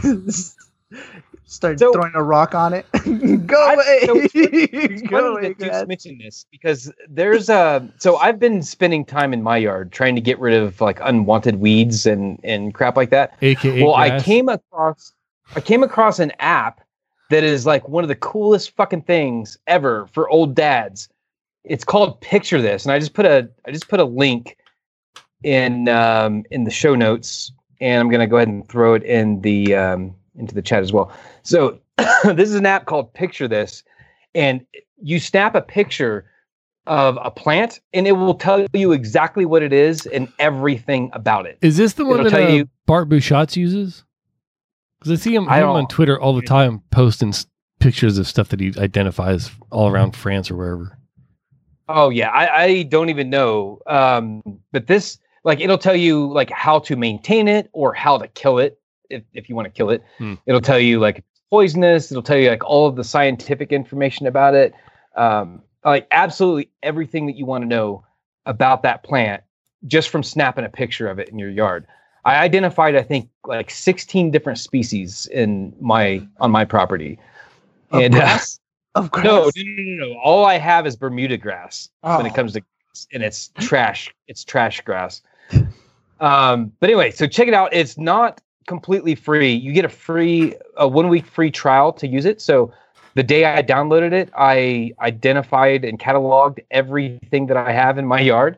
Start 1.44 1.78
So- 1.78 1.92
throwing 1.92 2.12
a 2.14 2.22
rock 2.22 2.54
on 2.54 2.72
it. 2.72 2.86
Go 3.46 3.56
I- 3.62 3.74
away. 3.74 4.00
so 4.06 4.14
It's 4.34 5.02
Go 5.02 5.08
funny 5.20 5.28
away, 5.28 5.42
that 5.42 5.48
you 5.64 5.70
grass. 5.70 5.86
mentioned 5.86 6.20
this 6.24 6.46
because 6.50 6.90
there's 7.08 7.48
a 7.50 7.86
so 7.98 8.16
I've 8.16 8.38
been 8.38 8.62
spending 8.62 9.04
time 9.04 9.32
in 9.34 9.42
my 9.42 9.56
yard 9.58 9.92
trying 9.92 10.14
to 10.14 10.20
get 10.20 10.38
rid 10.38 10.54
of 10.54 10.80
like 10.80 10.98
unwanted 11.02 11.56
weeds 11.56 12.06
and 12.06 12.40
and 12.42 12.72
crap 12.74 12.96
like 12.96 13.10
that. 13.10 13.34
AKA 13.42 13.82
well, 13.82 13.94
I 13.94 14.18
came 14.20 14.48
across 14.48 15.12
I 15.54 15.60
came 15.60 15.82
across 15.82 16.18
an 16.20 16.32
app 16.38 16.80
that 17.30 17.44
is 17.44 17.66
like 17.66 17.86
one 17.88 18.02
of 18.04 18.08
the 18.08 18.16
coolest 18.16 18.74
fucking 18.76 19.02
things 19.02 19.58
ever 19.66 20.06
for 20.12 20.28
old 20.30 20.54
dads. 20.54 21.08
It's 21.64 21.84
called 21.84 22.20
Picture 22.20 22.60
This, 22.60 22.84
and 22.84 22.92
I 22.92 22.98
just 22.98 23.14
put 23.14 23.24
a 23.26 23.48
I 23.66 23.70
just 23.70 23.88
put 23.88 24.00
a 24.00 24.04
link 24.04 24.56
in 25.44 25.88
um, 25.88 26.44
in 26.50 26.64
the 26.64 26.70
show 26.70 26.94
notes, 26.94 27.52
and 27.80 28.00
I'm 28.00 28.10
gonna 28.10 28.26
go 28.26 28.36
ahead 28.36 28.48
and 28.48 28.68
throw 28.68 28.94
it 28.94 29.02
in 29.04 29.40
the 29.42 29.74
um, 29.74 30.14
into 30.36 30.54
the 30.54 30.62
chat 30.62 30.82
as 30.82 30.92
well. 30.92 31.12
So 31.42 31.78
this 32.24 32.48
is 32.48 32.54
an 32.56 32.66
app 32.66 32.86
called 32.86 33.12
Picture 33.14 33.46
This, 33.48 33.84
and 34.34 34.64
you 35.00 35.20
snap 35.20 35.54
a 35.54 35.62
picture 35.62 36.26
of 36.88 37.16
a 37.22 37.30
plant, 37.30 37.78
and 37.92 38.08
it 38.08 38.12
will 38.12 38.34
tell 38.34 38.66
you 38.72 38.90
exactly 38.90 39.44
what 39.44 39.62
it 39.62 39.72
is 39.72 40.06
and 40.06 40.32
everything 40.40 41.10
about 41.12 41.46
it. 41.46 41.58
Is 41.62 41.76
this 41.76 41.92
the 41.92 42.04
one 42.04 42.20
It'll 42.20 42.30
that 42.32 42.38
tell 42.38 42.50
uh, 42.50 42.54
you- 42.54 42.68
Bart 42.86 43.08
Bouchatz 43.08 43.56
uses? 43.56 44.04
Because 44.98 45.12
I 45.20 45.22
see 45.22 45.34
him, 45.34 45.48
I 45.48 45.58
him 45.60 45.68
on 45.68 45.86
Twitter 45.88 46.20
all 46.20 46.34
the 46.34 46.42
time 46.42 46.82
posting 46.90 47.28
s- 47.30 47.46
pictures 47.80 48.18
of 48.18 48.26
stuff 48.26 48.48
that 48.48 48.58
he 48.60 48.72
identifies 48.78 49.50
all 49.70 49.88
around 49.88 50.16
France 50.16 50.50
or 50.50 50.56
wherever. 50.56 50.98
Oh 51.92 52.08
yeah, 52.10 52.30
I, 52.30 52.62
I 52.64 52.82
don't 52.84 53.10
even 53.10 53.30
know. 53.30 53.80
Um, 53.86 54.42
but 54.72 54.86
this 54.86 55.18
like 55.44 55.60
it'll 55.60 55.78
tell 55.78 55.96
you 55.96 56.32
like 56.32 56.50
how 56.50 56.78
to 56.80 56.96
maintain 56.96 57.48
it 57.48 57.68
or 57.72 57.92
how 57.92 58.18
to 58.18 58.28
kill 58.28 58.58
it 58.58 58.80
if, 59.10 59.22
if 59.32 59.48
you 59.48 59.54
want 59.54 59.66
to 59.66 59.70
kill 59.70 59.90
it. 59.90 60.02
Hmm. 60.18 60.34
It'll 60.46 60.60
tell 60.60 60.78
you 60.78 61.00
like 61.00 61.18
it's 61.18 61.40
poisonous. 61.50 62.10
It'll 62.10 62.22
tell 62.22 62.38
you 62.38 62.48
like 62.48 62.64
all 62.64 62.86
of 62.86 62.96
the 62.96 63.04
scientific 63.04 63.72
information 63.72 64.26
about 64.26 64.54
it. 64.54 64.74
Um, 65.16 65.62
like 65.84 66.06
absolutely 66.10 66.70
everything 66.82 67.26
that 67.26 67.36
you 67.36 67.44
want 67.44 67.62
to 67.62 67.68
know 67.68 68.04
about 68.46 68.82
that 68.82 69.02
plant 69.02 69.42
just 69.86 70.08
from 70.08 70.22
snapping 70.22 70.64
a 70.64 70.68
picture 70.68 71.08
of 71.08 71.18
it 71.18 71.28
in 71.28 71.38
your 71.38 71.50
yard. 71.50 71.86
I 72.24 72.36
identified 72.36 72.94
I 72.94 73.02
think 73.02 73.28
like 73.44 73.70
16 73.70 74.30
different 74.30 74.58
species 74.58 75.26
in 75.26 75.74
my 75.80 76.26
on 76.40 76.50
my 76.50 76.64
property. 76.64 77.18
And, 77.90 78.14
uh? 78.14 78.38
Of 78.94 79.10
grass? 79.10 79.24
no, 79.24 79.44
no, 79.44 79.50
no, 79.56 79.82
no, 79.82 80.06
no. 80.14 80.18
All 80.20 80.44
I 80.44 80.58
have 80.58 80.86
is 80.86 80.96
Bermuda 80.96 81.36
grass 81.38 81.88
when 82.02 82.26
it 82.26 82.32
Oh. 82.32 82.34
comes 82.34 82.52
to 82.54 82.60
grass, 82.60 83.06
and 83.12 83.22
it's 83.22 83.48
trash. 83.58 84.14
It's 84.28 84.44
trash 84.44 84.80
grass. 84.82 85.22
Um, 86.20 86.72
but 86.78 86.88
anyway, 86.88 87.10
so 87.10 87.26
check 87.26 87.48
it 87.48 87.54
out. 87.54 87.72
It's 87.72 87.98
not 87.98 88.40
completely 88.66 89.14
free. 89.14 89.52
You 89.52 89.72
get 89.72 89.84
a 89.84 89.88
free 89.88 90.54
a 90.76 90.86
one 90.86 91.08
week 91.08 91.26
free 91.26 91.50
trial 91.50 91.92
to 91.94 92.06
use 92.06 92.24
it. 92.24 92.40
So 92.40 92.72
the 93.14 93.22
day 93.22 93.44
I 93.44 93.62
downloaded 93.62 94.12
it, 94.12 94.30
I 94.36 94.92
identified 95.00 95.84
and 95.84 95.98
cataloged 95.98 96.60
everything 96.70 97.46
that 97.46 97.56
I 97.56 97.72
have 97.72 97.98
in 97.98 98.06
my 98.06 98.20
yard, 98.20 98.56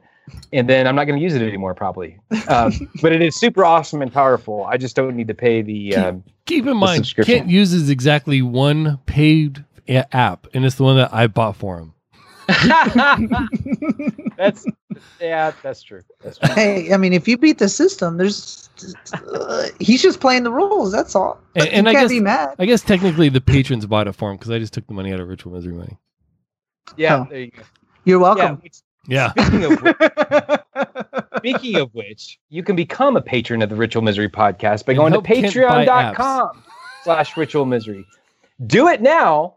and 0.52 0.68
then 0.68 0.86
I'm 0.86 0.94
not 0.94 1.04
going 1.06 1.18
to 1.18 1.22
use 1.22 1.34
it 1.34 1.42
anymore 1.42 1.74
probably. 1.74 2.18
Um, 2.48 2.72
but 3.02 3.12
it 3.12 3.22
is 3.22 3.34
super 3.36 3.64
awesome 3.64 4.02
and 4.02 4.12
powerful. 4.12 4.64
I 4.64 4.76
just 4.76 4.94
don't 4.94 5.16
need 5.16 5.28
to 5.28 5.34
pay 5.34 5.62
the. 5.62 5.96
Um, 5.96 6.24
Keep 6.46 6.66
in 6.66 6.76
mind, 6.76 7.06
subscription. 7.06 7.38
Kent 7.38 7.48
uses 7.50 7.88
exactly 7.88 8.42
one 8.42 8.98
paid 9.06 9.64
a- 9.73 9.73
app, 9.88 10.46
and 10.54 10.64
it's 10.64 10.76
the 10.76 10.84
one 10.84 10.96
that 10.96 11.12
I 11.12 11.26
bought 11.26 11.56
for 11.56 11.78
him. 11.78 11.92
that's 14.36 14.66
yeah, 15.20 15.52
that's 15.62 15.82
true. 15.82 16.02
That's 16.22 16.38
true. 16.38 16.52
Hey, 16.54 16.92
I 16.92 16.96
mean, 16.96 17.12
if 17.12 17.26
you 17.26 17.38
beat 17.38 17.58
the 17.58 17.68
system, 17.68 18.16
there's 18.18 18.68
uh, 19.12 19.68
he's 19.80 20.02
just 20.02 20.20
playing 20.20 20.42
the 20.44 20.52
rules. 20.52 20.92
That's 20.92 21.14
all. 21.14 21.40
And- 21.54 21.64
you 21.66 21.70
and 21.72 21.88
I 21.88 21.92
can't 21.92 22.04
guess- 22.04 22.10
be 22.10 22.20
mad. 22.20 22.54
I 22.58 22.66
guess 22.66 22.82
technically 22.82 23.28
the 23.28 23.40
patrons 23.40 23.86
bought 23.86 24.08
it 24.08 24.12
for 24.12 24.30
him 24.30 24.36
because 24.36 24.50
I 24.50 24.58
just 24.58 24.72
took 24.74 24.86
the 24.86 24.92
money 24.94 25.12
out 25.12 25.20
of 25.20 25.28
Ritual 25.28 25.52
Misery 25.54 25.72
money. 25.74 25.96
Yeah, 26.96 27.20
Oh. 27.20 27.26
there 27.30 27.40
you 27.40 27.50
go. 27.50 27.62
You're 28.04 28.18
welcome. 28.18 28.56
which- 28.62 28.82
Yeah. 29.08 29.30
speaking 29.30 29.64
of 29.64 29.80
which, 29.82 29.96
speaking 31.38 31.76
of 31.76 31.94
which, 31.94 32.38
you 32.50 32.62
can 32.62 32.76
become 32.76 33.16
a 33.16 33.22
patron 33.22 33.62
of 33.62 33.70
the 33.70 33.76
Ritual 33.76 34.02
Misery 34.02 34.28
podcast 34.28 34.84
by 34.84 34.92
And 34.92 34.98
going 34.98 35.12
to 35.12 35.16
help 35.16 35.24
Kent 35.24 35.54
buy 35.54 35.86
patreon.com 35.86 36.62
slash 37.04 37.36
ritual 37.38 37.64
misery. 37.64 38.06
Do 38.66 38.88
it 38.88 39.00
now 39.00 39.56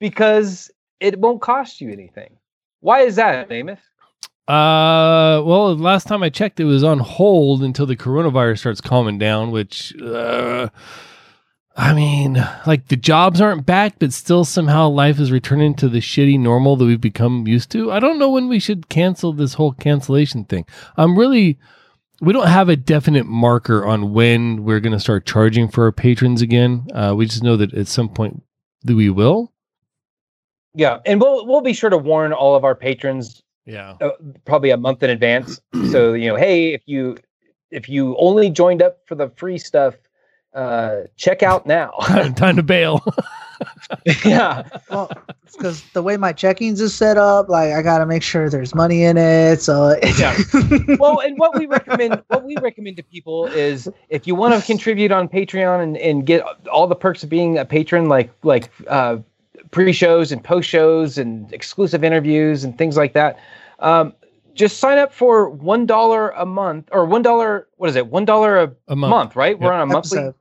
because 0.00 0.70
it 1.00 1.18
won't 1.18 1.40
cost 1.40 1.80
you 1.80 1.90
anything. 1.90 2.36
Why 2.80 3.00
is 3.00 3.16
that, 3.16 3.50
Amos? 3.50 3.80
Uh, 4.46 5.40
well, 5.42 5.74
last 5.74 6.06
time 6.06 6.22
I 6.22 6.28
checked, 6.28 6.60
it 6.60 6.64
was 6.64 6.84
on 6.84 6.98
hold 6.98 7.62
until 7.62 7.86
the 7.86 7.96
coronavirus 7.96 8.58
starts 8.58 8.80
calming 8.80 9.18
down. 9.18 9.50
Which, 9.50 9.96
uh, 10.02 10.68
I 11.76 11.94
mean, 11.94 12.46
like 12.66 12.88
the 12.88 12.96
jobs 12.96 13.40
aren't 13.40 13.64
back, 13.64 13.98
but 13.98 14.12
still 14.12 14.44
somehow 14.44 14.88
life 14.88 15.18
is 15.18 15.32
returning 15.32 15.74
to 15.76 15.88
the 15.88 16.00
shitty 16.00 16.38
normal 16.38 16.76
that 16.76 16.84
we've 16.84 17.00
become 17.00 17.46
used 17.46 17.70
to. 17.70 17.90
I 17.90 18.00
don't 18.00 18.18
know 18.18 18.30
when 18.30 18.48
we 18.48 18.58
should 18.58 18.90
cancel 18.90 19.32
this 19.32 19.54
whole 19.54 19.72
cancellation 19.72 20.44
thing. 20.44 20.66
I'm 20.96 21.18
really. 21.18 21.58
We 22.20 22.32
don't 22.32 22.46
have 22.46 22.68
a 22.68 22.76
definite 22.76 23.26
marker 23.26 23.84
on 23.84 24.12
when 24.12 24.64
we're 24.64 24.80
going 24.80 24.92
to 24.92 25.00
start 25.00 25.26
charging 25.26 25.68
for 25.68 25.84
our 25.84 25.92
patrons 25.92 26.42
again. 26.42 26.86
Uh, 26.94 27.12
we 27.16 27.26
just 27.26 27.42
know 27.42 27.56
that 27.56 27.74
at 27.74 27.88
some 27.88 28.08
point 28.08 28.42
we 28.84 29.10
will. 29.10 29.53
Yeah, 30.74 30.98
and 31.06 31.20
we'll 31.20 31.46
we'll 31.46 31.60
be 31.60 31.72
sure 31.72 31.90
to 31.90 31.98
warn 31.98 32.32
all 32.32 32.54
of 32.56 32.64
our 32.64 32.74
patrons 32.74 33.42
Yeah. 33.64 33.94
uh, 34.00 34.10
probably 34.44 34.70
a 34.70 34.76
month 34.76 35.02
in 35.02 35.10
advance. 35.10 35.60
so 35.90 36.12
you 36.14 36.28
know, 36.28 36.36
hey, 36.36 36.72
if 36.74 36.82
you 36.86 37.16
if 37.70 37.88
you 37.88 38.16
only 38.18 38.50
joined 38.50 38.82
up 38.82 38.98
for 39.06 39.14
the 39.14 39.28
free 39.36 39.58
stuff, 39.58 39.94
uh, 40.54 41.02
check 41.16 41.42
out 41.42 41.66
now. 41.66 41.90
Time 42.36 42.56
to 42.56 42.62
bail. 42.62 43.04
yeah, 44.24 44.64
Well, 44.90 45.10
because 45.52 45.82
the 45.92 46.02
way 46.02 46.16
my 46.16 46.32
checkings 46.32 46.80
is 46.80 46.92
set 46.94 47.16
up, 47.16 47.48
like 47.48 47.72
I 47.72 47.82
gotta 47.82 48.04
make 48.06 48.22
sure 48.22 48.50
there's 48.50 48.74
money 48.74 49.04
in 49.04 49.16
it. 49.16 49.62
So 49.62 49.96
Yeah. 50.18 50.36
well, 50.98 51.20
and 51.20 51.38
what 51.38 51.56
we 51.58 51.66
recommend, 51.66 52.20
what 52.28 52.44
we 52.44 52.56
recommend 52.56 52.96
to 52.96 53.02
people 53.04 53.46
is 53.46 53.88
if 54.08 54.26
you 54.26 54.34
want 54.34 54.54
to 54.60 54.66
contribute 54.66 55.12
on 55.12 55.28
Patreon 55.28 55.82
and, 55.82 55.96
and 55.98 56.26
get 56.26 56.42
all 56.68 56.86
the 56.88 56.96
perks 56.96 57.22
of 57.22 57.28
being 57.30 57.58
a 57.58 57.64
patron, 57.64 58.08
like 58.08 58.30
like 58.42 58.70
uh, 58.88 59.18
pre-shows 59.74 60.30
and 60.32 60.42
post-shows 60.42 61.18
and 61.18 61.52
exclusive 61.52 62.04
interviews 62.04 62.62
and 62.62 62.78
things 62.78 62.96
like 62.96 63.12
that, 63.12 63.38
um, 63.80 64.14
just 64.54 64.78
sign 64.78 64.98
up 64.98 65.12
for 65.12 65.50
one 65.50 65.84
dollar 65.84 66.30
a 66.30 66.46
month 66.46 66.88
or 66.92 67.04
one 67.04 67.22
dollar. 67.22 67.66
What 67.76 67.90
is 67.90 67.96
it? 67.96 68.06
One 68.06 68.24
dollar 68.24 68.56
a 68.62 68.72
A 68.88 68.94
month. 68.94 69.10
month, 69.10 69.36
right? 69.36 69.58
We're 69.58 69.72
on 69.72 69.80
a 69.80 69.86
monthly. 69.86 70.18
episode. 70.18 70.34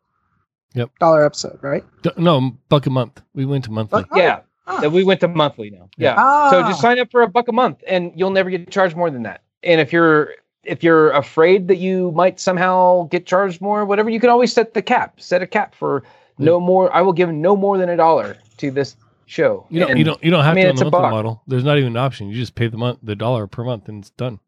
Yep. 0.76 0.89
Dollar 1.00 1.26
episode, 1.26 1.58
right? 1.63 1.84
D- 2.04 2.12
No, 2.17 2.52
buck 2.69 2.86
a 2.86 2.91
month. 2.91 3.22
We 3.34 3.46
went 3.46 3.63
to 3.65 3.72
monthly. 3.72 4.04
Buck- 4.04 4.15
Yeah, 4.15 4.41
Ah. 4.67 4.80
that 4.82 4.91
we 4.91 5.04
went 5.04 5.19
to 5.22 5.28
monthly 5.28 5.72
now. 5.72 5.89
Yeah. 5.98 6.13
Ah. 6.15 6.52
So 6.52 6.62
just 6.62 6.80
sign 6.80 7.00
up 7.00 7.10
for 7.12 7.24
a 7.24 7.28
buck 7.28 7.48
a 7.48 7.52
month, 7.52 7.84
and 7.88 8.12
you'll 8.15 8.30
never 8.30 8.52
get 8.52 8.69
charged 8.69 8.96
more 8.96 9.10
than 9.10 9.24
that. 9.24 9.41
And 9.63 9.82
if 9.82 9.91
you're 9.91 10.30
if 10.63 10.82
you're 10.84 11.10
afraid 11.12 11.67
that 11.67 11.78
you 11.78 12.12
might 12.12 12.39
somehow 12.39 13.08
get 13.12 13.26
charged 13.26 13.60
more, 13.62 13.84
whatever, 13.84 14.10
you 14.12 14.19
can 14.19 14.30
always 14.30 14.54
set 14.54 14.74
the 14.76 14.82
cap. 14.82 15.19
Set 15.19 15.41
a 15.41 15.48
cap 15.48 15.74
for 15.76 16.04
no 16.38 16.60
more. 16.60 16.93
I 16.96 17.02
will 17.02 17.12
give 17.13 17.30
no 17.34 17.56
more 17.56 17.78
than 17.80 17.89
a 17.89 17.98
dollar 17.98 18.38
to 18.58 18.72
this 18.72 18.96
show. 19.25 19.65
You 19.69 19.79
don't. 19.81 19.89
And- 19.91 19.99
you 19.99 20.05
don't. 20.05 20.23
You 20.23 20.31
don't 20.31 20.43
have 20.43 20.53
I 20.53 20.55
mean, 20.55 20.63
to 20.65 20.69
on 20.71 20.75
the 20.75 20.86
monthly 20.86 21.09
model. 21.12 21.41
There's 21.47 21.63
not 21.63 21.77
even 21.77 21.93
an 21.93 21.97
option. 21.97 22.29
You 22.29 22.36
just 22.36 22.55
pay 22.55 22.67
the 22.67 22.77
month, 22.77 22.99
the 23.03 23.15
dollar 23.15 23.47
per 23.47 23.63
month, 23.63 23.89
and 23.89 23.99
it's 24.01 24.09
done. 24.12 24.39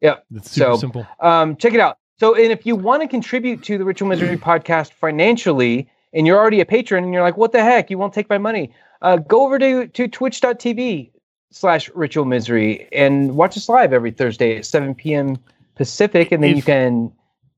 Yeah. 0.00 0.16
It's 0.34 0.50
super 0.50 0.72
So- 0.74 0.76
simple. 0.76 1.06
Um, 1.20 1.56
check 1.56 1.74
it 1.74 1.80
out. 1.80 1.98
So, 2.20 2.34
and 2.34 2.50
if 2.50 2.66
you 2.66 2.74
want 2.74 3.02
to 3.02 3.08
contribute 3.08 3.62
to 3.64 3.78
the 3.78 3.84
Ritual 3.84 4.08
Misery 4.08 4.36
podcast 4.36 4.92
financially, 4.92 5.88
and 6.12 6.26
you're 6.26 6.36
already 6.38 6.60
a 6.60 6.66
patron, 6.66 7.04
and 7.04 7.12
you're 7.12 7.22
like, 7.22 7.36
"What 7.36 7.52
the 7.52 7.62
heck? 7.62 7.90
You 7.90 7.98
won't 7.98 8.12
take 8.12 8.28
my 8.28 8.38
money?" 8.38 8.72
Uh, 9.02 9.16
go 9.16 9.44
over 9.44 9.58
to 9.58 9.86
to 9.86 10.08
Twitch.tv 10.08 11.10
slash 11.50 11.88
Ritual 11.94 12.24
Misery 12.24 12.88
and 12.92 13.36
watch 13.36 13.56
us 13.56 13.68
live 13.68 13.92
every 13.92 14.10
Thursday 14.10 14.56
at 14.58 14.66
7 14.66 14.94
p.m. 14.94 15.36
Pacific, 15.76 16.32
and 16.32 16.42
then 16.42 16.56
you 16.56 16.62
can 16.62 17.12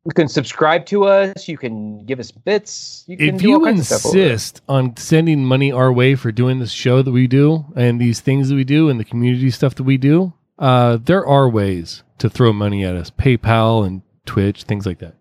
you 0.04 0.12
can 0.14 0.28
subscribe 0.28 0.86
to 0.86 1.04
us. 1.04 1.46
You 1.48 1.58
can 1.58 2.04
give 2.06 2.18
us 2.20 2.30
bits. 2.30 3.04
You 3.06 3.16
can 3.16 3.34
If 3.34 3.40
do 3.42 3.52
all 3.52 3.58
you 3.60 3.64
kinds 3.66 3.80
of 3.80 3.86
stuff 3.86 4.14
insist 4.14 4.62
on 4.68 4.96
sending 4.96 5.44
money 5.44 5.70
our 5.72 5.92
way 5.92 6.14
for 6.14 6.32
doing 6.32 6.58
this 6.58 6.72
show 6.72 7.02
that 7.02 7.10
we 7.12 7.26
do 7.26 7.64
and 7.76 8.00
these 8.00 8.20
things 8.20 8.48
that 8.48 8.54
we 8.54 8.64
do 8.64 8.88
and 8.88 8.98
the 8.98 9.04
community 9.04 9.50
stuff 9.50 9.74
that 9.74 9.82
we 9.84 9.96
do, 9.98 10.32
uh, 10.58 10.96
there 10.96 11.26
are 11.26 11.48
ways 11.48 12.02
to 12.18 12.30
throw 12.30 12.52
money 12.52 12.84
at 12.84 12.96
us. 12.96 13.10
PayPal 13.10 13.86
and 13.86 14.02
Twitch, 14.26 14.62
things 14.64 14.86
like 14.86 14.98
that. 15.00 15.14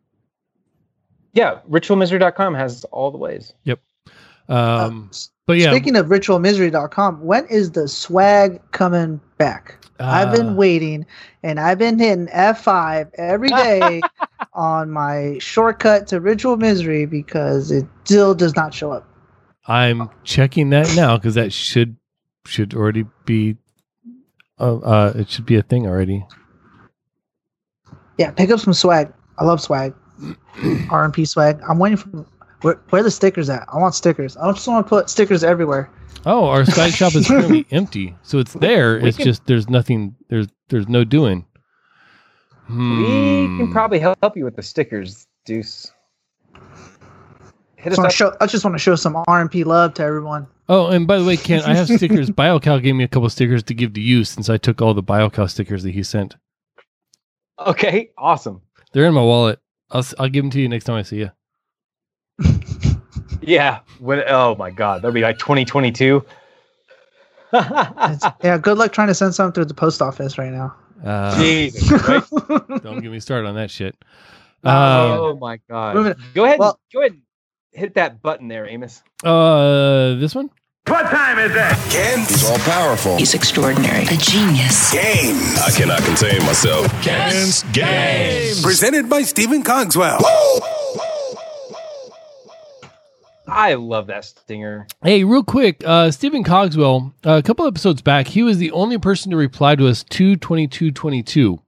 yeah, 1.34 1.60
ritualmisery.com 1.70 2.54
has 2.56 2.84
all 2.86 3.12
the 3.12 3.18
ways. 3.18 3.54
Yep. 3.64 3.80
Um, 4.50 5.10
Uh, 5.12 5.18
but 5.46 5.58
yeah, 5.58 5.72
Speaking 5.72 5.96
of 5.96 6.08
ritualmisery.com, 6.08 7.24
when 7.24 7.46
is 7.48 7.72
the 7.72 7.88
swag 7.88 8.60
coming 8.72 9.20
back? 9.38 9.76
I've 10.00 10.32
been 10.34 10.50
uh, 10.50 10.54
waiting 10.54 11.06
and 11.44 11.60
I've 11.60 11.78
been 11.80 12.00
hitting 12.00 12.28
F5 12.28 13.12
every 13.16 13.50
day 13.50 14.02
on 14.60 14.92
my 14.92 15.38
shortcut 15.40 16.06
to 16.08 16.20
Ritual 16.20 16.58
Misery 16.58 17.06
because 17.06 17.72
it 17.72 17.86
still 18.04 18.36
does 18.36 18.56
not 18.58 18.74
show 18.74 18.92
up. 18.92 19.08
I'm 19.68 20.10
checking 20.26 20.70
that 20.72 20.94
now 20.96 21.16
because 21.18 21.36
that 21.36 21.54
should 21.54 21.96
should 22.46 22.74
already 22.74 23.06
be. 23.26 23.56
Uh, 24.60 24.78
uh, 24.80 25.14
it 25.16 25.30
should 25.30 25.46
be 25.46 25.56
a 25.56 25.62
thing 25.62 25.88
already. 25.88 26.26
Yeah, 28.18 28.32
pick 28.32 28.50
up 28.50 28.60
some 28.60 28.74
swag. 28.74 29.14
I 29.38 29.46
love 29.46 29.62
swag. 29.62 29.94
RMP 30.58 31.26
swag. 31.26 31.62
I'm 31.68 31.80
waiting 31.80 31.98
for 31.98 32.26
where, 32.62 32.76
where 32.90 33.04
the 33.04 33.12
stickers 33.12 33.50
at? 33.50 33.66
I 33.72 33.78
want 33.78 33.96
stickers. 33.96 34.36
I 34.36 34.52
just 34.52 34.68
want 34.68 34.86
to 34.86 34.90
put 34.90 35.10
stickers 35.10 35.44
everywhere. 35.46 35.90
Oh, 36.26 36.48
our 36.48 36.66
swag 36.66 36.92
shop 36.92 37.16
is 37.16 37.28
currently 37.28 37.66
empty, 37.72 38.16
so 38.24 38.40
it's 38.40 38.54
there. 38.54 39.00
We 39.00 39.08
It's 39.08 39.16
can- 39.18 39.26
just 39.26 39.46
there's 39.46 39.70
nothing. 39.70 40.16
There's 40.28 40.48
there's 40.68 40.90
no 40.90 41.06
doing. 41.06 41.46
We 42.70 42.76
Hmm. 42.76 43.58
can 43.58 43.72
probably 43.72 44.00
help 44.00 44.36
you 44.38 44.46
with 44.46 44.56
the 44.56 44.62
stickers, 44.62 45.26
Deuce. 45.46 45.92
Hit 47.78 47.86
I 47.86 47.90
just, 47.90 47.98
wanna 47.98 48.12
show, 48.12 48.36
I 48.42 48.46
just 48.46 48.64
want 48.66 48.76
to 48.76 48.80
show 48.80 48.96
some 48.96 49.16
RMP 49.28 49.64
love 49.66 49.94
to 49.96 50.04
everyone. 50.04 50.46
Oh, 50.68 50.88
and 50.88 51.08
by 51.08 51.18
the 51.18 51.24
way, 51.26 51.38
Ken, 51.38 51.62
I 51.64 51.74
have 51.74 51.88
stickers. 51.88 52.30
BioCal 52.32 52.84
gave 52.84 52.94
me 52.96 53.04
a 53.04 53.08
couple 53.08 53.30
stickers 53.30 53.64
to 53.64 53.74
give 53.74 53.94
to 53.94 54.02
you 54.02 54.24
since 54.24 54.50
I 54.50 54.58
took 54.58 54.82
all 54.82 54.94
the 54.94 55.02
BioCal 55.02 55.50
stickers 55.50 55.82
that 55.84 55.92
he 55.92 56.04
sent. 56.04 56.36
Okay, 57.66 58.12
awesome. 58.18 58.62
They're 58.94 59.06
in 59.06 59.14
my 59.14 59.22
wallet. 59.24 59.60
I'll 59.92 60.00
s- 60.00 60.14
I'll 60.20 60.30
give 60.30 60.44
them 60.44 60.52
to 60.52 60.60
you 60.62 60.70
next 60.70 60.84
time 60.86 60.96
I 60.98 61.02
see 61.04 61.18
you. 61.20 61.32
Yeah. 63.42 63.80
When, 64.00 64.22
oh 64.28 64.56
my 64.56 64.70
God, 64.70 65.02
that'll 65.02 65.14
be 65.14 65.22
like 65.22 65.40
2022. 65.40 66.24
Yeah, 67.54 68.58
good 68.62 68.78
luck 68.78 68.92
trying 68.94 69.08
to 69.08 69.16
send 69.16 69.34
something 69.34 69.54
through 69.54 69.66
the 69.66 69.74
post 69.74 70.02
office 70.04 70.38
right 70.38 70.52
now. 70.52 70.76
Uh, 71.04 71.40
Jesus 71.42 71.90
Christ. 72.02 72.32
don't 72.84 73.02
get 73.02 73.12
me 73.12 73.20
started 73.20 73.48
on 73.48 73.56
that 73.56 73.72
shit. 73.72 73.96
Um, 74.64 74.74
oh 74.76 75.38
my 75.40 75.60
God. 75.70 76.16
Go 76.34 76.44
ahead. 76.46 76.60
well- 76.60 76.80
go 76.94 77.00
ahead. 77.02 77.14
and 77.14 77.22
Hit 77.72 77.94
that 77.96 78.22
button 78.22 78.48
there, 78.48 78.68
Amos. 78.68 79.04
uh, 79.24 80.16
this 80.16 80.34
one. 80.36 80.50
What 80.88 81.04
time 81.04 81.38
is 81.38 81.52
it? 81.52 81.92
Ken 81.94 82.20
is 82.22 82.50
all 82.50 82.58
powerful. 82.60 83.16
He's 83.18 83.36
extraordinary. 83.36 84.06
A 84.06 84.18
genius. 84.18 84.92
Games. 84.92 85.60
I 85.62 85.70
cannot 85.78 86.02
contain 86.02 86.40
myself. 86.48 86.88
Ken's 87.04 87.62
Games. 87.72 88.64
Presented 88.64 89.08
by 89.08 89.22
Stephen 89.22 89.62
Cogswell. 89.62 90.18
I 93.52 93.74
love 93.76 94.08
that 94.08 94.26
stinger. 94.26 94.88
Hey, 95.04 95.24
real 95.24 95.44
quick, 95.44 95.84
uh, 95.86 96.12
Stephen 96.12 96.44
Cogswell, 96.44 97.14
uh, 97.26 97.38
a 97.38 97.44
couple 97.44 97.66
episodes 97.66 98.02
back, 98.02 98.28
he 98.28 98.44
was 98.44 98.58
the 98.58 98.72
only 98.72 98.98
person 98.98 99.32
to 99.32 99.38
reply 99.38 99.76
to 99.76 99.88
us 99.88 100.04
two 100.04 100.36
twenty 100.36 100.68
two 100.68 100.92
twenty 100.92 101.24
two. 101.24 101.60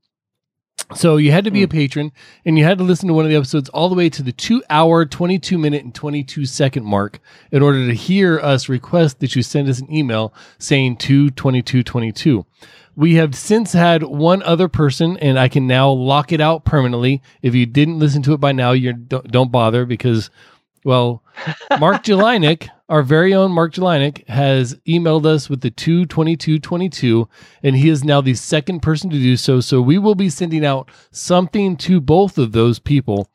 So 0.94 1.16
you 1.16 1.32
had 1.32 1.46
to 1.46 1.52
be 1.52 1.64
a 1.64 1.70
patron 1.70 2.12
and 2.44 2.58
you 2.58 2.66
had 2.66 2.78
to 2.80 2.84
listen 2.84 3.08
to 3.08 3.14
one 3.14 3.24
of 3.24 3.32
the 3.32 3.38
episodes 3.38 3.70
all 3.70 3.88
the 3.88 3.96
way 3.96 4.10
to 4.10 4.22
the 4.22 4.34
two 4.34 4.62
hour, 4.70 5.06
22 5.06 5.58
minute, 5.58 5.86
and 5.86 5.96
22 5.96 6.46
second 6.46 6.84
mark 6.84 7.20
in 7.50 7.62
order 7.62 7.88
to 7.88 7.94
hear 7.94 8.40
us 8.42 8.68
request 8.68 9.20
that 9.22 9.34
you 9.34 9.42
send 9.42 9.70
us 9.70 9.80
an 9.80 9.94
email 9.94 10.34
saying 10.58 10.98
two 10.98 11.30
twenty 11.30 11.62
two 11.62 11.82
twenty 11.84 12.12
two. 12.12 12.46
we 12.94 13.16
have 13.16 13.36
since 13.36 13.72
had 13.72 14.04
one 14.04 14.44
other 14.44 14.68
person, 14.68 15.16
and 15.18 15.40
I 15.40 15.48
can 15.48 15.66
now 15.66 15.90
lock 15.90 16.34
it 16.34 16.42
out 16.42 16.66
permanently. 16.66 17.22
If 17.42 17.56
you 17.56 17.66
didn't 17.66 18.00
listen 18.00 18.22
to 18.24 18.34
it 18.34 18.42
by 18.42 18.52
now, 18.52 18.74
you 18.74 18.92
don't, 18.92 19.32
don't 19.32 19.52
bother 19.52 19.86
because, 19.86 20.30
well, 20.84 21.24
Mark 21.80 22.04
Jelinek, 22.04 22.70
our 22.90 23.04
very 23.04 23.34
own 23.34 23.52
Mark 23.52 23.74
Jelinek, 23.74 24.28
has 24.28 24.76
emailed 24.88 25.26
us 25.26 25.50
with 25.50 25.62
the 25.62 25.72
22222, 25.72 27.28
and 27.64 27.76
he 27.76 27.90
is 27.90 28.04
now 28.04 28.22
the 28.22 28.34
second 28.34 28.82
person 28.82 29.10
to 29.10 29.18
do 29.18 29.38
so. 29.38 29.60
So 29.60 29.82
we 29.82 29.98
will 29.98 30.16
be 30.16 30.30
sending 30.30 30.66
out 30.66 30.90
something 31.12 31.78
to 31.78 32.02
both 32.02 32.38
of 32.38 32.52
those 32.52 32.80
people 32.80 33.30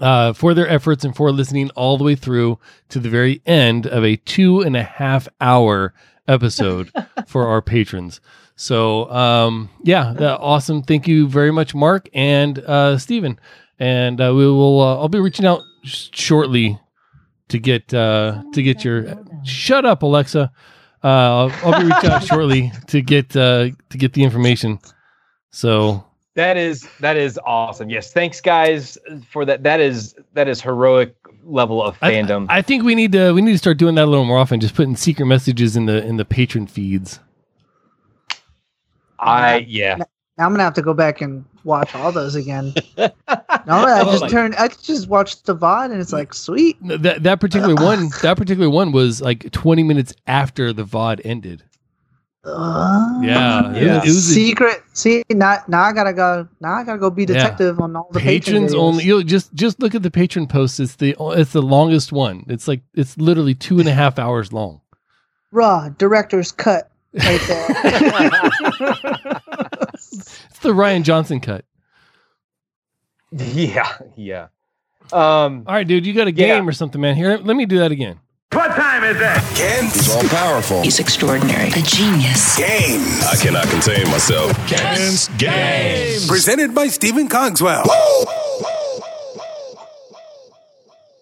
uh, 0.00 0.32
for 0.32 0.54
their 0.54 0.68
efforts 0.68 1.04
and 1.04 1.14
for 1.14 1.30
listening 1.30 1.70
all 1.70 1.98
the 1.98 2.04
way 2.04 2.14
through 2.14 2.58
to 2.88 2.98
the 2.98 3.08
very 3.08 3.42
end 3.46 3.86
of 3.86 4.04
a 4.04 4.16
two 4.16 4.60
and 4.60 4.76
a 4.76 4.82
half 4.82 5.28
hour 5.40 5.94
episode 6.26 6.90
for 7.26 7.46
our 7.46 7.62
patrons. 7.62 8.20
So, 8.56 9.10
um, 9.10 9.68
yeah, 9.82 10.14
awesome. 10.38 10.82
Thank 10.82 11.08
you 11.08 11.26
very 11.28 11.50
much, 11.50 11.74
Mark 11.74 12.08
and 12.14 12.58
uh, 12.60 12.98
Stephen. 12.98 13.38
And 13.78 14.20
uh, 14.20 14.32
we 14.34 14.46
will. 14.46 14.80
Uh, 14.80 14.96
I'll 14.96 15.08
be 15.08 15.18
reaching 15.18 15.46
out 15.46 15.62
shortly 15.84 16.78
to 17.48 17.58
get 17.58 17.92
uh, 17.94 18.42
to 18.52 18.62
get 18.62 18.84
your. 18.84 19.14
Shut 19.44 19.84
up, 19.84 20.02
Alexa. 20.02 20.50
Uh, 21.02 21.06
I'll, 21.06 21.52
I'll 21.64 21.80
be 21.80 21.86
reaching 21.86 22.10
out 22.10 22.24
shortly 22.26 22.72
to 22.88 23.02
get 23.02 23.36
uh, 23.36 23.68
to 23.90 23.98
get 23.98 24.14
the 24.14 24.22
information. 24.24 24.78
So 25.50 26.04
That 26.34 26.56
is 26.56 26.88
that 27.00 27.16
is 27.16 27.38
awesome. 27.44 27.90
Yes, 27.90 28.12
thanks 28.12 28.40
guys 28.40 28.98
for 29.30 29.44
that. 29.44 29.62
That 29.62 29.80
is 29.80 30.14
that 30.32 30.48
is 30.48 30.60
heroic 30.60 31.14
level 31.44 31.82
of 31.82 31.96
I- 32.00 32.12
fandom. 32.12 32.46
I, 32.48 32.62
think 32.62 32.84
we 32.84 32.94
need 32.94 33.12
to 33.12 33.32
we 33.32 33.42
need 33.42 33.52
to 33.52 33.58
start 33.58 33.76
doing 33.76 33.94
that 33.96 34.04
a 34.04 34.10
little 34.10 34.24
more 34.24 34.38
often. 34.38 34.60
Just 34.60 34.74
putting 34.74 34.96
secret 34.96 35.26
messages 35.26 35.76
in 35.76 35.86
the 35.86 36.04
in 36.04 36.16
the 36.16 36.24
patron 36.24 36.66
feeds. 36.66 37.20
I 39.18 39.58
yeah. 39.68 39.96
Now 39.96 40.46
I'm 40.46 40.52
gonna 40.52 40.64
have 40.64 40.74
to 40.74 40.82
go 40.82 40.94
back 40.94 41.20
and 41.20 41.44
watch 41.64 41.94
all 41.94 42.12
those 42.12 42.34
again. 42.34 42.72
no, 42.98 43.10
I 43.66 44.00
Oh 44.02 44.04
just 44.12 44.22
my- 44.22 44.28
turn. 44.28 44.54
I 44.58 44.68
just 44.68 45.08
watch 45.08 45.42
the 45.42 45.56
VOD, 45.56 45.92
and 45.92 46.00
it's 46.00 46.12
like 46.12 46.32
sweet. 46.34 46.76
That 46.82 47.22
that 47.22 47.40
particular 47.40 47.74
one 47.74 48.10
that 48.22 48.36
particular 48.36 48.70
one 48.70 48.92
was 48.92 49.20
like 49.20 49.50
20 49.52 49.82
minutes 49.82 50.12
after 50.26 50.72
the 50.72 50.84
VOD 50.84 51.20
ended. 51.24 51.62
Uh, 52.46 53.20
Yeah, 53.22 53.72
it 53.74 53.82
it 53.82 54.04
was 54.04 54.28
a- 54.28 54.34
secret. 54.34 54.82
See, 54.92 55.24
now, 55.30 55.58
now 55.66 55.82
I 55.84 55.92
gotta 55.94 56.12
go. 56.12 56.46
Now 56.60 56.74
I 56.74 56.84
gotta 56.84 56.98
go 56.98 57.08
be 57.08 57.22
Yeah. 57.22 57.28
detective 57.28 57.80
on 57.80 57.96
all 57.96 58.08
the 58.12 58.20
patrons 58.20 58.74
videos. 58.74 58.78
only. 58.78 59.04
You 59.04 59.16
know, 59.16 59.22
just 59.22 59.54
just 59.54 59.80
look 59.80 59.94
at 59.94 60.02
the 60.02 60.10
patron 60.10 60.46
post. 60.46 60.78
It's 60.78 60.96
the 60.96 61.16
it's 61.18 61.52
the 61.52 61.62
longest 61.62 62.12
one. 62.12 62.44
It's 62.48 62.68
like 62.68 62.82
it's 62.92 63.16
literally 63.16 63.54
two 63.54 63.78
and 63.80 63.88
a 63.88 63.94
half 63.94 64.18
hours 64.18 64.52
long. 64.52 64.82
Raw 65.52 65.88
director's 65.96 66.52
cut 66.52 66.90
right 67.14 67.40
there. 67.48 67.68
It's 70.14 70.58
the 70.60 70.70
Rian 70.70 71.02
Johnson 71.02 71.40
cut. 71.40 71.64
Yeah, 73.36 73.98
yeah. 74.16 74.46
Um, 75.12 75.64
All 75.66 75.74
right, 75.74 75.86
dude, 75.86 76.06
you 76.06 76.12
got 76.14 76.28
a 76.28 76.32
Yeah. 76.32 76.54
game 76.56 76.68
or 76.68 76.72
something, 76.72 77.00
man. 77.00 77.16
Here, 77.16 77.36
let 77.36 77.56
me 77.56 77.66
do 77.66 77.78
that 77.78 77.90
again. 77.90 78.20
What 78.52 78.68
time 78.76 79.02
is 79.02 79.16
it? 79.20 79.56
Ken's 79.58 80.08
all 80.10 80.22
powerful. 80.28 80.80
He's 80.82 81.00
extraordinary. 81.00 81.68
A 81.70 81.82
genius. 81.82 82.56
Games. 82.56 83.24
I 83.26 83.34
cannot 83.42 83.66
contain 83.66 84.08
myself. 84.08 84.52
Ken's 84.68 85.26
Game. 85.36 86.20
Presented 86.28 86.72
by 86.76 86.86
Stephen 86.86 87.28
Cogswell. 87.28 87.82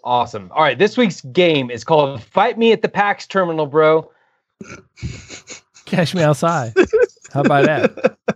awesome. 0.04 0.50
All 0.54 0.62
right, 0.62 0.78
this 0.78 0.96
week's 0.98 1.20
game 1.22 1.70
is 1.70 1.84
called 1.84 2.22
"Fight 2.22 2.58
Me 2.58 2.72
at 2.72 2.82
the 2.82 2.88
PAX 2.88 3.26
Terminal, 3.26 3.66
Bro." 3.66 4.10
Cash 5.86 6.14
me 6.14 6.22
outside. 6.22 6.74
How 7.32 7.40
about 7.40 7.64
that? 7.64 8.16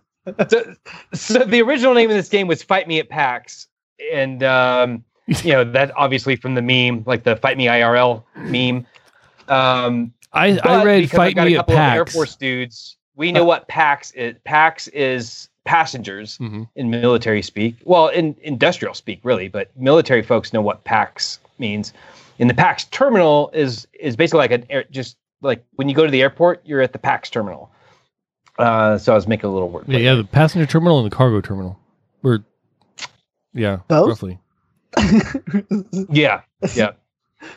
So, 0.48 0.74
so 1.14 1.38
the 1.44 1.62
original 1.62 1.94
name 1.94 2.10
of 2.10 2.16
this 2.16 2.28
game 2.28 2.46
was 2.48 2.62
"Fight 2.62 2.88
Me 2.88 2.98
at 2.98 3.08
PAX," 3.08 3.68
and 4.12 4.42
um, 4.42 5.04
you 5.26 5.52
know 5.52 5.64
that 5.64 5.92
obviously 5.96 6.36
from 6.36 6.54
the 6.54 6.62
meme, 6.62 7.04
like 7.06 7.22
the 7.24 7.36
"Fight 7.36 7.56
Me 7.56 7.66
IRL" 7.66 8.22
meme. 8.36 8.86
Um, 9.48 10.12
I, 10.32 10.58
I 10.64 10.84
read 10.84 11.10
"Fight 11.10 11.34
got 11.36 11.46
Me 11.46 11.54
a 11.54 11.58
at 11.60 11.66
couple 11.66 11.74
of 11.76 11.80
Air 11.94 12.06
Force 12.06 12.36
dudes. 12.36 12.96
We 13.14 13.32
know 13.32 13.44
what 13.44 13.68
PAX 13.68 14.10
is. 14.12 14.36
PAX 14.44 14.88
is 14.88 15.48
passengers 15.64 16.38
Mhm. 16.38 16.68
in 16.76 16.90
military 16.90 17.42
speak. 17.42 17.74
Well, 17.84 18.08
in 18.08 18.36
industrial 18.42 18.94
speak, 18.94 19.20
really, 19.24 19.48
but 19.48 19.70
military 19.76 20.22
folks 20.22 20.52
know 20.52 20.60
what 20.60 20.84
PAX 20.84 21.38
means. 21.58 21.92
In 22.38 22.48
the 22.48 22.54
PAX 22.54 22.84
terminal 22.86 23.50
is 23.54 23.86
is 23.98 24.16
basically 24.16 24.38
like 24.38 24.50
an 24.50 24.64
air, 24.70 24.84
just 24.90 25.16
like 25.40 25.64
when 25.76 25.88
you 25.88 25.94
go 25.94 26.04
to 26.04 26.10
the 26.10 26.20
airport, 26.22 26.60
you're 26.64 26.82
at 26.82 26.92
the 26.92 26.98
PAX 26.98 27.30
terminal. 27.30 27.70
Uh, 28.58 28.96
so 28.98 29.12
I 29.12 29.14
was 29.14 29.26
making 29.26 29.50
a 29.50 29.52
little 29.52 29.68
word. 29.68 29.84
Yeah, 29.86 29.98
yeah, 29.98 30.14
the 30.14 30.24
passenger 30.24 30.66
terminal 30.66 30.98
and 30.98 31.10
the 31.10 31.14
cargo 31.14 31.40
terminal. 31.40 31.78
Or 32.22 32.44
yeah, 33.52 33.78
Both? 33.88 34.08
roughly. 34.08 34.38
Yeah, 36.10 36.40
yeah. 36.74 36.92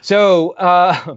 So 0.02 0.52
uh, 0.52 1.16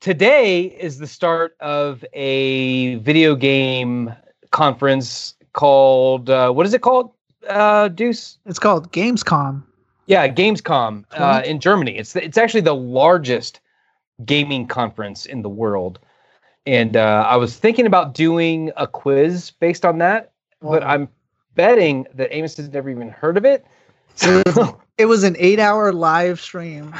today 0.00 0.62
is 0.62 0.98
the 0.98 1.06
start 1.06 1.56
of 1.60 2.04
a 2.12 2.96
video 2.96 3.34
game 3.34 4.14
conference 4.52 5.34
called 5.52 6.30
uh, 6.30 6.52
what 6.52 6.66
is 6.66 6.74
it 6.74 6.82
called? 6.82 7.10
Uh, 7.48 7.88
Deuce. 7.88 8.38
it's 8.46 8.58
called 8.58 8.92
Gamescom. 8.92 9.62
Yeah, 10.06 10.28
Gamescom 10.28 11.04
uh, 11.12 11.42
in 11.44 11.58
Germany. 11.58 11.96
It's 11.96 12.14
it's 12.14 12.38
actually 12.38 12.60
the 12.60 12.74
largest 12.74 13.60
gaming 14.24 14.66
conference 14.66 15.26
in 15.26 15.42
the 15.42 15.48
world, 15.48 15.98
and 16.66 16.96
uh, 16.96 17.24
I 17.28 17.36
was 17.36 17.56
thinking 17.56 17.86
about 17.86 18.14
doing 18.14 18.72
a 18.76 18.86
quiz 18.86 19.50
based 19.50 19.84
on 19.84 19.98
that, 19.98 20.32
but 20.60 20.82
I'm 20.82 21.08
betting 21.54 22.06
that 22.14 22.34
Amos 22.34 22.56
has 22.56 22.68
never 22.68 22.90
even 22.90 23.10
heard 23.10 23.36
of 23.36 23.44
it. 23.44 23.64
So 24.16 24.80
It 24.96 25.04
was 25.04 25.24
an 25.24 25.36
eight-hour 25.38 25.92
live 25.92 26.40
stream, 26.40 26.94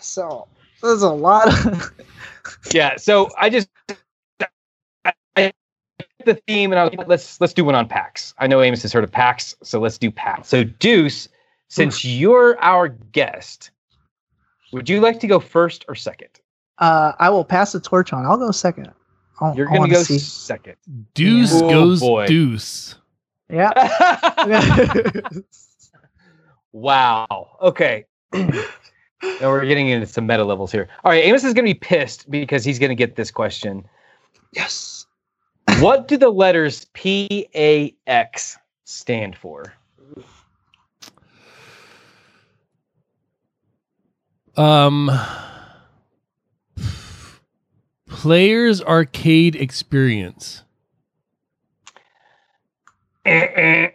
so 0.00 0.48
there's 0.82 1.02
a 1.02 1.10
lot 1.10 1.46
of. 1.46 1.92
yeah, 2.72 2.96
so 2.96 3.28
I 3.38 3.48
just 3.48 3.68
I, 5.04 5.12
I 5.36 5.52
the 6.24 6.34
theme, 6.48 6.72
and 6.72 6.80
I 6.80 6.84
was 6.84 6.94
like, 6.94 7.06
let's 7.06 7.40
let's 7.40 7.52
do 7.52 7.64
one 7.64 7.76
on 7.76 7.86
PAX. 7.86 8.34
I 8.38 8.48
know 8.48 8.60
Amos 8.60 8.82
has 8.82 8.92
heard 8.92 9.04
of 9.04 9.12
PAX, 9.12 9.54
so 9.62 9.78
let's 9.78 9.98
do 9.98 10.10
PAX. 10.10 10.48
So 10.48 10.64
Deuce, 10.64 11.28
since 11.68 12.04
you're 12.04 12.58
our 12.60 12.88
guest, 12.88 13.70
would 14.72 14.88
you 14.88 15.00
like 15.00 15.20
to 15.20 15.28
go 15.28 15.38
first 15.38 15.84
or 15.88 15.94
second? 15.94 16.40
Uh, 16.78 17.12
I 17.18 17.30
will 17.30 17.44
pass 17.44 17.72
the 17.72 17.80
torch 17.80 18.12
on. 18.12 18.24
I'll 18.24 18.36
go 18.36 18.50
second. 18.50 18.90
I'll- 19.40 19.54
You're 19.56 19.66
gonna 19.66 19.80
wanna 19.80 19.92
go 19.92 20.02
see. 20.02 20.18
second. 20.18 20.76
Deuce 21.14 21.52
Oh, 21.54 21.68
goes 21.68 22.00
boy. 22.00 22.26
deuce. 22.26 22.94
Yeah. 23.50 23.72
wow. 26.72 27.26
Okay. 27.62 28.04
now 28.32 28.50
we're 29.42 29.64
getting 29.64 29.88
into 29.88 30.06
some 30.06 30.26
meta 30.26 30.44
levels 30.44 30.70
here. 30.70 30.88
All 31.04 31.10
right, 31.12 31.24
Amos 31.24 31.44
is 31.44 31.54
going 31.54 31.64
to 31.66 31.72
be 31.74 31.78
pissed 31.78 32.30
because 32.30 32.64
he's 32.64 32.78
going 32.78 32.90
to 32.90 32.94
get 32.94 33.16
this 33.16 33.30
question. 33.30 33.84
yes. 34.52 35.06
What 35.80 36.08
do 36.08 36.16
the 36.16 36.30
letters 36.30 36.86
P 36.94 37.46
A 37.54 37.94
X 38.06 38.58
stand 38.84 39.36
for? 39.36 39.72
Um, 44.56 45.10
players 48.18 48.82
arcade 48.82 49.54
experience. 49.54 50.64
Eh, 53.24 53.46
eh. 53.54 53.90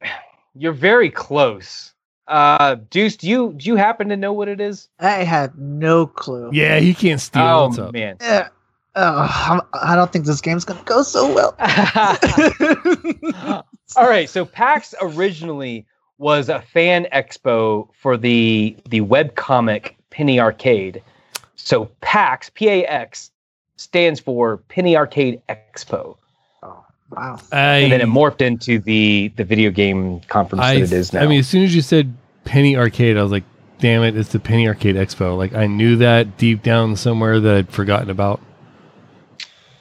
You're 0.56 0.72
very 0.72 1.10
close. 1.10 1.94
Uh, 2.30 2.76
Deuce, 2.90 3.18
do 3.18 3.28
you 3.28 3.54
do 3.58 3.68
you 3.68 3.76
happen 3.76 4.08
to 4.08 4.16
know 4.16 4.32
what 4.32 4.48
it 4.48 4.62
is? 4.62 4.88
I 4.98 5.26
have 5.26 5.58
no 5.58 6.08
clue. 6.08 6.52
Yeah, 6.54 6.80
he 6.80 6.94
can't 6.94 7.20
steal. 7.20 7.42
oh 7.44 7.68
What's 7.68 7.80
up? 7.80 7.92
man. 7.92 8.16
Yeah. 8.22 8.48
Oh, 8.96 9.28
I'm- 9.50 9.62
I 9.74 9.96
don't 9.98 10.10
think 10.14 10.26
this 10.26 10.40
game's 10.40 10.64
gonna 10.64 10.82
go 10.86 11.04
so 11.04 11.34
well. 11.34 11.54
All 13.98 14.08
right, 14.08 14.30
so 14.30 14.46
PAX 14.46 14.96
originally 15.02 15.86
was 16.18 16.48
a 16.48 16.62
fan 16.62 17.08
expo 17.12 17.90
for 18.00 18.16
the 18.16 18.78
the 18.88 19.02
webcomic 19.02 19.96
Penny 20.12 20.40
Arcade. 20.40 21.04
So 21.56 21.86
PAX, 22.00 22.50
P 22.54 22.70
A 22.70 22.86
X, 22.86 23.32
stands 23.84 24.20
for 24.20 24.58
Penny 24.58 24.96
Arcade 24.98 25.42
Expo, 25.50 26.16
oh, 26.64 26.86
wow. 27.12 27.38
I, 27.52 27.78
and 27.78 27.92
then 27.92 28.02
it 28.02 28.08
morphed 28.08 28.42
into 28.42 28.80
the 28.80 29.32
the 29.36 29.44
video 29.44 29.70
game 29.72 30.20
conference 30.22 30.64
I, 30.64 30.76
that 30.76 30.84
it 30.84 30.92
is 30.94 31.14
now. 31.14 31.22
I 31.22 31.28
mean, 31.28 31.40
as 31.40 31.48
soon 31.48 31.64
as 31.64 31.76
you 31.76 31.82
said 31.82 32.16
Penny 32.46 32.76
Arcade, 32.76 33.18
I 33.18 33.24
was 33.24 33.32
like, 33.32 33.44
damn 33.80 34.04
it, 34.04 34.16
it's 34.18 34.32
the 34.32 34.40
Penny 34.40 34.68
Arcade 34.68 34.96
Expo. 34.96 35.38
Like, 35.38 35.54
I 35.54 35.68
knew 35.68 35.96
that 35.98 36.38
deep 36.38 36.64
down 36.64 36.96
somewhere 36.96 37.40
that 37.40 37.56
I'd 37.56 37.70
forgotten 37.70 38.10
about. 38.10 38.42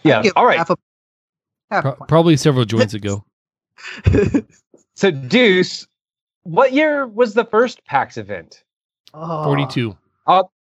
yeah. 0.02 0.22
All 0.36 0.44
right. 0.46 0.58
half 0.58 0.70
a- 0.70 0.76
half 1.70 1.82
Pro- 1.82 1.94
probably 2.06 2.36
several 2.36 2.64
joints 2.64 2.94
ago. 2.94 3.24
So 4.94 5.10
Deuce, 5.10 5.86
what 6.42 6.72
year 6.74 7.06
was 7.06 7.32
the 7.32 7.46
first 7.46 7.82
PAX 7.86 8.18
event? 8.18 8.62
Oh, 9.14 9.42
42. 9.44 9.96
I'll 10.26 10.51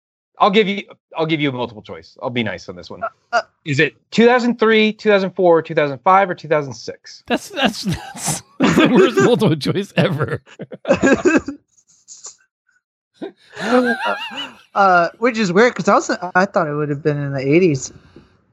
I'll 0.42 0.50
give 0.50 0.68
you 0.68 0.84
I'll 1.16 1.28
give 1.28 1.40
you 1.40 1.50
a 1.50 1.52
multiple 1.52 1.84
choice. 1.84 2.18
I'll 2.22 2.32
be 2.32 2.44
nice 2.44 2.68
on 2.68 2.76
this 2.76 2.90
one. 2.90 3.02
uh. 3.32 3.42
Is 3.64 3.80
it 3.80 3.96
2003, 4.10 4.92
2004, 4.94 5.62
2005, 5.62 6.30
or 6.30 6.36
2006? 6.36 7.24
That's 7.28 7.50
that's 7.50 7.84
that's, 7.84 8.42
that's 8.60 8.76
the 8.76 8.88
worst 8.90 9.16
multiple 9.24 9.56
choice 9.56 9.94
ever. 9.96 10.42
uh, 14.74 15.10
which 15.20 15.38
is 15.38 15.54
weird 15.54 15.76
because 15.76 15.88
I 15.88 15.94
was 15.94 16.10
I 16.36 16.46
thought 16.46 16.68
it 16.68 16.74
would 16.74 16.90
have 16.90 17.04
been 17.04 17.18
in 17.18 17.34
the 17.34 17.40
eighties, 17.40 17.94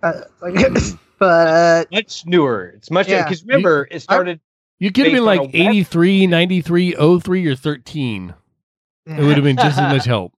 uh, 0.03 0.20
like, 0.43 0.55
but 1.18 1.91
Much 1.91 2.26
newer. 2.26 2.74
It's 2.76 2.91
much 2.91 3.09
Yeah. 3.09 3.24
because 3.24 3.43
remember 3.45 3.89
it 3.91 4.01
started. 4.01 4.41
You 4.78 4.93
could 4.93 5.07
have 5.07 5.14
been 5.14 5.24
like 5.24 5.51
83, 5.55 6.28
93, 6.28 6.93
03, 7.20 7.47
or 7.49 7.57
13. 7.57 8.34
It 9.07 9.22
would 9.24 9.34
have 9.34 9.43
been 9.43 9.57
just 9.57 9.76
as 9.76 9.93
much 9.93 10.05
help. 10.05 10.32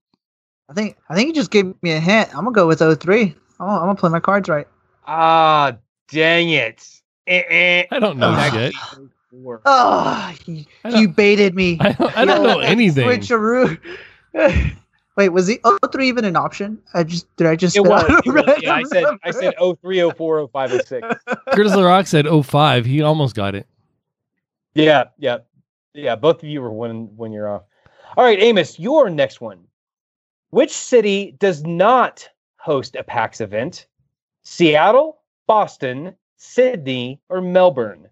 I 0.71 0.73
think 0.73 0.97
I 1.09 1.15
think 1.15 1.27
you 1.27 1.33
just 1.33 1.51
gave 1.51 1.73
me 1.83 1.91
a 1.91 1.99
hint. 1.99 2.29
I'm 2.29 2.45
gonna 2.45 2.51
go 2.53 2.65
with 2.65 2.79
03. 2.79 3.23
I'm 3.23 3.33
gonna, 3.59 3.73
I'm 3.73 3.79
gonna 3.81 3.95
play 3.95 4.09
my 4.09 4.21
cards 4.21 4.47
right. 4.47 4.67
Ah, 5.05 5.75
dang 6.07 6.49
it! 6.49 6.87
Eh, 7.27 7.43
eh. 7.49 7.83
I 7.91 7.99
don't 7.99 8.17
know 8.17 8.33
Oh, 8.33 8.49
shit. 8.51 8.73
Oh, 9.65 10.33
you, 10.45 10.65
I 10.85 10.99
you 10.99 11.09
baited 11.09 11.55
me. 11.55 11.77
I 11.81 11.91
don't, 11.91 12.17
I 12.17 12.25
don't 12.25 12.43
know 12.47 12.59
anything. 12.59 13.05
Switcheroo. 13.07 13.77
Wait, 15.17 15.29
was 15.29 15.47
the 15.47 15.59
03 15.91 16.07
even 16.07 16.23
an 16.23 16.37
option? 16.37 16.81
I 16.93 17.03
just 17.03 17.33
did 17.35 17.45
I 17.47 17.57
just 17.57 17.75
It 17.75 17.81
was. 17.81 18.05
it 18.25 18.31
was. 18.31 18.59
Yeah, 18.61 18.75
I 18.75 18.83
said 18.83 19.03
I 19.25 19.31
said 19.31 19.53
03, 19.81 20.09
04, 20.11 20.47
05, 20.47 20.71
06. 20.71 21.07
Curtis 21.53 21.73
LaRock 21.73 22.07
said 22.07 22.25
05. 22.45 22.85
He 22.85 23.01
almost 23.01 23.35
got 23.35 23.53
it. 23.53 23.67
Yeah, 24.73 25.05
yeah, 25.17 25.39
yeah. 25.93 26.15
Both 26.15 26.43
of 26.43 26.49
you 26.49 26.61
were 26.61 26.71
one 26.71 27.15
one 27.17 27.33
year 27.33 27.47
off. 27.49 27.63
All 28.15 28.23
right, 28.23 28.41
Amos, 28.41 28.79
your 28.79 29.09
next 29.09 29.41
one. 29.41 29.59
Which 30.51 30.71
city 30.71 31.35
does 31.39 31.63
not 31.63 32.27
host 32.57 32.95
a 32.95 33.03
PAX 33.03 33.41
event? 33.41 33.87
Seattle, 34.43 35.19
Boston, 35.47 36.15
Sydney, 36.37 37.19
or 37.29 37.41
Melbourne? 37.41 38.07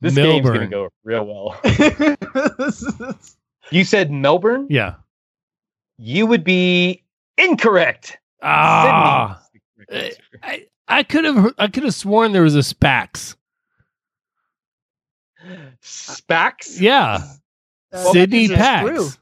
This 0.00 0.14
game's 0.14 0.48
gonna 0.48 0.66
go 0.68 0.88
real 1.04 1.26
well. 1.26 1.60
You 3.72 3.84
said 3.84 4.10
Melbourne. 4.10 4.66
Yeah. 4.70 4.94
You 5.98 6.26
would 6.26 6.44
be 6.44 7.02
incorrect. 7.36 8.18
Ah. 8.42 9.42
Sydney 9.42 9.60
is 9.60 9.62
the 9.78 9.84
correct 9.86 10.20
answer. 10.20 10.40
I, 10.42 10.66
I 10.88 11.02
could 11.02 11.24
have 11.24 11.54
I 11.58 11.66
could 11.68 11.82
have 11.82 11.94
sworn 11.94 12.32
there 12.32 12.42
was 12.42 12.54
a 12.54 12.60
Spax. 12.60 13.34
Spax. 15.82 16.80
Yeah. 16.80 17.22
Uh, 17.92 18.12
Sydney 18.12 18.46
that 18.48 18.54
is 18.54 18.58
a. 18.58 18.62
Pax. 18.62 19.18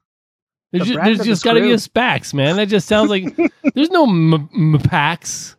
There's 0.72 0.72
The 0.72 0.79
just, 0.79 1.05
there's 1.05 1.20
of 1.20 1.27
the 1.27 1.41
got 1.45 1.53
to 1.55 1.61
be 1.61 1.70
a 1.72 1.79
screw. 1.79 1.93
Spax, 2.03 2.35
man. 2.35 2.57
That 2.57 2.68
just 2.68 2.89
sounds 2.89 3.11
like 3.11 3.37
there's 3.75 3.91
no 3.91 4.05
m- 4.05 4.49
m- 4.55 4.81
Pax. 4.83 5.57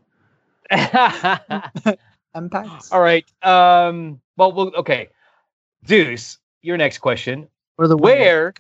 Impacts. 0.72 2.02
All 2.92 3.02
right. 3.02 3.26
Um. 3.44 4.20
Well, 4.38 4.52
well. 4.52 4.72
Okay. 4.76 5.10
Deuce. 5.86 6.40
Your 6.62 6.78
next 6.78 6.98
question. 6.98 7.48
Or 7.78 7.88
the. 7.88 7.96
Where, 7.98 8.54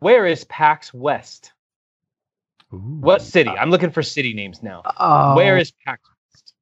where 0.00 0.26
is 0.26 0.44
PAX 0.44 0.92
West? 0.94 1.52
What 2.70 3.22
city? 3.22 3.50
I'm 3.50 3.70
looking 3.70 3.90
for 3.90 4.02
city 4.02 4.34
names 4.34 4.62
now. 4.62 4.82
Oh, 4.98 5.34
Where 5.34 5.56
is 5.56 5.72
PAX 5.86 6.02
West? 6.32 6.54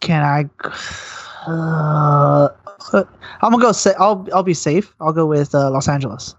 Can 0.00 0.22
I? 0.22 0.48
Uh, 1.46 2.50
I'm 2.92 3.50
gonna 3.52 3.58
go. 3.62 3.72
Sa- 3.72 3.94
I'll 3.98 4.26
I'll 4.32 4.42
be 4.42 4.54
safe. 4.54 4.94
I'll 5.00 5.12
go 5.12 5.26
with 5.26 5.54
uh, 5.54 5.70
Los 5.70 5.88
Angeles. 5.88 6.34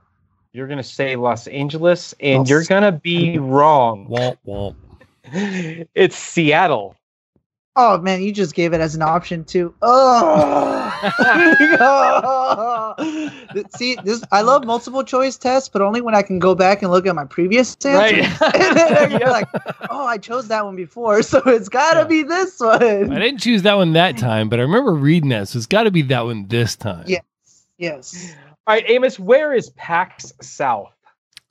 You're 0.53 0.67
gonna 0.67 0.83
say 0.83 1.15
Los 1.15 1.47
Angeles, 1.47 2.13
and 2.19 2.39
Los- 2.39 2.49
you're 2.49 2.63
gonna 2.65 2.91
be 2.91 3.37
wrong. 3.37 4.07
Womp 4.09 4.37
womp. 4.45 4.75
It's 5.95 6.15
Seattle. 6.15 6.95
Oh 7.77 7.97
man, 7.99 8.21
you 8.21 8.33
just 8.33 8.53
gave 8.53 8.73
it 8.73 8.81
as 8.81 8.95
an 8.95 9.01
option 9.01 9.45
too. 9.45 9.73
Oh. 9.81 10.91
See, 13.69 13.95
this 13.95 14.25
I 14.31 14.41
love 14.41 14.65
multiple 14.65 15.03
choice 15.03 15.37
tests, 15.37 15.69
but 15.69 15.81
only 15.81 16.01
when 16.01 16.13
I 16.13 16.21
can 16.21 16.37
go 16.39 16.53
back 16.53 16.81
and 16.81 16.91
look 16.91 17.07
at 17.07 17.15
my 17.15 17.23
previous 17.25 17.75
answers. 17.85 17.95
Right. 17.97 18.41
and 18.55 18.77
then 18.77 18.93
I 18.97 19.07
Yeah. 19.07 19.17
feel 19.19 19.29
like, 19.29 19.47
oh, 19.89 20.05
I 20.05 20.17
chose 20.17 20.49
that 20.49 20.65
one 20.65 20.75
before, 20.75 21.21
so 21.23 21.41
it's 21.45 21.69
gotta 21.69 22.01
Yeah. 22.01 22.07
be 22.07 22.23
this 22.23 22.59
one. 22.59 23.11
I 23.11 23.19
didn't 23.19 23.39
choose 23.39 23.61
that 23.61 23.75
one 23.75 23.93
that 23.93 24.17
time, 24.17 24.49
but 24.49 24.59
I 24.59 24.63
remember 24.63 24.93
reading 24.93 25.29
that, 25.29 25.47
so 25.47 25.57
it's 25.57 25.65
got 25.65 25.83
to 25.83 25.91
be 25.91 26.01
that 26.03 26.25
one 26.25 26.47
this 26.47 26.75
time. 26.75 27.05
Yes, 27.07 27.21
Yes. 27.77 28.35
All 28.67 28.75
right, 28.75 28.83
Amos. 28.89 29.17
Where 29.17 29.53
is 29.53 29.69
PAX 29.71 30.33
South? 30.41 30.91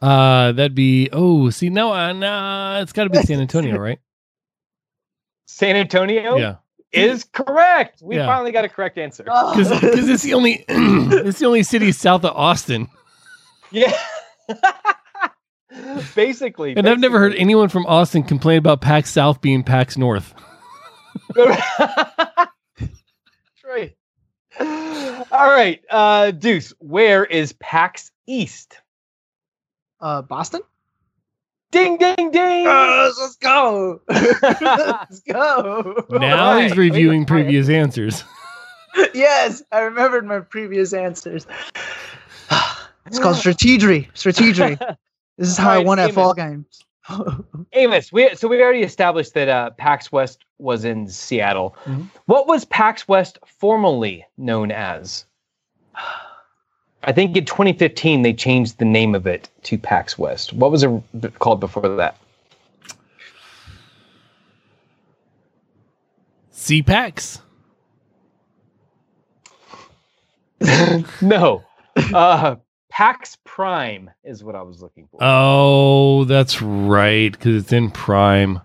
Uh, 0.00 0.52
that'd 0.52 0.74
be 0.74 1.08
oh, 1.12 1.50
see 1.50 1.70
now, 1.70 1.92
uh, 1.92 2.12
nah, 2.12 2.80
it's 2.80 2.92
got 2.92 3.04
to 3.04 3.10
be 3.10 3.22
San 3.22 3.40
Antonio, 3.40 3.78
right? 3.80 3.98
San 5.50 5.76
Antonio. 5.76 6.36
Yeah, 6.36 6.56
is 6.92 7.24
correct. 7.24 8.00
We 8.02 8.16
Yeah. 8.16 8.26
finally 8.26 8.52
got 8.52 8.64
a 8.64 8.68
correct 8.68 8.98
answer. 8.98 9.24
Oh. 9.28 9.56
because 9.56 10.08
it's 10.08 10.22
the 10.22 10.34
only 10.34 10.64
it's 10.68 11.38
the 11.38 11.46
only 11.46 11.62
city 11.62 11.92
south 11.92 12.24
of 12.24 12.34
Austin, 12.36 12.88
Yeah. 13.70 13.92
basically. 16.14 16.74
and 16.76 16.88
I've 16.88 16.98
never 16.98 17.18
heard 17.18 17.34
anyone 17.34 17.68
from 17.68 17.86
Austin 17.86 18.22
complain 18.22 18.58
about 18.58 18.80
PAX 18.80 19.10
South 19.10 19.40
being 19.40 19.62
PAX 19.62 19.96
North. 19.96 20.34
Right. 23.64 23.94
All 25.30 25.48
right, 25.48 25.80
uh, 25.88 26.32
Deuce. 26.32 26.72
Where 26.80 27.24
is 27.24 27.52
PAX 27.54 28.10
East? 28.26 28.80
uh, 30.00 30.22
Boston. 30.22 30.62
Ding, 31.70 31.98
ding, 31.98 32.30
ding. 32.32 32.64
let's 32.64 33.36
go. 33.36 34.00
let's 34.08 35.20
go. 35.20 36.04
Now 36.10 36.58
he's 36.58 36.72
right. 36.72 36.78
reviewing 36.78 37.24
previous 37.24 37.68
answers. 37.68 38.24
yes, 39.14 39.62
I 39.70 39.80
remembered 39.80 40.26
my 40.26 40.40
previous 40.40 40.92
answers. 40.92 41.46
it's 43.06 43.18
called 43.18 43.36
strategy. 43.36 44.08
Strategy. 44.14 44.78
This 45.38 45.48
is 45.48 45.56
how 45.56 45.70
I 45.70 45.72
Alright, 45.76 45.86
won 45.86 45.98
at 45.98 46.02
Amos. 46.10 46.14
Fall 46.14 46.34
Games. 46.34 46.84
Amos, 47.72 48.12
we 48.12 48.34
so 48.34 48.46
we 48.46 48.60
already 48.62 48.82
established 48.82 49.32
that 49.32 49.48
uh, 49.48 49.70
PAX 49.70 50.12
West 50.12 50.44
was 50.58 50.84
in 50.84 51.08
Seattle. 51.08 51.74
Mhm. 51.86 52.10
What 52.26 52.46
was 52.46 52.66
PAX 52.66 53.08
West 53.08 53.38
formerly 53.46 54.26
known 54.36 54.70
as? 54.70 55.24
I 57.02 57.12
think 57.12 57.36
in 57.36 57.44
2015 57.46 58.22
they 58.22 58.32
changed 58.32 58.78
the 58.78 58.84
name 58.84 59.14
of 59.14 59.26
it 59.26 59.48
to 59.64 59.78
PAX 59.78 60.18
West. 60.18 60.52
What 60.52 60.70
was 60.70 60.82
it 60.82 61.38
called 61.38 61.60
before 61.60 61.88
that? 61.96 62.16
CPAX. 66.52 67.40
no, 71.22 71.64
uh, 72.12 72.56
PAX 72.90 73.38
Prime 73.44 74.10
is 74.24 74.44
what 74.44 74.54
I 74.54 74.60
was 74.60 74.82
looking 74.82 75.08
for. 75.10 75.18
Oh, 75.22 76.24
that's 76.24 76.60
right, 76.60 77.32
because 77.32 77.62
it's 77.62 77.72
in 77.72 77.90
Prime. 77.90 78.60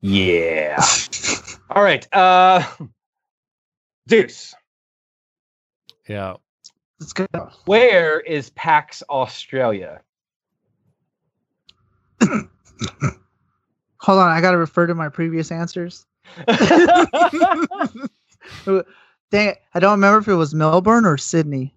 yeah. 0.00 0.84
All 1.70 1.84
right, 1.84 2.04
uh, 2.12 2.66
Deuce. 4.08 4.54
Yeah. 6.10 6.34
Let's 6.98 7.12
go. 7.12 7.24
Where 7.66 8.18
is 8.20 8.50
PAX 8.50 9.00
Australia? 9.08 10.00
Hold 12.20 14.18
on, 14.18 14.28
I 14.28 14.40
gotta 14.40 14.58
refer 14.58 14.88
to 14.88 14.94
my 14.96 15.08
previous 15.08 15.52
answers. 15.52 16.04
Dang 16.46 16.58
it, 19.30 19.62
I 19.72 19.78
don't 19.78 19.92
remember 19.92 20.18
if 20.18 20.26
it 20.26 20.34
was 20.34 20.52
Melbourne 20.52 21.04
or 21.06 21.16
Sydney. 21.16 21.72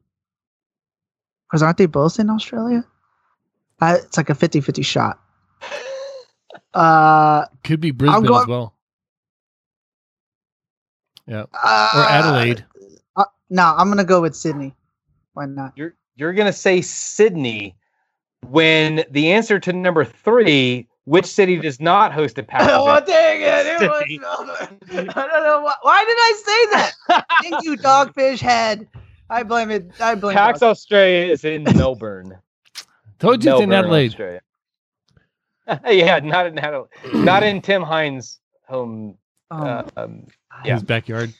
Because 1.47 1.61
aren't 1.61 1.77
they 1.77 1.85
both 1.85 2.17
in 2.19 2.31
Australia? 2.31 2.83
I, 3.81 3.97
it's 3.97 4.17
like 4.17 4.31
a 4.31 4.35
50 4.35 4.61
50 4.61 4.81
shot. 4.81 5.19
Uh, 6.75 7.45
Could 7.63 7.79
be 7.81 7.91
Brisbane 7.91 8.23
going- 8.23 8.41
as 8.41 8.47
well. 8.47 8.73
Yeah. 11.27 11.45
uh, 11.53 11.91
Or 11.95 12.01
Adelaide. 12.11 12.65
No, 13.53 13.75
I'm 13.77 13.87
gonna 13.87 14.03
go 14.03 14.19
with 14.19 14.35
Sydney. 14.35 14.73
Why 15.33 15.45
not? 15.45 15.73
you're 15.75 15.93
you're 16.15 16.33
gonna 16.33 16.51
say 16.51 16.81
Sydney 16.81 17.75
when 18.47 19.03
the 19.11 19.31
answer 19.31 19.59
to 19.59 19.71
number 19.71 20.03
three, 20.03 20.87
which 21.05 21.27
city 21.27 21.57
does 21.57 21.79
not 21.79 22.11
host 22.11 22.39
a 22.39 22.43
PAX? 22.51 22.65
oh 22.67 22.89
event? 22.89 23.05
dang 23.05 23.41
it! 23.41 23.81
It 23.81 23.87
was 23.87 24.19
Melbourne. 24.89 25.09
I 25.09 25.27
don't 25.27 25.43
know 25.43 25.61
why. 25.61 25.75
Why 25.83 26.03
did 26.03 26.17
I 26.17 26.33
say 26.43 26.65
that? 26.71 27.25
Thank 27.43 27.63
you, 27.63 27.77
Dogfish 27.77 28.39
Head. 28.39 28.87
I 29.29 29.43
blame 29.43 29.69
it. 29.69 29.91
I 30.01 30.15
blame 30.15 30.35
PAX 30.35 30.59
Dog- 30.61 30.71
Australia 30.71 31.31
is 31.31 31.45
in 31.45 31.63
Melbourne. 31.63 32.35
Told 33.19 33.43
you 33.45 33.51
it's 33.51 33.61
in 33.61 33.69
Melbourne, 33.69 33.85
Adelaide. 33.85 34.09
Australia. 34.09 34.41
yeah, 35.87 36.19
not 36.19 36.47
in 36.47 36.57
Adelaide. 36.57 36.89
Not 37.13 37.43
in 37.43 37.61
Tim 37.61 37.83
Hines' 37.83 38.39
home. 38.67 39.15
Um, 39.51 39.61
Uh, 39.67 39.83
um, 39.97 40.27
yeah. 40.65 40.73
His 40.73 40.83
backyard. 40.83 41.31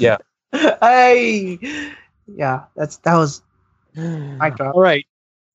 Yeah. 0.00 0.16
Hey, 0.80 1.58
yeah, 2.26 2.64
that's 2.76 2.98
that 2.98 3.16
was 3.16 3.42
mic 3.94 4.56
drop 4.56 4.74
All 4.74 4.80
right. 4.80 5.06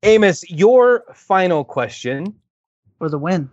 Amos, 0.04 0.50
your 0.50 1.04
final 1.14 1.64
question. 1.64 2.34
for 3.00 3.10
the 3.10 3.18
win. 3.18 3.50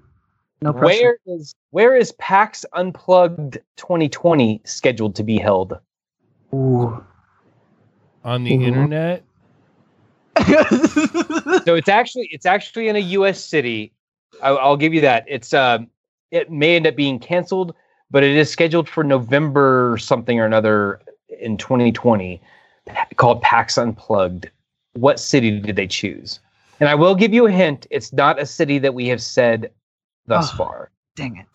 No 0.61 0.73
pressure. 0.73 1.19
Where 1.27 1.37
is 1.37 1.55
where 1.71 1.97
is 1.97 2.13
PAX 2.13 2.65
Unplugged 2.75 3.59
2020 3.77 4.61
scheduled 4.65 5.17
to 5.17 5.25
be 5.25 5.39
held? 5.39 5.79
Ooh. 6.55 7.05
On 8.25 8.45
the 8.45 8.55
internet, 8.55 9.25
So 10.47 11.75
it's 11.75 11.89
actually 11.89 12.29
it's 12.31 12.47
actually 12.47 12.89
in 12.89 12.97
a 12.97 13.01
U.S. 13.01 13.45
city. 13.45 13.93
I, 14.43 14.51
I'll 14.51 14.77
give 14.77 14.95
you 14.95 15.01
that. 15.01 15.25
It's 15.27 15.53
um 15.53 15.89
it 16.31 16.51
may 16.51 16.77
end 16.77 16.87
up 16.87 16.95
being 16.95 17.19
canceled, 17.19 17.75
but 18.11 18.23
it 18.23 18.37
is 18.37 18.49
scheduled 18.49 18.89
for 18.89 19.03
November 19.03 19.97
something 19.99 20.39
or 20.39 20.47
another 20.47 21.01
in 21.41 21.57
2020, 21.57 22.41
called 23.17 23.41
PAX 23.43 23.79
Unplugged. 23.79 24.51
What 24.95 25.19
city 25.21 25.59
did 25.61 25.77
they 25.77 25.87
choose? 25.87 26.41
And 26.81 26.89
I 26.89 26.95
will 26.95 27.15
give 27.15 27.33
you 27.33 27.47
a 27.47 27.51
hint. 27.51 27.87
It's 27.91 28.13
not 28.13 28.41
a 28.41 28.47
city 28.47 28.79
that 28.79 28.93
we 28.95 29.07
have 29.09 29.23
said 29.23 29.71
thus 30.27 30.53
Oh. 30.53 30.57
far. 30.57 30.91
Dang 31.17 31.37
it. 31.37 31.47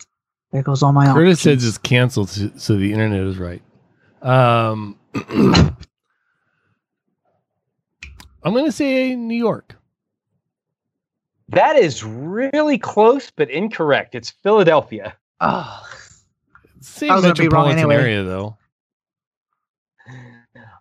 There 0.52 0.62
goes 0.64 0.82
all 0.82 0.94
my 0.94 1.06
Curtis 1.14 1.42
says 1.42 1.58
options. 1.58 1.68
it's 1.68 1.78
canceled, 1.78 2.30
so 2.30 2.50
so 2.56 2.78
the 2.78 2.92
internet 2.94 3.22
is 3.24 3.38
right. 3.38 3.62
Um, 4.22 4.98
I'm 8.44 8.54
going 8.54 8.66
to 8.66 8.72
say 8.72 9.16
New 9.16 9.36
York. 9.38 9.76
That 11.50 11.76
is 11.78 12.04
really 12.04 12.78
close, 12.78 13.32
but 13.32 13.50
incorrect. 13.50 14.16
It's 14.16 14.30
Philadelphia. 14.30 15.16
Oh, 15.40 15.82
Same 16.82 17.12
I 17.12 17.16
was 17.16 17.24
gonna 17.24 17.36
be 17.36 17.48
wrong 17.48 17.68
metropolitan 17.70 17.80
anyway. 17.80 17.96
area, 17.96 18.24
though. 18.24 18.58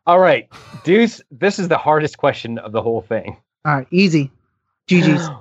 All 0.06 0.20
right, 0.20 0.48
Deuce, 0.84 1.20
this 1.30 1.58
is 1.58 1.68
the 1.68 1.78
hardest 1.78 2.16
question 2.18 2.58
of 2.58 2.72
the 2.72 2.80
whole 2.80 3.00
thing. 3.00 3.36
all 3.64 3.74
right, 3.74 3.88
easy. 3.90 4.30
GG's. 4.88 5.28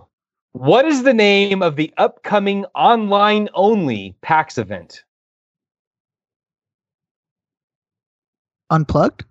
What 0.54 0.86
is 0.86 1.04
the 1.04 1.14
name 1.14 1.62
of 1.62 1.76
the 1.76 1.94
upcoming 1.98 2.64
online 2.74 3.50
only 3.54 4.16
PAX 4.22 4.58
event? 4.58 5.04
Unplugged? 8.70 9.26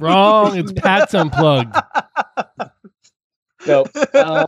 Wrong. 0.00 0.56
It's 0.56 0.72
PAX 0.72 1.12
Unplugged. 1.14 1.76
No, 3.66 3.86
uh, 4.12 4.46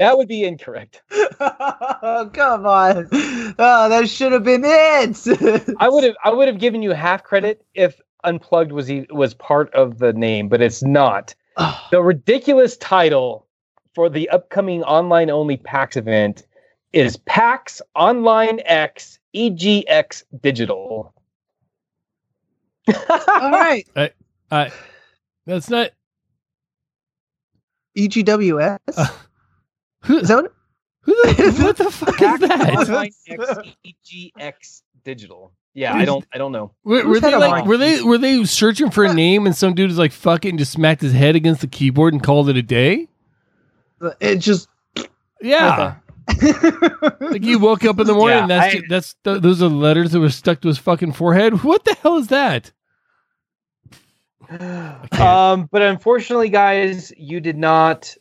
that 0.00 0.18
would 0.18 0.26
be 0.26 0.42
incorrect. 0.42 1.02
oh, 1.12 2.28
come 2.34 2.66
on. 2.66 3.06
Oh, 3.12 3.88
that 3.88 4.08
should 4.08 4.32
have 4.32 4.42
been 4.42 4.62
it. 4.64 5.74
I 5.78 5.88
would 5.88 6.02
have 6.02 6.16
I 6.24 6.30
would 6.32 6.48
have 6.48 6.58
given 6.58 6.82
you 6.82 6.90
half 6.90 7.22
credit 7.22 7.64
if 7.74 8.00
Unplugged 8.24 8.72
was 8.72 8.90
e- 8.90 9.06
was 9.10 9.34
part 9.34 9.72
of 9.74 9.98
the 9.98 10.12
name, 10.12 10.48
but 10.48 10.60
it's 10.60 10.82
not. 10.82 11.34
The 11.90 12.02
ridiculous 12.02 12.76
title 12.78 13.46
for 13.94 14.08
the 14.08 14.28
upcoming 14.30 14.82
online 14.84 15.30
only 15.30 15.56
PAX 15.58 15.96
event 15.96 16.46
is 16.92 17.16
PAX 17.18 17.82
Online 17.94 18.60
X 18.64 19.18
EGX 19.34 20.24
Digital. 20.42 21.12
all 22.88 23.50
right. 23.50 23.86
Uh, 24.50 24.70
that's 25.46 25.68
not. 25.70 25.90
EGWS? 27.98 28.78
Uh, 28.96 29.06
Who, 30.04 30.18
Is 30.18 30.28
that 30.28 30.42
what? 30.42 30.52
who 31.02 31.12
the, 31.14 31.58
what 31.64 31.76
the 31.76 31.90
fuck 31.90 32.20
is 32.20 32.40
that? 32.40 32.40
PAX 32.40 32.86
that? 32.88 32.88
Online 32.88 33.10
X 33.28 33.58
EGX 33.84 34.82
Digital. 35.04 35.52
Yeah, 35.74 35.94
I 35.94 36.04
don't 36.04 36.24
I 36.34 36.38
don't 36.38 36.52
know. 36.52 36.72
Were, 36.84 37.06
were 37.06 37.20
they 37.20 37.34
like 37.36 37.50
mind? 37.50 37.68
were 37.68 37.76
they 37.76 38.02
were 38.02 38.18
they 38.18 38.44
searching 38.44 38.90
for 38.90 39.04
a 39.04 39.14
name 39.14 39.46
and 39.46 39.54
some 39.56 39.74
dude 39.74 39.88
was 39.88 39.98
like 39.98 40.10
fuck 40.12 40.44
it 40.44 40.48
and 40.50 40.58
just 40.58 40.72
smacked 40.72 41.00
his 41.00 41.12
head 41.12 41.36
against 41.36 41.60
the 41.60 41.66
keyboard 41.68 42.12
and 42.12 42.22
called 42.22 42.48
it 42.48 42.56
a 42.56 42.62
day? 42.62 43.08
It 44.20 44.36
just. 44.36 44.68
Yeah. 45.40 45.94
Like 47.20 47.42
he 47.42 47.56
woke 47.56 47.84
up 47.84 47.98
in 48.00 48.06
the 48.06 48.14
morning 48.14 48.36
Yeah, 48.36 48.42
and 48.42 48.50
that's 48.50 48.74
I- 48.74 48.78
ju- 48.78 48.86
that's 48.88 49.14
th- 49.24 49.40
those 49.42 49.62
are 49.62 49.68
the 49.68 49.74
letters 49.74 50.12
that 50.12 50.20
were 50.20 50.30
stuck 50.30 50.60
to 50.62 50.68
his 50.68 50.78
fucking 50.78 51.12
forehead. 51.12 51.62
What 51.64 51.84
the 51.84 51.94
hell 51.94 52.16
is 52.18 52.28
that? 52.28 52.72
Um, 54.48 55.68
but 55.70 55.82
unfortunately, 55.82 56.48
guys, 56.48 57.12
you 57.16 57.40
did 57.40 57.56
not 57.56 58.14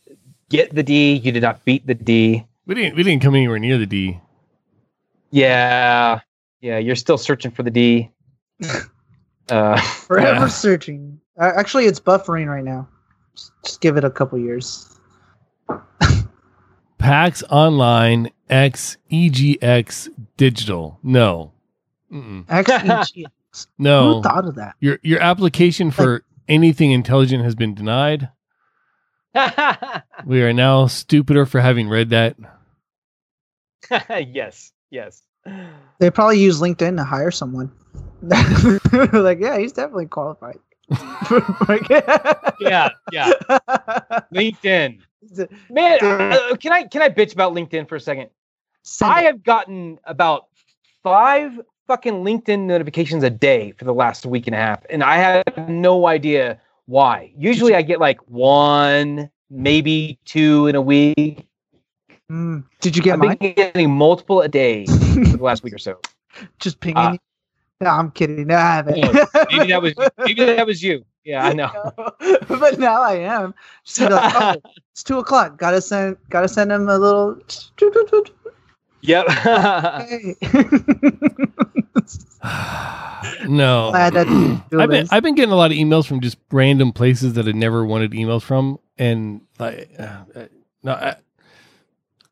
get 0.50 0.74
the 0.74 0.84
D. 0.84 1.14
You 1.16 1.32
did 1.32 1.41
not 1.43 1.64
beat 1.66 1.86
the 1.88 1.95
D. 1.95 2.45
We 2.66 2.76
didn't 2.76 2.95
we 2.95 3.04
didn't 3.04 3.22
come 3.24 3.36
anywhere 3.36 3.60
near 3.60 3.78
the 3.78 3.86
D. 3.88 4.20
Yeah, 5.32 6.20
yeah, 6.62 6.78
you're 6.78 6.95
still 6.95 7.18
searching 7.18 7.51
for 7.51 7.64
the 7.64 7.72
D. 7.72 8.12
Uh, 9.51 9.82
Forever 9.82 10.41
Yeah. 10.41 10.47
searching. 10.47 11.20
Uh, 11.36 11.51
actually, 11.55 11.86
it's 11.86 11.99
buffering 11.99 12.45
right 12.45 12.64
now. 12.64 12.88
Just, 13.36 13.51
just 13.66 13.82
give 13.82 13.97
it 13.97 14.03
a 14.03 14.12
couple 14.12 14.38
years. 14.38 14.95
PAX 16.99 17.41
Online 17.49 18.30
X 18.47 18.97
EGX 19.12 20.10
Digital. 20.38 20.99
No. 21.01 21.51
Actually, 22.47 23.26
No. 23.80 24.16
who 24.18 24.22
thought 24.22 24.45
of 24.47 24.53
that? 24.55 24.76
Your 24.82 24.99
your 25.01 25.20
application 25.20 25.89
for 25.89 26.24
anything 26.47 26.91
intelligent 26.91 27.43
has 27.43 27.55
been 27.55 27.74
denied. 27.74 28.30
We 30.28 30.43
are 30.43 30.53
now 30.53 30.86
stupider 30.86 31.47
for 31.47 31.60
having 31.60 31.89
read 31.89 32.12
that. 32.12 32.36
yes, 34.10 34.72
yes. 34.91 35.24
They 36.00 36.10
probably 36.10 36.39
use 36.39 36.62
LinkedIn 36.62 36.97
to 36.97 37.04
hire 37.04 37.32
someone. 37.32 37.72
like, 38.22 39.39
yeah, 39.39 39.58
he's 39.58 39.74
definitely 39.74 40.08
qualified. 40.08 40.60
Yeah, 42.62 42.89
yeah. 43.12 43.32
LinkedIn, 44.34 45.00
man. 45.70 46.00
uh, 46.02 46.56
can 46.58 46.74
I 46.74 46.84
can 46.84 47.02
I 47.02 47.10
bitch 47.10 47.32
about 47.34 47.54
LinkedIn 47.54 47.88
for 47.88 47.95
a 47.95 48.00
second? 48.00 48.30
Send 48.84 49.12
I 49.12 49.22
it. 49.22 49.26
have 49.26 49.43
gotten 49.43 49.97
about 50.04 50.47
five 51.04 51.60
fucking 51.88 52.16
LinkedIn 52.16 52.66
notifications 52.66 53.24
a 53.24 53.30
day 53.30 53.72
for 53.78 53.86
the 53.86 53.93
last 53.93 54.26
week 54.26 54.45
and 54.47 54.56
a 54.56 54.60
half, 54.60 54.84
and 54.89 55.04
I 55.04 55.16
have 55.16 55.70
no 55.70 56.08
idea 56.08 56.60
why. 56.88 57.32
Usually, 57.38 57.76
I 57.76 57.82
get 57.82 58.00
like 58.00 58.20
one, 58.28 59.30
maybe 59.50 60.20
two 60.26 60.68
in 60.68 60.76
a 60.76 60.82
week. 60.82 61.47
Mm. 62.30 62.64
Did 62.80 62.96
you 62.96 63.02
get 63.02 63.14
I've 63.14 63.20
mine? 63.20 63.38
been 63.38 63.54
getting 63.54 63.92
multiple 63.92 64.42
a 64.42 64.48
day 64.48 64.86
for 64.86 65.38
the 65.38 65.40
last 65.42 65.64
week 65.64 65.74
or 65.74 65.80
so. 65.80 66.00
Just 66.60 66.80
pinging 66.80 67.14
you? 67.14 67.20
No, 67.82 67.90
I'm 67.90 68.12
kidding. 68.12 68.48
No, 68.48 68.56
I 68.56 68.76
haven't. 68.76 68.96
Maybe 69.52 69.68
that 69.72 69.82
was 69.82 69.94
maybe 70.20 70.46
that 70.46 70.68
was 70.68 70.84
you. 70.84 71.06
Yeah, 71.24 71.46
I 71.46 71.54
know. 71.54 71.72
but 72.48 72.80
now 72.80 73.02
I 73.02 73.16
am. 73.16 73.54
Like, 74.00 74.10
oh, 74.12 74.56
it's 74.92 75.04
two 75.04 75.20
o'clock. 75.20 75.58
Gotta 75.58 75.82
send. 75.82 76.18
Gotta 76.30 76.48
send 76.48 76.72
him 76.72 76.88
a 76.90 76.98
little. 76.98 77.40
Yep. 79.02 79.28
Hey. 79.30 80.36
no. 83.48 83.92
Glad 83.92 84.14
that 84.14 84.28
didn't 84.28 84.64
do 84.72 84.82
I've 84.82 84.90
been. 84.90 85.08
I've 85.12 85.24
been 85.24 85.36
getting 85.36 85.52
a 85.54 85.56
lot 85.56 85.72
of 85.72 85.78
emails 85.78 86.06
from 86.06 86.20
just 86.20 86.38
random 86.52 86.92
places 86.92 87.34
that 87.34 87.48
I 87.48 87.52
never 87.52 87.86
wanted 87.86 88.12
emails 88.12 88.42
from, 88.42 88.80
and 88.98 89.42
like, 89.58 89.90
uh, 89.98 90.24
uh, 90.36 90.46
no, 90.84 90.94
I, 90.94 91.16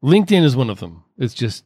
LinkedIn 0.04 0.44
is 0.44 0.56
one 0.56 0.70
of 0.70 0.80
them. 0.80 1.04
It's 1.18 1.34
just, 1.34 1.64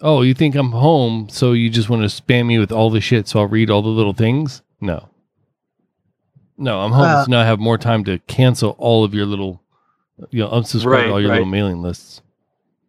oh, 0.00 0.22
you 0.22 0.34
think 0.34 0.54
I'm 0.54 0.72
home, 0.72 1.28
so 1.28 1.52
you 1.52 1.70
just 1.70 1.88
want 1.88 2.08
to 2.08 2.22
spam 2.22 2.46
me 2.46 2.58
with 2.58 2.72
all 2.72 2.90
the 2.90 3.00
shit, 3.00 3.28
so 3.28 3.40
I'll 3.40 3.46
read 3.48 3.70
all 3.70 3.82
the 3.82 3.88
little 3.88 4.12
things. 4.14 4.62
No, 4.80 5.08
no, 6.58 6.80
I'm 6.80 6.92
home, 6.92 7.04
Uh, 7.04 7.24
so 7.24 7.30
now 7.30 7.40
I 7.40 7.44
have 7.44 7.58
more 7.58 7.78
time 7.78 8.04
to 8.04 8.18
cancel 8.20 8.70
all 8.78 9.04
of 9.04 9.14
your 9.14 9.26
little, 9.26 9.62
you 10.30 10.42
know, 10.42 10.50
unsubscribe 10.50 10.86
Right, 10.86 11.04
to 11.06 11.12
all 11.12 11.20
your 11.20 11.30
right. 11.30 11.36
little 11.36 11.50
mailing 11.50 11.82
lists. 11.82 12.22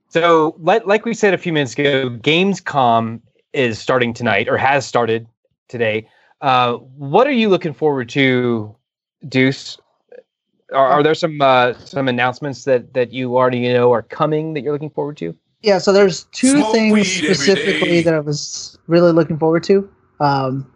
So, 0.10 0.56
like, 0.60 0.86
like 0.86 1.06
we 1.06 1.14
said 1.14 1.34
a 1.34 1.38
few 1.38 1.52
minutes 1.52 1.74
ago, 1.74 2.10
Gamescom 2.10 3.20
is 3.54 3.78
starting 3.80 4.14
tonight 4.14 4.48
or 4.48 4.58
has 4.58 4.86
started 4.86 5.28
today. 5.68 6.08
Uh, 6.40 6.74
what 6.76 7.28
are 7.28 7.32
you 7.32 7.50
looking 7.50 7.74
forward 7.74 8.08
to, 8.10 8.74
Deuce? 9.28 9.78
Are, 10.74 10.88
are 10.88 11.04
there 11.04 11.16
some 11.16 11.40
uh, 11.42 11.74
some 11.74 12.08
announcements 12.08 12.64
that 12.66 12.94
that 12.94 13.12
you 13.14 13.36
already 13.38 13.72
know 13.74 13.92
are 13.94 14.02
coming 14.04 14.54
that 14.54 14.62
you're 14.62 14.74
looking 14.74 14.90
forward 14.90 15.18
to? 15.18 15.36
yeah, 15.64 15.80
so 15.80 15.92
there's 15.92 16.26
two 16.32 16.52
Smoke 16.60 16.72
things 16.72 17.12
specifically 17.12 18.02
that 18.02 18.14
I 18.14 18.20
was 18.20 18.78
really 18.88 19.12
looking 19.12 19.38
forward 19.40 19.64
to. 19.64 19.90
Um, 20.20 20.72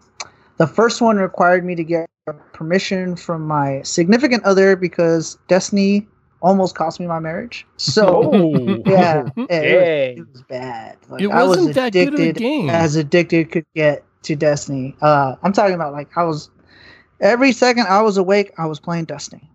the 0.58 0.66
first 0.68 1.02
one 1.02 1.18
required 1.18 1.64
me 1.66 1.76
to 1.76 1.84
get 1.84 2.10
permission 2.54 3.16
from 3.16 3.46
my 3.48 3.82
significant 3.84 4.44
other 4.44 4.76
because 4.76 5.38
Destiny 5.48 6.08
almost 6.42 6.76
cost 6.76 7.00
me 7.00 7.06
my 7.08 7.20
marriage. 7.20 7.66
So 7.78 8.34
yeah, 8.86 9.30
it, 9.38 9.48
Dang. 9.50 10.20
was, 10.20 10.28
it 10.28 10.32
was 10.34 10.44
bad. 10.44 10.98
Like, 11.10 11.22
It 11.22 11.30
I 11.30 11.44
was 11.44 11.58
wasn't 11.58 11.76
that 11.76 11.94
good 11.94 12.08
of 12.14 12.20
a 12.20 12.24
addicted 12.24 12.40
game. 12.40 12.70
as 12.70 12.96
addicted 12.96 13.52
could 13.52 13.66
get 13.76 14.04
to 14.24 14.36
Destiny. 14.36 14.96
Uh, 15.02 15.36
I'm 15.44 15.54
talking 15.54 15.76
about 15.76 15.94
like 15.94 16.10
I 16.18 16.24
was 16.24 16.50
every 17.20 17.52
second 17.52 17.86
I 17.88 18.02
was 18.02 18.18
awake, 18.18 18.52
I 18.58 18.66
was 18.66 18.80
playing 18.80 19.06
Destiny, 19.06 19.50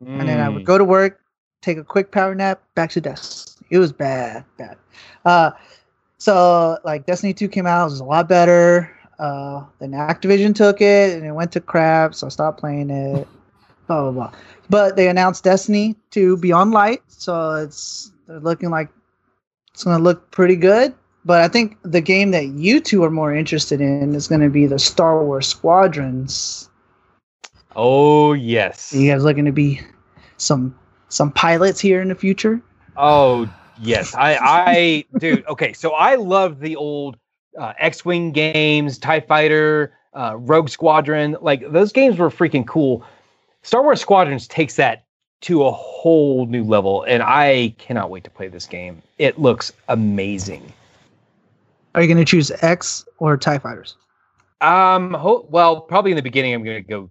and 0.00 0.28
then 0.28 0.38
I 0.40 0.48
Mm. 0.48 0.54
would 0.54 0.64
go 0.64 0.78
to 0.78 0.84
work, 0.84 1.20
take 1.62 1.78
a 1.78 1.84
quick 1.84 2.10
power 2.10 2.34
nap, 2.34 2.60
back 2.74 2.90
to 2.90 3.00
Destiny. 3.00 3.66
It 3.70 3.78
was 3.78 3.92
bad, 3.92 4.44
bad. 4.58 4.76
Uh, 5.24 5.50
so 6.18 6.78
like 6.84 7.06
Destiny 7.06 7.32
2 7.34 7.48
came 7.48 7.66
out, 7.66 7.82
it 7.82 7.90
was 7.90 8.00
a 8.00 8.04
lot 8.04 8.28
better. 8.28 8.90
Uh, 9.18 9.64
then 9.80 9.92
Activision 9.92 10.54
took 10.54 10.80
it 10.80 11.16
and 11.16 11.24
it 11.26 11.32
went 11.32 11.50
to 11.52 11.60
crap, 11.60 12.14
so 12.14 12.26
I 12.26 12.30
stopped 12.30 12.58
playing 12.60 12.90
it. 12.90 13.26
blah 13.86 14.02
blah 14.02 14.10
blah. 14.10 14.32
But 14.70 14.96
they 14.96 15.08
announced 15.08 15.44
Destiny 15.44 15.96
2 16.10 16.36
Beyond 16.38 16.72
Light, 16.72 17.02
so 17.08 17.54
it's 17.54 18.12
they're 18.26 18.40
looking 18.40 18.70
like 18.70 18.88
it's 19.72 19.84
gonna 19.84 20.02
look 20.02 20.30
pretty 20.30 20.56
good. 20.56 20.94
But 21.24 21.42
I 21.42 21.48
think 21.48 21.76
the 21.82 22.00
game 22.00 22.30
that 22.32 22.46
you 22.48 22.80
two 22.80 23.04
are 23.04 23.10
more 23.10 23.34
interested 23.34 23.80
in 23.80 24.14
is 24.14 24.28
gonna 24.28 24.50
be 24.50 24.66
the 24.66 24.78
Star 24.78 25.24
Wars 25.24 25.46
Squadrons. 25.46 26.67
Oh 27.80 28.32
yes. 28.32 28.92
Are 28.92 28.98
you 28.98 29.12
guys 29.12 29.22
looking 29.22 29.44
to 29.44 29.52
be 29.52 29.80
some 30.36 30.76
some 31.10 31.30
pilots 31.30 31.78
here 31.78 32.02
in 32.02 32.08
the 32.08 32.16
future? 32.16 32.60
Oh 32.96 33.48
yes. 33.80 34.16
I 34.16 34.36
I 34.36 35.04
dude. 35.18 35.46
Okay, 35.46 35.72
so 35.72 35.92
I 35.92 36.16
love 36.16 36.58
the 36.58 36.74
old 36.74 37.16
uh, 37.56 37.74
X-wing 37.78 38.32
games, 38.32 38.98
Tie 38.98 39.20
Fighter, 39.20 39.94
uh, 40.12 40.34
Rogue 40.36 40.68
Squadron. 40.68 41.36
Like 41.40 41.70
those 41.70 41.92
games 41.92 42.18
were 42.18 42.30
freaking 42.30 42.66
cool. 42.66 43.04
Star 43.62 43.84
Wars 43.84 44.00
Squadrons 44.00 44.48
takes 44.48 44.74
that 44.74 45.04
to 45.42 45.62
a 45.64 45.70
whole 45.70 46.46
new 46.46 46.64
level, 46.64 47.04
and 47.04 47.22
I 47.22 47.76
cannot 47.78 48.10
wait 48.10 48.24
to 48.24 48.30
play 48.30 48.48
this 48.48 48.66
game. 48.66 49.00
It 49.18 49.38
looks 49.38 49.72
amazing. 49.88 50.72
Are 51.94 52.02
you 52.02 52.08
gonna 52.08 52.24
choose 52.24 52.50
X 52.60 53.04
or 53.18 53.36
Tie 53.36 53.58
Fighters? 53.58 53.94
Um, 54.60 55.14
ho- 55.14 55.46
well, 55.48 55.80
probably 55.80 56.10
in 56.10 56.16
the 56.16 56.22
beginning, 56.22 56.54
I'm 56.54 56.64
going 56.64 56.82
to 56.82 56.88
go 56.88 57.10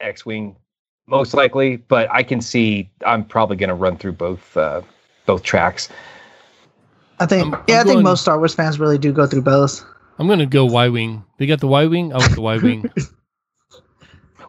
X-wing, 0.00 0.56
most 1.06 1.34
likely, 1.34 1.76
but 1.76 2.10
I 2.10 2.22
can 2.22 2.40
see 2.40 2.90
I'm 3.04 3.24
probably 3.24 3.56
going 3.56 3.68
to 3.68 3.74
run 3.74 3.96
through 3.96 4.12
both 4.12 4.56
uh, 4.56 4.82
both 5.26 5.42
tracks. 5.42 5.88
I 7.18 7.26
think 7.26 7.44
I'm- 7.44 7.54
I'm 7.54 7.64
yeah, 7.68 7.80
I 7.80 7.82
think 7.84 7.94
going- 7.94 8.04
most 8.04 8.22
Star 8.22 8.38
Wars 8.38 8.54
fans 8.54 8.78
really 8.78 8.98
do 8.98 9.12
go 9.12 9.26
through 9.26 9.42
both. 9.42 9.84
I'm 10.18 10.28
gonna 10.28 10.46
go 10.46 10.64
Y 10.64 10.88
wing. 10.88 11.24
They 11.38 11.46
got 11.46 11.60
the 11.60 11.66
Y 11.66 11.84
wing. 11.86 12.12
I 12.12 12.16
want 12.18 12.34
the 12.34 12.40
Y 12.40 12.56
wing. 12.58 12.90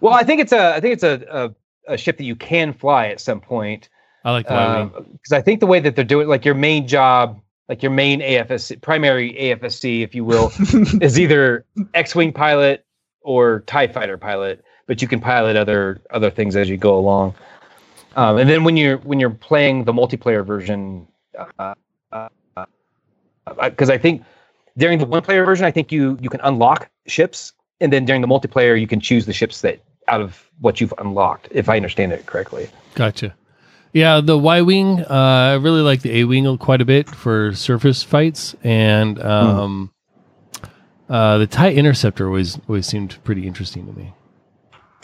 Well, 0.02 0.14
I 0.14 0.24
think 0.24 0.39
it's 0.41 0.52
a 0.52 0.76
I 0.76 0.80
think 0.80 0.93
it's 0.93 1.04
a 1.04 1.54
a, 1.88 1.93
a 1.93 1.98
ship 1.98 2.18
that 2.18 2.24
you 2.24 2.36
can 2.36 2.72
fly 2.74 3.08
at 3.08 3.20
some 3.20 3.41
point. 3.41 3.89
I 4.24 4.32
like 4.32 4.48
the 4.48 4.54
Y 4.54 4.78
wing. 4.82 4.89
because 5.14 5.32
I 5.34 5.41
think 5.41 5.60
the 5.60 5.66
way 5.66 5.80
that 5.80 5.95
they're 5.95 6.06
doing, 6.06 6.28
like 6.28 6.45
your 6.45 6.54
main 6.56 6.88
job, 6.88 7.39
like 7.68 7.82
your 7.82 7.91
main 7.91 8.20
AFSC, 8.22 8.82
primary 8.82 9.34
AFSC, 9.34 10.04
if 10.04 10.14
you 10.14 10.24
will, 10.24 10.52
is 11.02 11.20
either 11.20 11.66
X-wing 11.93 12.32
pilot 12.32 12.86
or 13.22 13.62
Tie 13.62 13.88
Fighter 13.88 14.18
pilot, 14.18 14.64
but 14.88 15.01
you 15.01 15.07
can 15.07 15.19
pilot 15.19 15.55
other 15.55 16.01
other 16.09 16.31
things 16.31 16.55
as 16.55 16.69
you 16.69 16.77
go 16.77 16.97
along. 16.97 17.35
Um, 18.15 18.38
and 18.38 18.49
then 18.49 18.63
when 18.63 18.75
you're 18.77 18.97
when 18.99 19.19
you're 19.19 19.29
playing 19.29 19.83
the 19.83 19.93
multiplayer 19.93 20.43
version, 20.43 21.07
because 21.31 21.53
uh, 21.59 21.73
uh, 22.11 22.29
uh, 22.55 22.65
I 23.69 23.97
think 23.97 24.23
during 24.77 24.97
the 24.97 25.05
one 25.05 25.21
player 25.21 25.45
version, 25.45 25.65
I 25.65 25.71
think 25.71 25.91
you 25.91 26.17
you 26.19 26.29
can 26.29 26.41
unlock 26.41 26.89
ships, 27.05 27.53
and 27.79 27.93
then 27.93 28.05
during 28.05 28.21
the 28.21 28.27
multiplayer, 28.27 28.79
you 28.79 28.88
can 28.88 28.99
choose 28.99 29.27
the 29.27 29.33
ships 29.33 29.61
that 29.61 29.79
out 30.07 30.21
of 30.21 30.49
what 30.59 30.81
you've 30.81 30.93
unlocked, 30.97 31.49
if 31.51 31.69
I 31.69 31.75
understand 31.75 32.11
it 32.13 32.25
correctly. 32.25 32.69
Gotcha. 32.95 33.35
Yeah, 33.93 34.21
the 34.21 34.38
Y 34.38 34.61
wing. 34.61 35.01
Uh, 35.01 35.13
I 35.13 35.53
really 35.55 35.81
like 35.81 36.01
the 36.01 36.19
A 36.19 36.23
wing 36.23 36.57
quite 36.57 36.81
a 36.81 36.85
bit 36.85 37.09
for 37.09 37.53
surface 37.53 38.03
fights, 38.03 38.55
and 38.63 39.21
um, 39.21 39.91
uh, 41.09 41.38
the 41.38 41.47
Tie 41.47 41.73
Interceptor 41.73 42.27
always 42.27 42.59
always 42.67 42.88
seemed 42.88 43.17
pretty 43.23 43.47
interesting 43.47 43.85
to 43.85 43.93
me. 43.93 44.13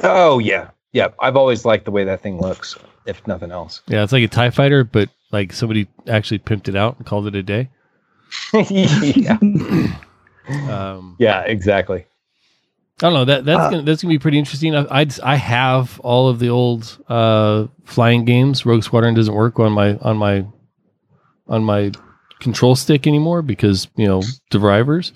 Oh 0.01 0.39
yeah, 0.39 0.69
yeah. 0.91 1.09
I've 1.19 1.35
always 1.35 1.65
liked 1.65 1.85
the 1.85 1.91
way 1.91 2.03
that 2.05 2.21
thing 2.21 2.39
looks, 2.39 2.75
if 3.05 3.25
nothing 3.27 3.51
else. 3.51 3.81
Yeah, 3.87 4.03
it's 4.03 4.11
like 4.13 4.23
a 4.23 4.27
Tie 4.27 4.49
Fighter, 4.49 4.83
but 4.83 5.09
like 5.31 5.53
somebody 5.53 5.87
actually 6.07 6.39
pimped 6.39 6.67
it 6.67 6.75
out 6.75 6.97
and 6.97 7.05
called 7.05 7.27
it 7.27 7.35
a 7.35 7.43
day. 7.43 7.69
yeah, 8.53 9.37
Um, 10.69 11.15
yeah, 11.19 11.41
exactly. 11.41 12.05
I 13.01 13.07
don't 13.07 13.13
know 13.13 13.25
that 13.25 13.45
that's 13.45 13.59
Uh, 13.59 13.69
gonna 13.71 13.81
that's 13.83 14.01
gonna 14.03 14.13
be 14.13 14.19
pretty 14.19 14.37
interesting. 14.39 14.75
I 14.75 14.85
I'd, 14.89 15.19
I 15.21 15.35
have 15.35 15.99
all 16.01 16.27
of 16.29 16.39
the 16.39 16.49
old 16.49 16.97
uh, 17.09 17.67
flying 17.85 18.23
games. 18.25 18.65
Rogue 18.65 18.83
Squadron 18.83 19.13
doesn't 19.13 19.33
work 19.33 19.59
on 19.59 19.71
my 19.71 19.95
on 19.97 20.17
my 20.17 20.45
on 21.47 21.63
my 21.63 21.91
control 22.39 22.75
stick 22.75 23.07
anymore 23.07 23.41
because 23.41 23.87
you 23.95 24.07
know 24.07 24.21
drivers. 24.51 25.11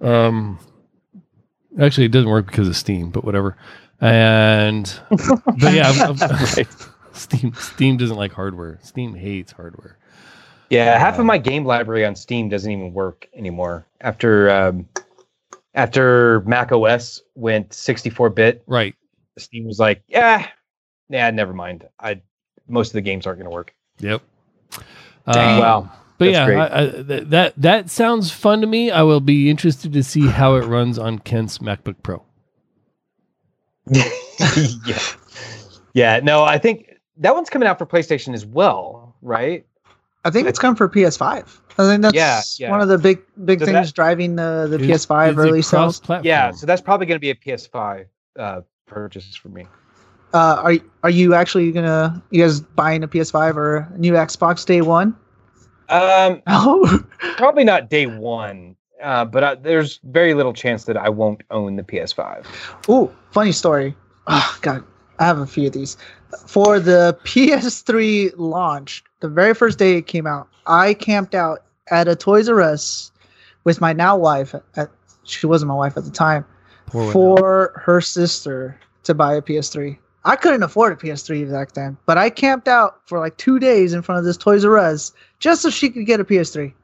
Um, 0.00 0.58
actually, 1.80 2.06
it 2.06 2.12
doesn't 2.12 2.28
work 2.30 2.46
because 2.46 2.68
of 2.68 2.76
Steam, 2.76 3.10
but 3.10 3.24
whatever. 3.24 3.56
And 4.00 4.92
but 5.10 5.72
yeah, 5.72 5.90
I'm- 5.90 6.16
I'm- 6.22 6.66
Steam 7.12 7.54
Steam 7.54 7.96
doesn't 7.96 8.16
like 8.16 8.32
hardware. 8.32 8.78
Steam 8.82 9.14
hates 9.14 9.52
hardware. 9.52 9.96
Yeah, 10.68 10.98
half 10.98 11.18
of 11.18 11.24
my 11.24 11.38
game 11.38 11.64
library 11.64 12.04
on 12.04 12.14
Steam 12.14 12.48
doesn't 12.50 12.70
even 12.70 12.92
work 12.92 13.26
anymore 13.32 13.86
after 14.02 14.50
um, 14.50 14.86
after 15.74 16.40
Mac 16.40 16.72
OS 16.72 17.22
went 17.34 17.72
64 17.72 18.30
bit. 18.30 18.62
Right. 18.66 18.94
Steam 19.38 19.64
was 19.64 19.78
like, 19.78 20.02
yeah, 20.08 20.46
yeah, 21.08 21.30
never 21.30 21.54
mind. 21.54 21.88
I 22.00 22.20
most 22.68 22.88
of 22.88 22.94
the 22.94 23.00
games 23.00 23.26
aren't 23.26 23.38
going 23.38 23.50
to 23.50 23.54
work. 23.54 23.74
Yep. 24.00 24.22
Dang. 25.32 25.54
Um, 25.54 25.60
wow. 25.60 25.92
But 26.18 26.32
That's 26.32 26.50
yeah. 26.50 26.64
I, 26.64 26.82
I, 26.82 26.90
th- 27.02 27.28
that 27.28 27.52
that 27.60 27.90
sounds 27.90 28.30
fun 28.30 28.60
to 28.62 28.66
me. 28.66 28.90
I 28.90 29.02
will 29.02 29.20
be 29.20 29.50
interested 29.50 29.92
to 29.92 30.02
see 30.02 30.26
how 30.26 30.54
it 30.56 30.64
runs 30.64 30.98
on 30.98 31.18
Kent's 31.18 31.58
MacBook 31.58 31.96
Pro. 32.02 32.22
yeah, 33.90 34.98
yeah. 35.94 36.20
No, 36.22 36.42
I 36.44 36.58
think 36.58 36.94
that 37.18 37.34
one's 37.34 37.50
coming 37.50 37.68
out 37.68 37.78
for 37.78 37.86
PlayStation 37.86 38.34
as 38.34 38.44
well, 38.44 39.14
right? 39.22 39.64
I 40.24 40.30
think 40.30 40.48
it's 40.48 40.58
come 40.58 40.74
for 40.74 40.88
PS5. 40.88 41.46
I 41.78 41.88
think 41.88 42.02
that's 42.02 42.14
Yeah, 42.14 42.40
yeah. 42.58 42.70
one 42.70 42.80
of 42.80 42.88
the 42.88 42.98
big 42.98 43.20
big 43.44 43.60
So 43.60 43.66
things 43.66 43.88
that- 43.88 43.94
driving 43.94 44.36
the, 44.36 44.66
the 44.68 44.80
Is- 44.80 45.06
PS5 45.06 45.30
is 45.32 45.38
early 45.38 45.62
sales. 45.62 45.98
cross-platform? 45.98 46.26
Yeah, 46.26 46.50
so 46.50 46.66
that's 46.66 46.80
probably 46.82 47.06
going 47.06 47.16
to 47.16 47.20
be 47.20 47.30
a 47.30 47.34
PS5 47.34 48.06
uh, 48.38 48.60
purchase 48.86 49.36
for 49.36 49.50
me. 49.50 49.66
Uh, 50.34 50.56
are 50.62 50.74
are 51.04 51.10
you 51.10 51.34
actually 51.34 51.70
gonna 51.70 52.20
you 52.30 52.42
guys 52.42 52.60
buying 52.60 53.04
a 53.04 53.08
PS5 53.08 53.54
or 53.54 53.76
a 53.94 53.98
new 53.98 54.14
Xbox 54.14 54.66
day 54.66 54.80
one? 54.82 55.16
Um, 55.88 56.42
Oh, 56.46 57.04
probably 57.36 57.64
not 57.64 57.90
day 57.90 58.06
one, 58.06 58.76
uh, 59.02 59.24
but 59.24 59.44
uh, 59.44 59.56
there's 59.60 60.00
very 60.04 60.34
little 60.34 60.52
chance 60.52 60.84
that 60.84 60.96
I 60.96 61.08
won't 61.08 61.42
own 61.50 61.76
the 61.76 61.82
PS5. 61.82 62.44
Ooh, 62.88 63.14
funny 63.32 63.52
story. 63.52 63.94
Oh, 64.26 64.58
God, 64.62 64.84
I 65.18 65.24
have 65.26 65.38
a 65.38 65.46
few 65.46 65.68
of 65.68 65.72
these. 65.72 65.96
For 66.46 66.80
the 66.80 67.16
PS3 67.24 68.32
launch, 68.36 69.04
the 69.20 69.28
very 69.28 69.54
first 69.54 69.78
day 69.78 69.96
it 69.96 70.06
came 70.06 70.26
out, 70.26 70.48
I 70.66 70.94
camped 70.94 71.34
out 71.34 71.62
at 71.90 72.08
a 72.08 72.16
Toys 72.16 72.48
R 72.48 72.60
Us 72.60 73.12
with 73.64 73.80
my 73.80 73.92
now 73.92 74.16
wife. 74.16 74.54
At, 74.74 74.90
she 75.22 75.46
wasn't 75.46 75.68
my 75.68 75.74
wife 75.74 75.96
at 75.96 76.04
the 76.04 76.10
time. 76.10 76.44
Pour 76.86 77.12
for 77.12 77.82
her 77.84 78.00
sister 78.00 78.78
to 79.04 79.14
buy 79.14 79.34
a 79.34 79.42
PS3. 79.42 79.98
I 80.26 80.34
couldn't 80.34 80.64
afford 80.64 80.92
a 80.92 80.96
PS3 80.96 81.50
back 81.50 81.72
then, 81.72 81.96
but 82.04 82.18
I 82.18 82.30
camped 82.30 82.66
out 82.66 83.00
for 83.06 83.20
like 83.20 83.36
two 83.36 83.60
days 83.60 83.92
in 83.92 84.02
front 84.02 84.18
of 84.18 84.24
this 84.24 84.36
Toys 84.36 84.64
R 84.64 84.76
Us 84.76 85.12
just 85.38 85.62
so 85.62 85.70
she 85.70 85.88
could 85.88 86.04
get 86.04 86.18
a 86.18 86.24
PS3. 86.24 86.74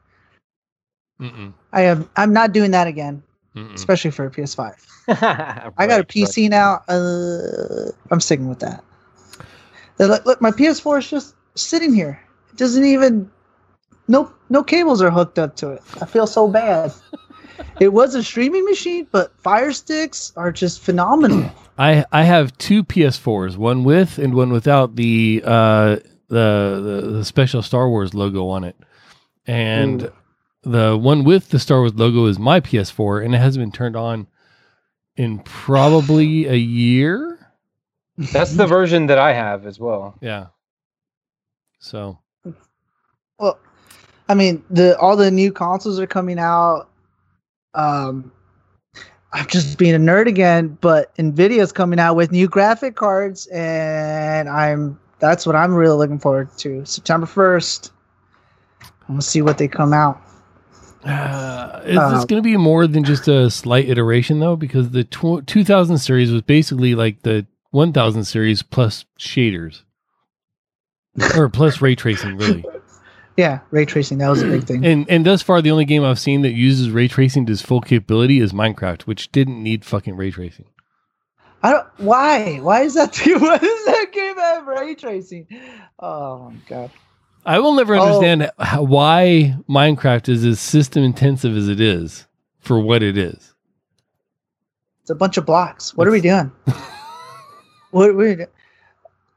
Mm-mm, 1.19 1.53
I 1.73 1.81
am 1.81 2.09
I'm 2.15 2.31
not 2.31 2.53
doing 2.53 2.71
that 2.71 2.87
again, 2.87 3.21
mm-mm. 3.55 3.73
especially 3.73 4.11
for 4.11 4.25
a 4.25 4.31
PS5. 4.31 4.73
I 5.09 5.15
got 5.15 5.65
a 5.65 5.73
Right, 5.77 5.89
right. 5.89 6.07
PC 6.07 6.49
now. 6.49 6.81
Uh, 6.87 7.91
I'm 8.11 8.21
sticking 8.21 8.47
with 8.47 8.59
that. 8.59 8.81
They're 9.97 10.07
look, 10.07 10.41
my 10.41 10.51
PS4 10.51 10.99
is 10.99 11.09
just 11.09 11.35
sitting 11.55 11.93
here. 11.93 12.19
It 12.51 12.57
doesn't 12.57 12.85
even 12.85 13.29
no 14.07 14.31
no 14.49 14.63
cables 14.63 15.01
are 15.01 15.11
hooked 15.11 15.37
up 15.37 15.57
to 15.57 15.71
it. 15.71 15.81
I 16.01 16.05
feel 16.05 16.27
so 16.27 16.47
bad. 16.47 16.93
it 17.79 17.89
was 17.89 18.15
a 18.15 18.23
streaming 18.23 18.65
machine, 18.65 19.07
but 19.11 19.37
Fire 19.39 19.71
Sticks 19.71 20.33
are 20.35 20.51
just 20.51 20.81
phenomenal. 20.81 21.49
I 21.77 22.05
I 22.11 22.23
have 22.23 22.57
two 22.57 22.83
PS4s, 22.83 23.57
one 23.57 23.83
with 23.83 24.17
and 24.17 24.33
one 24.33 24.51
without 24.51 24.95
the 24.95 25.41
uh 25.45 25.97
the 26.27 27.01
the, 27.01 27.09
the 27.11 27.25
special 27.25 27.61
Star 27.61 27.89
Wars 27.89 28.13
logo 28.13 28.47
on 28.47 28.63
it, 28.63 28.75
and 29.47 30.11
the 30.63 30.97
one 30.97 31.23
with 31.23 31.49
the 31.49 31.59
Star 31.59 31.79
Wars 31.79 31.93
logo 31.95 32.25
is 32.25 32.39
my 32.39 32.59
PS4, 32.59 33.25
and 33.25 33.35
it 33.35 33.39
hasn't 33.39 33.61
been 33.61 33.71
turned 33.71 33.95
on 33.95 34.27
in 35.15 35.39
probably 35.39 36.47
a 36.47 36.55
year. 36.55 37.39
That's 38.17 38.53
the 38.53 38.67
version 38.67 39.07
that 39.07 39.17
I 39.17 39.33
have 39.33 39.65
as 39.65 39.79
well. 39.79 40.15
Yeah. 40.21 40.47
So 41.79 42.19
Well, 43.39 43.59
I 44.29 44.35
mean, 44.35 44.63
the 44.69 44.97
all 44.99 45.15
the 45.15 45.31
new 45.31 45.51
consoles 45.51 45.99
are 45.99 46.07
coming 46.07 46.39
out. 46.39 46.89
Um, 47.75 48.31
I'm 49.31 49.47
just 49.47 49.77
being 49.79 49.95
a 49.95 49.99
nerd 49.99 50.27
again, 50.27 50.77
but 50.81 51.15
Nvidia's 51.15 51.71
coming 51.71 51.99
out 51.99 52.15
with 52.15 52.31
new 52.31 52.47
graphic 52.47 52.95
cards, 52.95 53.47
and 53.47 54.47
I'm 54.47 54.99
that's 55.19 55.45
what 55.47 55.55
I'm 55.55 55.73
really 55.73 55.97
looking 55.97 56.19
forward 56.19 56.49
to. 56.59 56.85
September 56.85 57.25
1st. 57.25 57.91
I'm 58.81 58.89
gonna 59.07 59.21
see 59.21 59.41
what 59.41 59.57
they 59.57 59.67
come 59.67 59.93
out. 59.93 60.21
Uh, 61.03 61.79
is 61.85 61.95
this 61.95 61.97
Uh, 61.97 62.25
going 62.25 62.41
to 62.41 62.41
be 62.41 62.57
more 62.57 62.87
than 62.87 63.03
just 63.03 63.27
a 63.27 63.49
slight 63.49 63.89
iteration 63.89 64.39
though? 64.39 64.55
Because 64.55 64.91
the 64.91 65.03
tw- 65.03 65.45
2000 65.47 65.97
series 65.97 66.31
was 66.31 66.41
basically 66.43 66.93
like 66.95 67.23
the 67.23 67.45
1000 67.71 68.23
series 68.25 68.61
plus 68.61 69.05
shaders, 69.19 69.81
or 71.35 71.49
plus 71.49 71.81
ray 71.81 71.95
tracing, 71.95 72.37
really. 72.37 72.63
Yeah, 73.37 73.59
ray 73.71 73.85
tracing. 73.85 74.19
That 74.19 74.29
was 74.29 74.41
a 74.43 74.47
big 74.47 74.63
thing. 74.67 74.85
And 74.85 75.09
and 75.09 75.25
thus 75.25 75.41
far, 75.41 75.61
the 75.61 75.71
only 75.71 75.85
game 75.85 76.03
I've 76.03 76.19
seen 76.19 76.41
that 76.43 76.51
uses 76.53 76.91
ray 76.91 77.07
tracing 77.07 77.45
to 77.47 77.51
its 77.53 77.61
full 77.61 77.81
capability 77.81 78.39
is 78.39 78.53
Minecraft, 78.53 79.03
which 79.03 79.31
didn't 79.31 79.61
need 79.61 79.83
fucking 79.85 80.15
ray 80.15 80.29
tracing. 80.31 80.65
I 81.63 81.71
don't. 81.71 81.87
Why? 81.97 82.57
Why 82.57 82.81
is 82.81 82.93
that? 82.95 83.15
Why 83.17 83.57
does 83.57 83.85
that 83.85 84.07
game 84.11 84.35
have 84.37 84.67
ray 84.67 84.95
tracing? 84.95 85.47
Oh 85.99 86.49
my 86.51 86.57
god. 86.67 86.91
I 87.45 87.59
will 87.59 87.73
never 87.73 87.95
Oh. 87.95 88.01
understand 88.03 88.49
how, 88.59 88.83
why 88.83 89.57
Minecraft 89.69 90.29
is 90.29 90.45
as 90.45 90.59
system 90.61 91.03
intensive 91.03 91.57
as 91.57 91.67
it 91.67 91.81
is 91.81 92.25
for 92.59 92.79
what 92.79 93.03
it 93.03 93.17
is. 93.17 93.53
It's 95.01 95.09
a 95.09 95.15
bunch 95.15 95.35
of 95.37 95.45
blocks. 95.45 95.93
What 95.95 96.07
are 96.07 96.11
we 96.11 96.21
doing? 96.29 96.51
what 97.91 98.09
are 98.09 98.13
we 98.13 98.35
doing? 98.35 98.47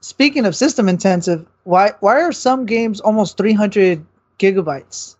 Speaking 0.01 0.47
of 0.47 0.55
system 0.55 0.89
intensive, 0.89 1.47
why 1.67 1.91
why 2.01 2.23
are 2.23 2.33
some 2.33 2.65
games 2.65 3.01
almost 3.01 3.37
300 3.37 4.05
gigabytes? 4.39 5.17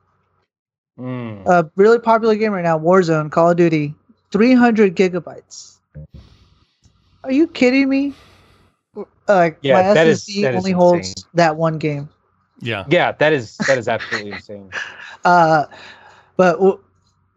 Mm. 0.99 1.45
A 1.47 1.69
really 1.77 1.99
popular 1.99 2.35
game 2.37 2.53
right 2.53 2.63
now, 2.65 2.79
Warzone, 2.79 3.31
Call 3.31 3.51
of 3.51 3.57
Duty, 3.57 3.95
300 4.31 4.95
gigabytes. 4.97 5.77
Are 7.25 7.33
you 7.33 7.47
kidding 7.49 7.89
me? 7.89 8.15
Uh, 9.29 9.51
Yeah, 9.61 9.75
my 9.75 9.95
that 9.95 10.07
is- 10.07 10.25
SSD 10.25 10.43
that 10.43 10.55
is 10.55 10.59
only 10.59 10.71
holds 10.73 11.09
insane. 11.09 11.25
that 11.35 11.57
one 11.57 11.79
game. 11.79 12.09
Yeah. 12.61 12.85
Yeah, 12.89 13.13
that 13.13 13.33
is 13.33 13.57
that 13.67 13.77
is 13.79 13.89
absolutely 13.89 14.33
insane. 14.33 14.71
Uh, 15.25 15.67
but 16.37 16.53
w- 16.53 16.79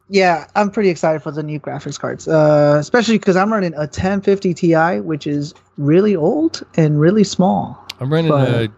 yeah, 0.09 0.45
I'm 0.55 0.69
pretty 0.69 0.89
excited 0.89 1.23
for 1.23 1.31
the 1.31 1.41
new 1.41 1.59
graphics 1.59 1.99
cards, 1.99 2.27
uh, 2.27 2.77
especially 2.79 3.17
because 3.17 3.35
I'm 3.35 3.51
running 3.51 3.73
a 3.73 3.87
1050 3.87 4.53
Ti, 4.53 4.99
which 4.99 5.25
is 5.25 5.55
really 5.77 6.15
old 6.15 6.63
and 6.77 6.99
really 6.99 7.23
small. 7.23 7.83
I'm 7.99 8.13
running 8.13 8.29
But- 8.29 8.47
a 8.47 8.69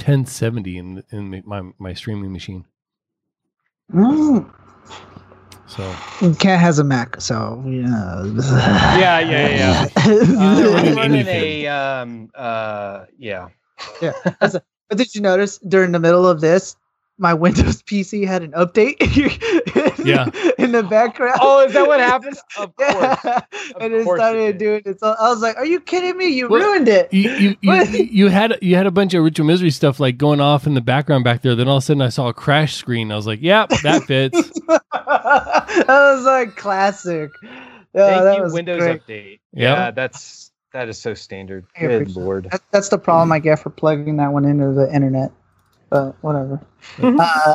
1070 0.00 0.78
in 0.78 1.04
in 1.10 1.42
my 1.46 1.62
my 1.78 1.94
streaming 1.94 2.32
machine. 2.32 2.64
Mm. 3.92 4.50
So 5.66 5.94
Cat 6.40 6.58
has 6.58 6.78
a 6.80 6.84
Mac, 6.84 7.20
so 7.20 7.62
yeah. 7.66 8.24
Yeah, 8.98 9.20
yeah, 9.20 9.48
yeah. 9.48 9.88
Uh, 9.96 10.72
running 10.74 10.96
running 10.96 11.26
a 11.28 11.66
um 11.68 12.30
uh 12.34 13.04
yeah. 13.18 13.48
But 14.00 14.98
did 14.98 15.14
you 15.14 15.20
notice 15.20 15.58
during 15.58 15.92
the 15.92 16.00
middle 16.00 16.26
of 16.26 16.40
this, 16.40 16.76
my 17.18 17.32
Windows 17.32 17.82
PC 17.82 18.26
had 18.26 18.42
an 18.42 18.50
update? 18.52 18.98
Yeah. 20.04 20.26
in 20.58 20.72
the 20.72 20.82
background. 20.82 21.38
Oh, 21.40 21.64
is 21.66 21.72
that 21.74 21.86
what 21.86 22.00
happened? 22.00 22.36
Of 22.58 22.74
course. 22.76 23.18
Yeah. 23.24 23.40
and 23.80 23.92
it 23.94 24.04
course 24.04 24.18
started 24.18 24.58
did. 24.58 24.58
doing 24.58 24.82
it. 24.86 25.00
So 25.00 25.14
I 25.18 25.28
was 25.30 25.40
like, 25.40 25.56
"Are 25.56 25.64
you 25.64 25.80
kidding 25.80 26.16
me? 26.16 26.28
You 26.28 26.48
Well, 26.48 26.60
ruined 26.60 26.88
it." 26.88 27.12
you 27.12 27.30
you, 27.30 27.56
you 27.62 27.84
you 28.10 28.28
had 28.28 28.58
you 28.62 28.76
had 28.76 28.86
a 28.86 28.90
bunch 28.90 29.14
of 29.14 29.22
Ritual 29.24 29.46
Misery 29.46 29.70
stuff 29.70 30.00
like 30.00 30.18
going 30.18 30.40
off 30.40 30.66
in 30.66 30.74
the 30.74 30.80
background 30.80 31.24
back 31.24 31.42
there. 31.42 31.54
Then 31.54 31.68
all 31.68 31.76
of 31.78 31.82
a 31.82 31.86
sudden 31.86 32.02
I 32.02 32.08
saw 32.08 32.28
a 32.28 32.34
crash 32.34 32.74
screen. 32.76 33.12
I 33.12 33.16
was 33.16 33.26
like, 33.26 33.40
"Yep, 33.42 33.70
that 33.82 34.04
fits." 34.04 34.50
that 34.68 35.86
was 35.88 36.24
like 36.24 36.56
classic. 36.56 37.30
Yeah, 37.42 38.06
Thank 38.08 38.22
that 38.22 38.36
you, 38.36 38.42
was 38.42 38.52
Windows 38.52 38.78
great. 38.78 39.06
Update. 39.06 39.40
Yeah. 39.52 39.74
Yeah, 39.74 39.90
that's 39.90 40.50
that 40.72 40.88
is 40.88 40.98
so 40.98 41.14
standard. 41.14 41.66
I 41.76 41.80
Good 41.80 42.16
lord. 42.16 42.48
That, 42.50 42.62
that's 42.70 42.88
the 42.88 42.98
problem 42.98 43.32
I 43.32 43.38
get 43.40 43.58
for 43.58 43.70
plugging 43.70 44.16
that 44.18 44.32
one 44.32 44.44
into 44.44 44.72
the 44.72 44.92
internet. 44.94 45.32
But 45.90 46.12
whatever. 46.22 46.60
uh, 47.02 47.54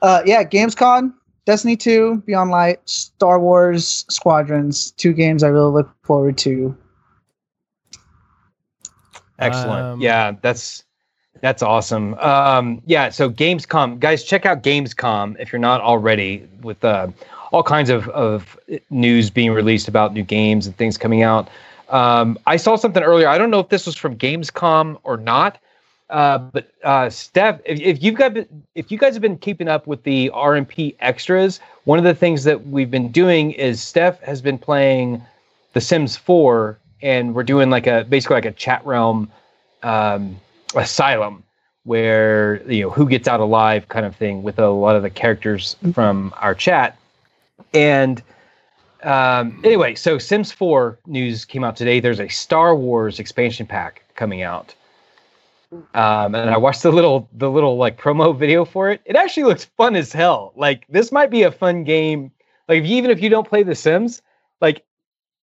uh, 0.00 0.22
yeah, 0.24 0.44
Gamescom, 0.44 1.12
Destiny 1.46 1.76
2, 1.76 2.22
Beyond 2.26 2.50
Light, 2.50 2.80
Star 2.88 3.38
Wars 3.38 4.06
Squadrons, 4.08 4.92
two 4.92 5.12
games 5.12 5.42
I 5.42 5.48
really 5.48 5.72
look 5.72 5.90
forward 6.02 6.38
to. 6.38 6.76
Excellent. 9.38 9.84
Um, 9.84 10.00
yeah, 10.00 10.32
that's 10.40 10.84
that's 11.40 11.62
awesome. 11.62 12.14
Um, 12.14 12.80
yeah, 12.86 13.10
so 13.10 13.28
Gamescom, 13.28 13.98
guys, 14.00 14.24
check 14.24 14.46
out 14.46 14.62
Gamescom 14.62 15.36
if 15.38 15.52
you're 15.52 15.58
not 15.58 15.82
already, 15.82 16.48
with 16.62 16.82
uh, 16.82 17.08
all 17.52 17.62
kinds 17.62 17.90
of, 17.90 18.08
of 18.10 18.58
news 18.88 19.28
being 19.28 19.52
released 19.52 19.86
about 19.86 20.14
new 20.14 20.22
games 20.22 20.66
and 20.66 20.74
things 20.76 20.96
coming 20.96 21.22
out. 21.22 21.50
Um, 21.90 22.38
I 22.46 22.56
saw 22.56 22.76
something 22.76 23.02
earlier. 23.02 23.28
I 23.28 23.36
don't 23.36 23.50
know 23.50 23.60
if 23.60 23.68
this 23.68 23.84
was 23.84 23.94
from 23.94 24.16
Gamescom 24.16 24.98
or 25.02 25.18
not, 25.18 25.58
uh, 26.10 26.38
but 26.38 26.70
uh, 26.82 27.08
Steph, 27.08 27.60
if, 27.64 27.80
if 27.80 28.02
you've 28.02 28.14
got 28.14 28.36
if 28.74 28.92
you 28.92 28.98
guys 28.98 29.14
have 29.14 29.22
been 29.22 29.38
keeping 29.38 29.68
up 29.68 29.86
with 29.86 30.02
the 30.02 30.30
RMP 30.34 30.94
extras, 31.00 31.60
one 31.84 31.98
of 31.98 32.04
the 32.04 32.14
things 32.14 32.44
that 32.44 32.66
we've 32.66 32.90
been 32.90 33.10
doing 33.10 33.52
is 33.52 33.82
Steph 33.82 34.20
has 34.20 34.42
been 34.42 34.58
playing 34.58 35.22
The 35.72 35.80
Sims 35.80 36.16
4, 36.16 36.78
and 37.02 37.34
we're 37.34 37.42
doing 37.42 37.70
like 37.70 37.86
a 37.86 38.04
basically 38.04 38.34
like 38.34 38.44
a 38.44 38.52
chat 38.52 38.84
realm 38.84 39.30
um, 39.82 40.38
asylum 40.74 41.42
where 41.84 42.62
you 42.70 42.82
know 42.82 42.90
who 42.90 43.08
gets 43.08 43.26
out 43.26 43.40
alive 43.40 43.88
kind 43.88 44.04
of 44.04 44.14
thing 44.14 44.42
with 44.42 44.58
a 44.58 44.68
lot 44.68 44.96
of 44.96 45.02
the 45.02 45.10
characters 45.10 45.76
from 45.94 46.34
our 46.36 46.54
chat. 46.54 46.98
And 47.72 48.22
um, 49.02 49.60
anyway, 49.64 49.94
so 49.94 50.18
Sims 50.18 50.52
4 50.52 50.98
news 51.06 51.44
came 51.46 51.64
out 51.64 51.76
today. 51.76 52.00
There's 52.00 52.20
a 52.20 52.28
Star 52.28 52.76
Wars 52.76 53.18
expansion 53.18 53.66
pack 53.66 54.02
coming 54.14 54.42
out. 54.42 54.74
Um, 55.94 56.34
and 56.34 56.50
I 56.50 56.56
watched 56.56 56.82
the 56.82 56.90
little 56.92 57.28
the 57.32 57.50
little 57.50 57.76
like 57.76 57.98
promo 58.00 58.36
video 58.36 58.64
for 58.64 58.90
it. 58.90 59.00
It 59.04 59.16
actually 59.16 59.44
looks 59.44 59.64
fun 59.64 59.96
as 59.96 60.12
hell. 60.12 60.52
Like 60.56 60.86
this 60.88 61.12
might 61.12 61.30
be 61.30 61.42
a 61.42 61.52
fun 61.52 61.84
game. 61.84 62.30
Like 62.68 62.82
if 62.82 62.86
you, 62.88 62.96
even 62.96 63.10
if 63.10 63.20
you 63.22 63.28
don't 63.28 63.48
play 63.48 63.62
The 63.62 63.74
Sims, 63.74 64.22
like 64.60 64.84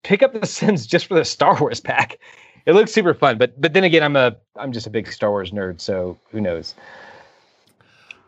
pick 0.04 0.24
up 0.24 0.34
The 0.34 0.46
Sims 0.48 0.86
just 0.86 1.06
for 1.08 1.14
the 1.16 1.26
Star 1.26 1.58
Wars 1.60 1.80
pack. 1.80 2.18
It 2.66 2.74
looks 2.74 2.92
super 2.92 3.14
fun. 3.14 3.38
But 3.38 3.60
but 3.60 3.74
then 3.74 3.84
again, 3.84 4.04
I'm 4.04 4.16
a 4.16 4.36
I'm 4.56 4.72
just 4.72 4.88
a 4.88 4.90
big 4.90 5.12
Star 5.12 5.32
Wars 5.32 5.52
nerd, 5.52 5.80
so 5.82 6.18
who 6.32 6.42
knows? 6.42 6.76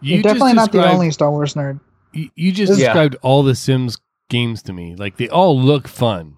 You 0.01 0.15
You're 0.15 0.23
definitely 0.23 0.53
not 0.53 0.71
the 0.71 0.85
only 0.85 1.11
Star 1.11 1.31
Wars 1.31 1.53
nerd. 1.53 1.79
You, 2.13 2.29
you 2.35 2.51
just 2.51 2.71
Yeah. 2.71 2.79
described 2.79 3.15
all 3.21 3.43
the 3.43 3.55
Sims 3.55 3.97
games 4.29 4.61
to 4.63 4.73
me. 4.73 4.95
Like 4.95 5.17
they 5.17 5.29
all 5.29 5.59
look 5.59 5.87
fun. 5.87 6.37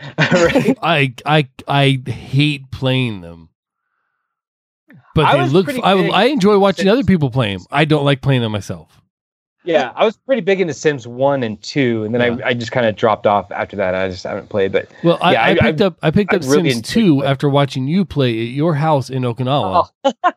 right? 0.18 0.76
I 0.82 1.14
I 1.24 1.48
I 1.68 2.02
hate 2.06 2.70
playing 2.70 3.20
them. 3.20 3.48
But 5.14 5.26
I 5.26 5.44
they 5.44 5.52
look. 5.52 5.68
I, 5.68 5.92
I 6.08 6.24
enjoy 6.24 6.58
watching 6.58 6.84
Sims. 6.84 6.92
other 6.92 7.04
people 7.04 7.30
play 7.30 7.54
them. 7.54 7.64
I 7.70 7.84
don't 7.84 8.04
like 8.04 8.22
playing 8.22 8.40
them 8.42 8.52
myself. 8.52 8.98
Yeah, 9.64 9.92
I 9.94 10.04
was 10.04 10.16
pretty 10.16 10.40
big 10.42 10.60
into 10.60 10.74
Sims 10.74 11.06
one 11.06 11.44
and 11.44 11.60
two, 11.62 12.02
and 12.02 12.12
then 12.14 12.38
Yeah. 12.38 12.44
I, 12.44 12.48
I 12.48 12.54
just 12.54 12.72
kind 12.72 12.84
of 12.84 12.96
dropped 12.96 13.26
off 13.28 13.52
after 13.52 13.76
that. 13.76 13.94
I 13.94 14.08
just 14.08 14.24
haven't 14.24 14.48
played, 14.48 14.72
but 14.72 14.88
Well, 15.04 15.18
I, 15.22 15.32
Yeah, 15.34 15.42
I, 15.42 15.48
I- 15.50 15.54
picked 15.54 15.80
up 15.82 15.98
I 16.02 16.10
picked 16.10 16.34
up 16.34 16.42
really 16.42 16.70
Sims 16.72 16.88
two 16.88 17.24
after 17.24 17.48
watching 17.48 17.86
you 17.86 18.04
play 18.04 18.30
at 18.30 18.48
your 18.48 18.74
house 18.74 19.08
in 19.10 19.22
Okinawa, 19.22 19.88
Oh. 20.04 20.12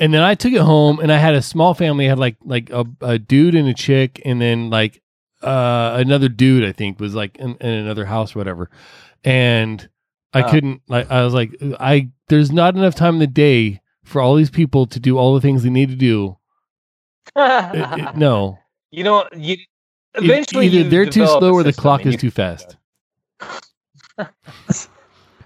and 0.00 0.12
then 0.12 0.22
I 0.22 0.34
took 0.34 0.52
it 0.52 0.60
home 0.60 0.98
and 1.00 1.12
I 1.12 1.18
had 1.18 1.34
a 1.34 1.42
small 1.42 1.74
family. 1.74 2.06
I 2.06 2.08
had 2.08 2.18
like 2.18 2.36
like 2.44 2.70
a, 2.70 2.84
a 3.00 3.18
dude 3.18 3.54
and 3.54 3.68
a 3.68 3.74
chick, 3.74 4.20
and 4.24 4.40
then 4.40 4.70
like 4.70 5.02
uh 5.42 5.92
another 5.96 6.28
dude. 6.28 6.64
I 6.64 6.72
think 6.72 6.98
was 6.98 7.14
like 7.14 7.36
in, 7.36 7.54
in 7.60 7.70
another 7.70 8.06
house, 8.06 8.34
or 8.34 8.40
whatever. 8.40 8.70
And 9.22 9.88
I 10.32 10.42
Oh. 10.42 10.50
couldn't 10.50 10.82
like 10.88 11.08
I 11.12 11.22
was 11.24 11.32
like 11.32 11.54
I 11.78 12.08
there's 12.28 12.50
not 12.50 12.74
enough 12.76 12.96
time 12.96 13.14
in 13.14 13.20
the 13.20 13.26
day 13.28 13.80
for 14.08 14.20
all 14.20 14.34
these 14.34 14.50
people 14.50 14.86
to 14.86 14.98
do 15.00 15.18
all 15.18 15.34
the 15.34 15.40
things 15.40 15.62
they 15.62 15.70
need 15.70 15.90
to 15.90 15.96
do. 15.96 16.36
It- 17.36 18.00
it- 18.00 18.16
no, 18.16 18.58
you 18.90 19.04
know, 19.04 19.28
you 19.36 19.56
eventually 20.14 20.66
either 20.66 20.78
you 20.78 20.84
they're 20.90 21.06
too 21.06 21.26
slow 21.26 21.52
or 21.52 21.62
the 21.62 21.72
clock 21.72 22.06
is 22.06 22.16
too 22.16 22.30
fast. 22.40 22.76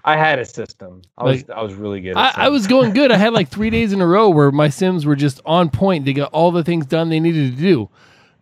I 0.05 0.17
had 0.17 0.37
a 0.39 0.45
system. 0.45 1.01
I 1.17 1.23
was 1.23 1.49
I 1.49 1.61
was 1.61 1.73
really 1.75 2.01
good. 2.01 2.17
At 2.17 2.37
I, 2.37 2.45
I 2.45 2.49
was 2.49 2.67
going 2.67 2.91
good. 2.93 3.09
I 3.11 3.17
had 3.17 3.31
like 3.33 3.47
three 3.49 3.69
days 3.69 3.93
in 3.93 4.01
a 4.01 4.07
row 4.07 4.29
where 4.29 4.51
my 4.51 4.67
Sims 4.69 5.05
were 5.05 5.15
just 5.15 5.39
on 5.45 5.69
point. 5.69 6.03
They 6.05 6.11
got 6.13 6.31
all 6.33 6.51
the 6.51 6.63
things 6.63 6.85
done 6.85 7.09
they 7.09 7.19
needed 7.21 7.55
to 7.55 7.61
do. 7.61 7.89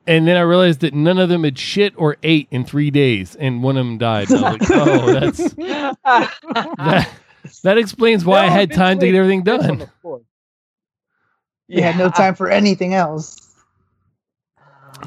And 0.07 0.28
then 0.28 0.36
I 0.38 0.41
realized 0.41 0.80
that 0.80 0.95
none 0.95 1.19
of 1.19 1.30
them 1.30 1.43
had 1.43 1.59
shit 1.59 1.93
or 1.95 2.17
ate 2.24 2.47
in 2.49 2.65
three 2.65 2.89
days, 2.89 3.36
and 3.36 3.61
one 3.61 3.78
of 3.78 3.86
them 3.86 3.99
died. 3.99 4.32
And 4.32 4.43
I 4.43 4.53
was 4.53 4.69
like, 4.69 4.80
oh, 4.88 5.13
that's 5.13 5.53
that, 5.53 7.09
that 7.63 7.77
explains 7.77 8.25
why 8.25 8.39
I 8.45 8.47
had 8.49 8.71
time 8.71 8.99
to 8.99 9.05
get 9.05 9.15
everything 9.15 9.43
done. 9.43 9.81
it's 9.81 9.91
on. 10.03 10.25
You 11.67 11.81
had 11.81 11.97
no 11.97 12.09
time 12.09 12.35
for 12.35 12.49
anything 12.49 12.93
else. 12.93 13.37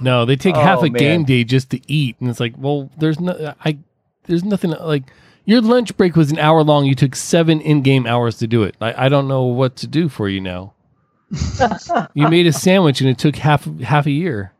No, 0.00 0.24
they 0.24 0.36
take 0.36 0.56
half 0.56 0.80
Oh, 0.80 0.84
a 0.84 0.88
game 0.88 1.24
day 1.24 1.44
just 1.44 1.70
to 1.70 1.80
eat, 1.92 2.16
and 2.20 2.28
it's 2.28 2.40
like, 2.40 2.54
well, 2.56 2.90
there's 2.98 3.20
no, 3.20 3.54
I, 3.64 3.78
there's 4.24 4.42
nothing 4.44 4.70
like 4.70 5.04
your 5.44 5.60
lunch 5.60 5.96
break 5.96 6.16
was 6.16 6.30
an 6.32 6.38
hour 6.38 6.62
long. 6.62 6.86
You 6.86 6.94
took 6.94 7.14
seven 7.14 7.60
in-game 7.60 8.06
hours 8.06 8.38
to 8.38 8.46
do 8.46 8.62
it. 8.62 8.74
I, 8.80 9.06
I 9.06 9.08
don't 9.08 9.28
know 9.28 9.44
what 9.44 9.76
to 9.76 9.86
do 9.86 10.08
for 10.08 10.28
you 10.28 10.40
now. 10.40 10.72
you 12.14 12.28
made 12.28 12.46
a 12.46 12.52
sandwich 12.52 13.00
and 13.00 13.10
it 13.10 13.18
took 13.18 13.36
half 13.36 13.64
half 13.80 14.06
a 14.06 14.10
year. 14.10 14.52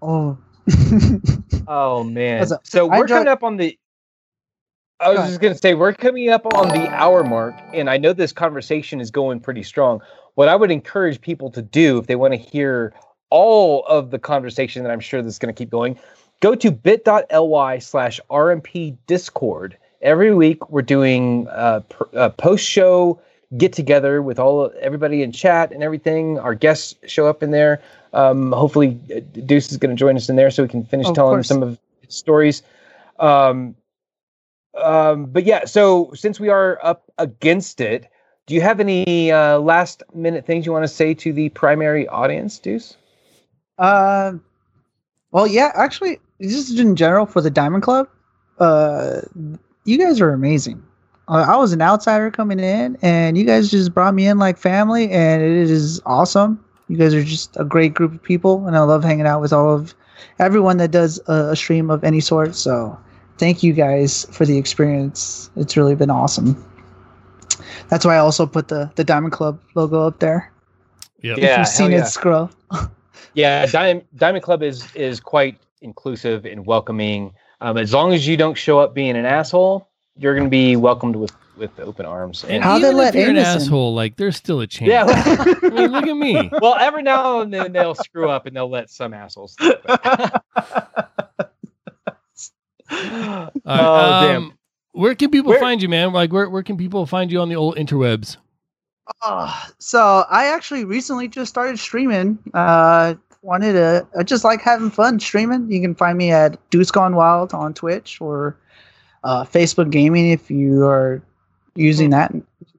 Oh. 0.00 0.38
Oh 1.66 2.04
man. 2.04 2.46
So 2.62 2.86
we're 2.86 3.06
coming 3.06 3.28
up 3.28 3.42
on 3.42 3.56
the 3.56 3.78
I 5.00 5.10
was 5.10 5.18
Go 5.18 5.26
just 5.26 5.40
gonna 5.40 5.54
say 5.54 5.74
we're 5.74 5.92
coming 5.92 6.30
up 6.30 6.46
on 6.54 6.68
the 6.68 6.88
hour 6.88 7.24
mark, 7.24 7.54
and 7.72 7.90
I 7.90 7.96
know 7.96 8.12
this 8.12 8.32
conversation 8.32 9.00
is 9.00 9.10
going 9.10 9.40
pretty 9.40 9.62
strong. 9.62 10.00
What 10.34 10.48
I 10.48 10.56
would 10.56 10.70
encourage 10.70 11.20
people 11.20 11.50
to 11.50 11.62
do 11.62 11.98
if 11.98 12.06
they 12.06 12.16
want 12.16 12.32
to 12.32 12.38
hear 12.38 12.94
all 13.30 13.84
of 13.86 14.10
the 14.10 14.18
conversation 14.18 14.82
that 14.84 14.92
I'm 14.92 15.00
sure 15.00 15.22
that's 15.22 15.38
going 15.38 15.52
to 15.52 15.58
keep 15.58 15.70
going, 15.70 15.98
go 16.40 16.54
to 16.54 16.70
bit.ly 16.70 17.78
slash 17.78 18.20
RMP 18.30 18.96
Discord. 19.06 19.76
Every 20.02 20.34
week 20.34 20.70
we're 20.70 20.82
doing 20.82 21.46
a, 21.50 21.82
uh, 22.14 22.28
post 22.30 22.64
show 22.64 23.20
get 23.56 23.72
together 23.72 24.22
with 24.22 24.38
all 24.38 24.72
everybody 24.80 25.22
in 25.22 25.32
chat 25.32 25.72
and 25.72 25.82
everything. 25.82 26.38
Our 26.38 26.54
guests 26.54 26.94
show 27.06 27.26
up 27.26 27.42
in 27.42 27.50
there. 27.50 27.80
Um, 28.12 28.52
hopefully, 28.52 28.98
uh, 29.14 29.20
Deuce 29.46 29.70
is 29.70 29.78
going 29.78 29.94
to 29.94 29.98
join 29.98 30.16
us 30.16 30.28
in 30.28 30.36
there 30.36 30.50
so 30.50 30.62
we 30.62 30.68
can 30.68 30.84
finish 30.84 31.08
Of 31.08 31.14
telling 31.14 31.42
some 31.42 31.62
of 31.62 31.78
his 32.02 32.14
stories. 32.14 32.62
Um, 33.18 33.74
um, 34.76 35.26
but 35.26 35.44
yeah, 35.44 35.64
so 35.64 36.10
since 36.14 36.40
we 36.40 36.48
are 36.48 36.78
up 36.82 37.10
against 37.18 37.80
it, 37.80 38.08
do 38.46 38.54
you 38.54 38.60
have 38.60 38.80
any 38.80 39.32
uh, 39.32 39.58
last 39.58 40.02
minute 40.14 40.44
things 40.44 40.66
you 40.66 40.72
want 40.72 40.84
to 40.84 40.88
say 40.88 41.14
to 41.14 41.32
the 41.32 41.48
primary 41.50 42.06
audience, 42.08 42.58
Deuce? 42.58 42.96
Uh, 43.78 44.34
well, 45.30 45.46
yeah, 45.46 45.72
actually, 45.74 46.18
just 46.40 46.78
in 46.78 46.96
general 46.96 47.26
for 47.26 47.40
the 47.40 47.50
Diamond 47.50 47.82
Club, 47.82 48.08
uh, 48.58 49.22
you 49.84 49.98
guys 49.98 50.20
are 50.20 50.32
amazing. 50.32 50.82
Uh, 51.26 51.44
I 51.48 51.56
was 51.56 51.72
an 51.72 51.80
outsider 51.80 52.30
coming 52.30 52.60
in, 52.60 52.98
and 53.00 53.38
you 53.38 53.44
guys 53.44 53.70
just 53.70 53.94
brought 53.94 54.14
me 54.14 54.26
in 54.26 54.38
like 54.38 54.58
family, 54.58 55.10
and 55.10 55.42
it 55.42 55.70
is 55.70 56.00
awesome. 56.04 56.62
You 56.88 56.98
guys 56.98 57.14
are 57.14 57.24
just 57.24 57.56
a 57.56 57.64
great 57.64 57.94
group 57.94 58.12
of 58.12 58.22
people, 58.22 58.66
and 58.66 58.76
I 58.76 58.80
love 58.80 59.02
hanging 59.02 59.26
out 59.26 59.40
with 59.40 59.52
all 59.52 59.74
of 59.74 59.94
everyone 60.38 60.76
that 60.78 60.90
does 60.90 61.18
a, 61.26 61.50
a 61.50 61.56
stream 61.56 61.90
of 61.90 62.04
any 62.04 62.20
sort. 62.20 62.54
So, 62.54 62.98
thank 63.38 63.62
you 63.62 63.72
guys 63.72 64.24
for 64.32 64.44
the 64.46 64.56
experience. 64.58 65.50
It's 65.56 65.76
really 65.76 65.94
been 65.94 66.10
awesome. 66.10 66.62
That's 67.88 68.04
why 68.04 68.14
I 68.16 68.18
also 68.18 68.46
put 68.46 68.68
the 68.68 68.90
the 68.96 69.04
Diamond 69.04 69.32
Club 69.32 69.60
logo 69.74 70.06
up 70.06 70.18
there. 70.20 70.50
Yep. 71.22 71.38
Yeah, 71.38 71.44
if 71.52 71.58
you've 71.58 71.68
seen 71.68 71.90
hell 71.90 72.00
it 72.00 72.02
yeah. 72.02 72.08
scroll. 72.08 72.50
Yeah, 73.36 73.66
Diamond 73.66 74.04
Diamond 74.16 74.44
Club 74.44 74.62
is 74.62 74.86
is 74.94 75.18
quite 75.18 75.58
inclusive 75.80 76.44
and 76.46 76.64
welcoming. 76.66 77.32
Um, 77.60 77.76
as 77.78 77.92
long 77.92 78.12
as 78.12 78.28
you 78.28 78.36
don't 78.36 78.54
show 78.56 78.78
up 78.78 78.94
being 78.94 79.16
an 79.16 79.26
asshole, 79.26 79.88
you're 80.16 80.34
going 80.34 80.46
to 80.46 80.50
be 80.50 80.76
welcomed 80.76 81.16
with 81.16 81.32
with 81.56 81.70
open 81.80 82.06
arms. 82.06 82.44
And 82.44 82.52
And 82.54 82.64
How 82.64 82.78
they 82.78 82.92
let 82.92 83.14
you're 83.14 83.30
an 83.30 83.36
Amos 83.36 83.48
in? 83.56 83.62
asshole, 83.62 83.92
like 83.94 84.16
there's 84.16 84.36
still 84.36 84.60
a 84.60 84.66
chance. 84.68 84.88
yeah, 84.88 85.04
I 85.62 85.68
mean, 85.70 85.90
look 85.90 86.06
at 86.06 86.16
me. 86.16 86.48
well, 86.60 86.76
every 86.78 87.02
now 87.02 87.40
and 87.40 87.52
then 87.52 87.72
they'll 87.72 87.94
screw 87.96 88.28
up 88.28 88.46
and 88.46 88.54
they'll 88.54 88.70
let 88.70 88.88
some 88.90 89.12
assholes. 89.14 89.56
through, 92.88 92.98
but- 93.10 93.52
All 93.66 93.94
right, 93.94 94.22
oh 94.22 94.26
damn! 94.26 94.42
um, 94.44 94.58
Where 94.92 95.14
can 95.14 95.30
people 95.30 95.50
Where- 95.50 95.60
find 95.60 95.80
you, 95.82 95.88
man? 95.88 96.12
Like, 96.12 96.32
where, 96.32 96.48
where 96.50 96.62
can 96.62 96.76
people 96.76 97.06
find 97.06 97.30
you 97.32 97.40
on 97.40 97.48
the 97.48 97.56
old 97.56 97.76
interwebs? 97.76 98.36
Oh, 99.22 99.66
so 99.78 100.24
I 100.30 100.46
actually 100.46 100.84
recently 100.84 101.28
just 101.28 101.50
started 101.50 101.78
streaming. 101.78 102.38
Uh, 102.54 103.14
wanted 103.42 103.74
to, 103.74 104.06
I 104.18 104.22
just 104.22 104.44
like 104.44 104.62
having 104.62 104.90
fun 104.90 105.20
streaming. 105.20 105.70
You 105.70 105.80
can 105.82 105.94
find 105.94 106.16
me 106.16 106.30
at 106.30 106.58
Deuce 106.70 106.90
Gone 106.90 107.14
Wild 107.14 107.52
on 107.52 107.74
Twitch 107.74 108.18
or 108.20 108.56
uh, 109.22 109.44
Facebook 109.44 109.90
Gaming 109.90 110.30
if 110.30 110.50
you 110.50 110.86
are 110.86 111.22
using 111.74 112.08
that 112.10 112.32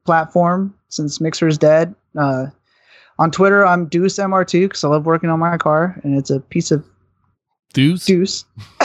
platform 0.06 0.74
since 0.90 1.22
Mixer 1.22 1.48
is 1.48 1.60
dead. 1.60 1.94
Uh, 2.18 2.48
on 3.20 3.30
Twitter, 3.30 3.64
I'm 3.66 3.86
Deuce 3.86 4.16
MR2 4.16 4.62
because 4.64 4.84
I 4.84 4.88
love 4.88 5.06
working 5.06 5.30
on 5.30 5.40
my 5.40 5.58
car 5.58 6.00
and 6.04 6.18
it's 6.18 6.32
a 6.32 6.40
piece 6.40 6.72
of 6.72 6.84
Deuce? 7.74 8.06
deuce. 8.06 8.46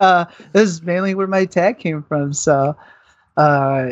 uh, 0.00 0.24
this 0.52 0.68
is 0.70 0.82
mainly 0.82 1.14
where 1.14 1.26
my 1.26 1.44
tag 1.44 1.78
came 1.78 2.02
from. 2.02 2.32
So, 2.32 2.76
uh, 3.36 3.90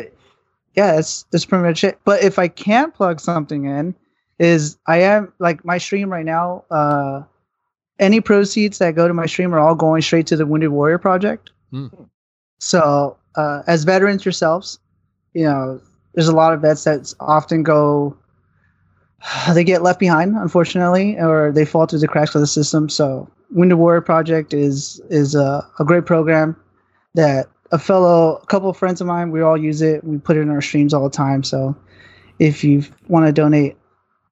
yeah, 0.75 0.95
that's 0.95 1.23
that's 1.31 1.45
pretty 1.45 1.63
much 1.63 1.83
it. 1.83 1.99
But 2.03 2.23
if 2.23 2.39
I 2.39 2.47
can 2.47 2.91
plug 2.91 3.19
something 3.19 3.65
in, 3.65 3.95
is 4.39 4.77
I 4.87 4.97
am 5.01 5.31
like 5.39 5.63
my 5.65 5.77
stream 5.77 6.09
right 6.11 6.25
now. 6.25 6.65
Uh, 6.71 7.23
any 7.99 8.21
proceeds 8.21 8.79
that 8.79 8.95
go 8.95 9.07
to 9.07 9.13
my 9.13 9.25
stream 9.25 9.53
are 9.53 9.59
all 9.59 9.75
going 9.75 10.01
straight 10.01 10.27
to 10.27 10.35
the 10.35 10.45
Wounded 10.45 10.69
Warrior 10.69 10.97
Project. 10.97 11.51
Hmm. 11.71 11.87
So, 12.59 13.17
uh, 13.35 13.61
as 13.67 13.83
veterans 13.83 14.25
yourselves, 14.25 14.79
you 15.33 15.43
know, 15.43 15.81
there's 16.13 16.27
a 16.27 16.35
lot 16.35 16.53
of 16.53 16.61
vets 16.61 16.83
that 16.85 17.13
often 17.19 17.63
go 17.63 18.17
they 19.53 19.63
get 19.63 19.83
left 19.83 19.99
behind, 19.99 20.35
unfortunately, 20.35 21.17
or 21.17 21.51
they 21.51 21.65
fall 21.65 21.85
through 21.85 21.99
the 21.99 22.07
cracks 22.07 22.35
of 22.35 22.41
the 22.41 22.47
system. 22.47 22.89
So, 22.89 23.29
Wounded 23.51 23.77
Warrior 23.77 24.01
Project 24.01 24.53
is 24.53 25.01
is 25.09 25.35
a, 25.35 25.65
a 25.79 25.85
great 25.85 26.05
program 26.05 26.55
that 27.13 27.47
a 27.71 27.79
fellow, 27.79 28.37
a 28.37 28.45
couple 28.47 28.69
of 28.69 28.77
friends 28.77 29.01
of 29.01 29.07
mine, 29.07 29.31
we 29.31 29.41
all 29.41 29.57
use 29.57 29.81
it. 29.81 30.03
We 30.03 30.17
put 30.17 30.37
it 30.37 30.41
in 30.41 30.49
our 30.49 30.61
streams 30.61 30.93
all 30.93 31.03
the 31.03 31.15
time. 31.15 31.43
So, 31.43 31.75
if 32.39 32.63
you 32.63 32.83
want 33.07 33.25
to 33.25 33.31
donate 33.31 33.77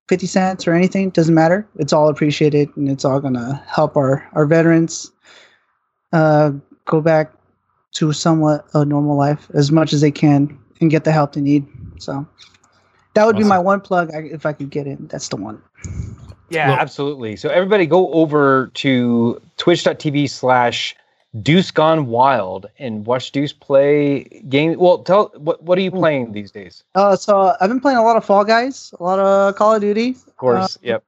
fifty 0.08 0.28
cents 0.28 0.68
or 0.68 0.74
anything, 0.74 1.12
doesn't 1.12 1.36
matter. 1.36 1.68
It's 1.78 1.94
all 1.94 2.10
appreciated, 2.10 2.70
and 2.76 2.90
it's 2.90 3.06
all 3.06 3.20
gonna 3.20 3.64
help 3.68 3.96
our 3.96 4.28
our 4.34 4.46
veterans 4.46 5.12
uh, 6.14 6.52
go 6.86 7.02
back 7.02 7.34
to 7.94 8.14
somewhat 8.14 8.66
a 8.74 8.86
normal 8.86 9.18
life 9.18 9.50
as 9.54 9.72
much 9.72 9.94
as 9.94 10.02
they 10.02 10.12
can 10.12 10.58
and 10.80 10.90
get 10.90 11.04
the 11.04 11.12
help 11.12 11.34
they 11.34 11.42
need. 11.42 11.66
So. 12.00 12.26
That 13.14 13.26
would 13.26 13.38
be 13.38 13.44
my 13.44 13.60
one 13.60 13.82
plug 13.82 14.14
I, 14.14 14.20
if 14.20 14.46
I 14.46 14.54
could 14.54 14.70
get 14.70 14.88
in. 14.88 15.08
That's 15.08 15.28
the 15.28 15.36
one. 15.36 15.62
Yeah, 16.50 16.70
Well- 16.70 16.80
absolutely. 16.80 17.36
So 17.36 17.50
everybody 17.50 17.86
go 17.86 18.12
over 18.14 18.72
to 18.76 19.42
twitch.tv 19.58 20.30
slash 20.30 20.96
Deuce 21.42 21.72
Gone 21.72 22.08
Wild 22.08 22.66
and 22.78 23.06
watch 23.06 23.32
Deuce 23.32 23.54
play 23.54 24.24
game. 24.50 24.78
Well, 24.78 25.00
tell 25.00 25.32
what 25.38 25.64
what 25.64 25.78
are 25.78 25.82
you 25.82 25.92
playing 25.92 26.34
these 26.34 26.52
days? 26.52 26.84
Uh, 26.94 27.16
so 27.16 27.56
I've 27.62 27.70
been 27.70 27.80
playing 27.80 27.98
a 27.98 28.04
lot 28.04 28.18
of 28.18 28.26
Fall 28.26 28.44
Guys, 28.44 28.94
a 29.00 29.04
lot 29.04 29.18
of 29.20 29.56
Call 29.56 29.76
of 29.76 29.82
Duty. 29.82 30.10
Of 30.28 30.36
course. 30.36 30.78
yep. 30.82 31.04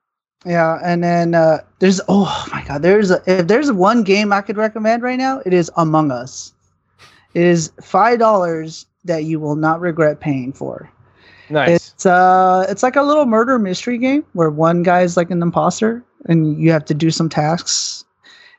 Yeah, 0.46 0.78
and 0.82 1.02
then 1.02 1.34
uh, 1.34 1.58
there's 1.78 2.00
oh 2.08 2.46
my 2.52 2.64
god, 2.64 2.82
there's 2.82 3.10
a, 3.10 3.22
if 3.26 3.46
there's 3.48 3.70
one 3.72 4.02
game 4.02 4.32
I 4.32 4.40
could 4.40 4.56
recommend 4.56 5.02
right 5.02 5.18
now, 5.18 5.40
it 5.44 5.52
is 5.52 5.70
Among 5.76 6.10
Us. 6.10 6.52
It 7.34 7.44
is 7.44 7.72
five 7.82 8.18
dollars 8.18 8.86
that 9.04 9.24
you 9.24 9.40
will 9.40 9.56
not 9.56 9.80
regret 9.80 10.20
paying 10.20 10.52
for. 10.52 10.90
Nice. 11.50 11.92
It's 11.92 12.06
uh, 12.06 12.66
it's 12.68 12.82
like 12.82 12.96
a 12.96 13.02
little 13.02 13.26
murder 13.26 13.58
mystery 13.58 13.98
game 13.98 14.24
where 14.32 14.50
one 14.50 14.82
guy's 14.82 15.16
like 15.16 15.30
an 15.30 15.42
imposter, 15.42 16.02
and 16.26 16.58
you 16.60 16.72
have 16.72 16.84
to 16.86 16.94
do 16.94 17.10
some 17.10 17.28
tasks, 17.28 18.04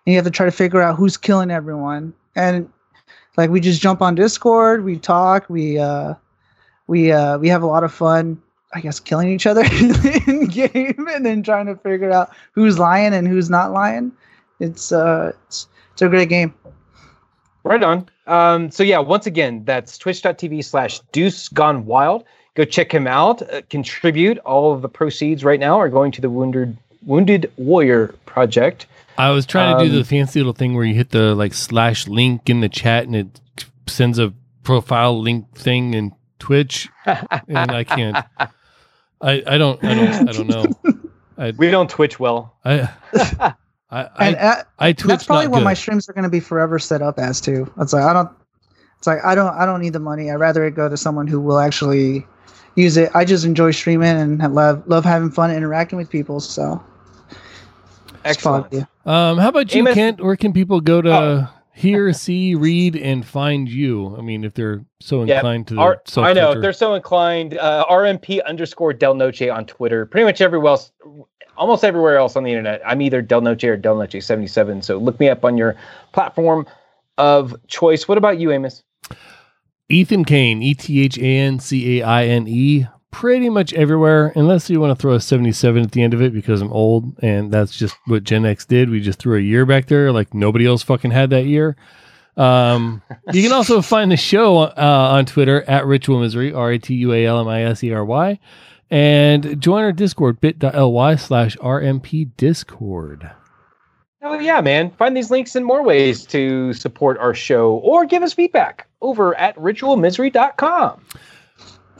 and 0.05 0.13
you 0.13 0.15
have 0.17 0.25
to 0.25 0.31
try 0.31 0.45
to 0.45 0.51
figure 0.51 0.81
out 0.81 0.95
who's 0.95 1.17
killing 1.17 1.51
everyone. 1.51 2.13
And 2.35 2.69
like 3.37 3.49
we 3.49 3.59
just 3.59 3.81
jump 3.81 4.01
on 4.01 4.15
Discord, 4.15 4.83
we 4.83 4.97
talk, 4.97 5.49
we 5.49 5.79
uh, 5.79 6.13
we 6.87 7.11
uh, 7.11 7.37
we 7.37 7.49
have 7.49 7.63
a 7.63 7.67
lot 7.67 7.83
of 7.83 7.93
fun. 7.93 8.41
I 8.73 8.81
guess 8.81 8.99
killing 8.99 9.29
each 9.29 9.47
other 9.47 9.63
in 10.27 10.47
game, 10.47 11.07
and 11.09 11.25
then 11.25 11.43
trying 11.43 11.65
to 11.67 11.77
figure 11.77 12.11
out 12.11 12.31
who's 12.51 12.77
lying 12.77 13.13
and 13.13 13.27
who's 13.27 13.49
not 13.49 13.71
lying. 13.71 14.11
It's 14.59 14.91
uh, 14.91 15.31
it's, 15.47 15.67
it's 15.93 16.01
a 16.01 16.09
great 16.09 16.29
game. 16.29 16.53
Right 17.63 17.81
on. 17.81 18.09
Um, 18.27 18.69
so 18.69 18.83
yeah, 18.83 18.99
once 18.99 19.25
again, 19.25 19.63
that's 19.65 19.97
twitch.tv 19.97 20.63
slash 20.63 20.99
Deuce 21.11 21.47
Gone 21.49 21.85
Wild. 21.85 22.25
Go 22.55 22.65
check 22.65 22.93
him 22.93 23.05
out. 23.05 23.41
Uh, 23.41 23.61
contribute. 23.69 24.37
All 24.39 24.73
of 24.73 24.81
the 24.81 24.89
proceeds 24.89 25.43
right 25.43 25.59
now 25.59 25.79
are 25.79 25.89
going 25.89 26.11
to 26.13 26.21
the 26.21 26.29
Wounded 26.29 26.77
Wounded 27.03 27.51
Warrior 27.57 28.15
Project. 28.25 28.87
I 29.17 29.29
was 29.29 29.45
trying 29.45 29.77
to 29.77 29.85
do 29.85 29.91
Um, 29.91 29.97
the 29.97 30.03
fancy 30.03 30.39
little 30.39 30.53
thing 30.53 30.73
where 30.73 30.83
you 30.85 30.93
hit 30.93 31.11
the 31.11 31.35
like 31.35 31.53
slash 31.53 32.07
link 32.07 32.49
in 32.49 32.61
the 32.61 32.69
chat 32.69 33.05
and 33.05 33.15
it 33.15 33.65
sends 33.87 34.19
a 34.19 34.33
profile 34.63 35.21
link 35.21 35.53
thing 35.55 35.93
in 35.93 36.13
Twitch, 36.39 36.89
and 37.05 37.71
I 37.71 37.83
can't. 37.83 38.17
I, 39.21 39.43
I 39.47 39.57
don't 39.57 39.81
I 39.83 39.93
don't 39.93 40.29
I 40.29 40.31
don't 40.31 40.47
know. 40.47 40.65
I 41.37 41.51
We 41.57 41.71
don't 41.71 41.89
Twitch 41.89 42.19
well. 42.19 42.55
I 42.65 42.89
I 43.91 44.09
And 44.19 44.35
I, 44.35 44.39
uh, 44.39 44.63
I 44.79 44.93
Twitch 44.93 45.07
that's 45.07 45.25
probably 45.25 45.47
what 45.47 45.59
good. 45.59 45.65
my 45.65 45.73
streams 45.73 46.09
are 46.09 46.13
going 46.13 46.23
to 46.23 46.29
be 46.29 46.39
forever 46.39 46.79
set 46.79 47.01
up 47.01 47.19
as 47.19 47.39
too. 47.39 47.71
It's 47.79 47.93
like 47.93 48.03
I 48.03 48.13
don't. 48.13 48.29
It's 48.97 49.07
like 49.07 49.19
I 49.23 49.35
don't. 49.35 49.53
I 49.55 49.65
don't 49.65 49.81
need 49.81 49.93
the 49.93 49.99
money. 49.99 50.31
I'd 50.31 50.35
rather 50.35 50.65
it 50.65 50.71
go 50.71 50.89
to 50.89 50.97
someone 50.97 51.27
who 51.27 51.39
will 51.39 51.59
actually 51.59 52.25
use 52.75 52.97
it. 52.97 53.09
I 53.13 53.25
just 53.25 53.45
enjoy 53.45 53.71
streaming 53.71 54.09
and 54.41 54.53
love 54.55 54.83
love 54.87 55.03
having 55.05 55.31
fun 55.31 55.51
interacting 55.51 55.97
with 55.97 56.09
people. 56.09 56.39
So 56.39 56.81
it's 57.29 57.37
Excellent. 58.23 58.69
probably- 58.69 58.85
Um, 59.05 59.37
how 59.37 59.49
about 59.49 59.73
you, 59.73 59.81
Amos- 59.81 59.93
Kent? 59.93 60.21
Where 60.23 60.35
can 60.35 60.51
people 60.53 60.81
go 60.81 61.01
to 61.01 61.11
Oh. 61.13 61.47
hear, 61.73 62.11
see, 62.13 62.55
read, 62.55 62.95
and 62.95 63.23
find 63.25 63.69
you? 63.69 64.15
I 64.17 64.21
mean, 64.21 64.43
if 64.43 64.53
they're 64.55 64.83
so 64.99 65.23
Yeah, 65.23 65.35
inclined 65.35 65.67
to 65.67 65.75
the 65.75 65.79
Our, 65.81 66.01
I 66.17 66.33
know 66.33 66.51
if 66.53 66.61
they're 66.61 66.73
so 66.73 66.95
inclined. 66.95 67.57
Uh, 67.57 67.85
RMP 67.87 68.41
underscore 68.41 68.93
Del 68.93 69.13
Noche 69.13 69.43
on 69.43 69.65
Twitter. 69.65 70.05
Pretty 70.07 70.25
much 70.25 70.41
everywhere 70.41 70.71
else, 70.71 70.91
almost 71.55 71.83
everywhere 71.85 72.17
else 72.17 72.35
on 72.35 72.43
the 72.43 72.49
internet. 72.51 72.81
I'm 72.85 73.01
either 73.01 73.21
Del 73.21 73.41
Noche 73.41 73.63
or 73.65 73.77
Del 73.77 73.95
Noche 73.97 74.21
77. 74.21 74.81
So 74.81 74.97
look 74.97 75.19
me 75.19 75.29
up 75.29 75.45
on 75.45 75.55
your 75.57 75.75
platform 76.11 76.65
of 77.19 77.55
choice. 77.67 78.07
What 78.07 78.17
about 78.17 78.39
you, 78.39 78.51
Amos? 78.51 78.83
Ethan 79.89 80.25
Caine, 80.25 80.61
E 80.61 80.73
T 80.73 81.01
H 81.01 81.17
A 81.17 81.21
N 81.21 81.59
C 81.59 81.99
A 81.99 82.05
I 82.05 82.25
N 82.25 82.47
E, 82.47 82.85
pretty 83.11 83.49
much 83.49 83.73
everywhere, 83.73 84.33
unless 84.35 84.69
you 84.69 84.79
want 84.81 84.91
to 84.91 85.01
throw 85.01 85.13
a 85.13 85.21
77 85.21 85.83
at 85.83 85.91
the 85.91 86.01
end 86.01 86.13
of 86.13 86.21
it 86.21 86.33
because 86.33 86.61
I'm 86.61 86.73
old 86.73 87.17
and 87.23 87.51
that's 87.51 87.77
just 87.77 87.95
what 88.07 88.23
Gen 88.23 88.45
X 88.45 88.65
did. 88.65 88.89
We 88.89 88.99
just 88.99 89.19
threw 89.19 89.37
a 89.37 89.41
year 89.41 89.65
back 89.65 89.85
there 89.85 90.11
like 90.11 90.33
nobody 90.33 90.65
else 90.65 90.83
fucking 90.83 91.11
had 91.11 91.29
that 91.29 91.45
year. 91.45 91.77
Um, 92.35 93.01
you 93.31 93.41
can 93.41 93.53
also 93.53 93.81
find 93.83 94.11
the 94.11 94.17
show 94.17 94.57
uh, 94.57 95.09
on 95.11 95.25
Twitter 95.25 95.61
at 95.63 95.85
Ritual 95.85 96.19
Misery, 96.19 96.51
R 96.51 96.71
A 96.71 96.79
T 96.79 96.93
U 96.95 97.13
A 97.13 97.25
L 97.25 97.39
M 97.39 97.47
I 97.47 97.63
S 97.63 97.83
E 97.83 97.93
R 97.93 98.03
Y, 98.03 98.39
and 98.89 99.61
join 99.61 99.83
our 99.83 99.93
Discord, 99.93 100.41
bit.ly 100.41 101.15
slash 101.15 101.55
RMP 101.57 102.31
Discord. 102.35 103.31
Hell 104.25 104.41
yeah, 104.41 104.59
man. 104.59 104.89
Find 104.89 105.15
these 105.15 105.29
links 105.29 105.55
and 105.55 105.63
more 105.63 105.83
ways 105.83 106.25
to 106.25 106.73
support 106.73 107.19
our 107.19 107.35
show 107.35 107.73
or 107.73 108.07
give 108.07 108.23
us 108.23 108.33
feedback 108.33 108.87
over 108.99 109.35
at 109.35 109.55
ritualmisery.com. 109.55 111.05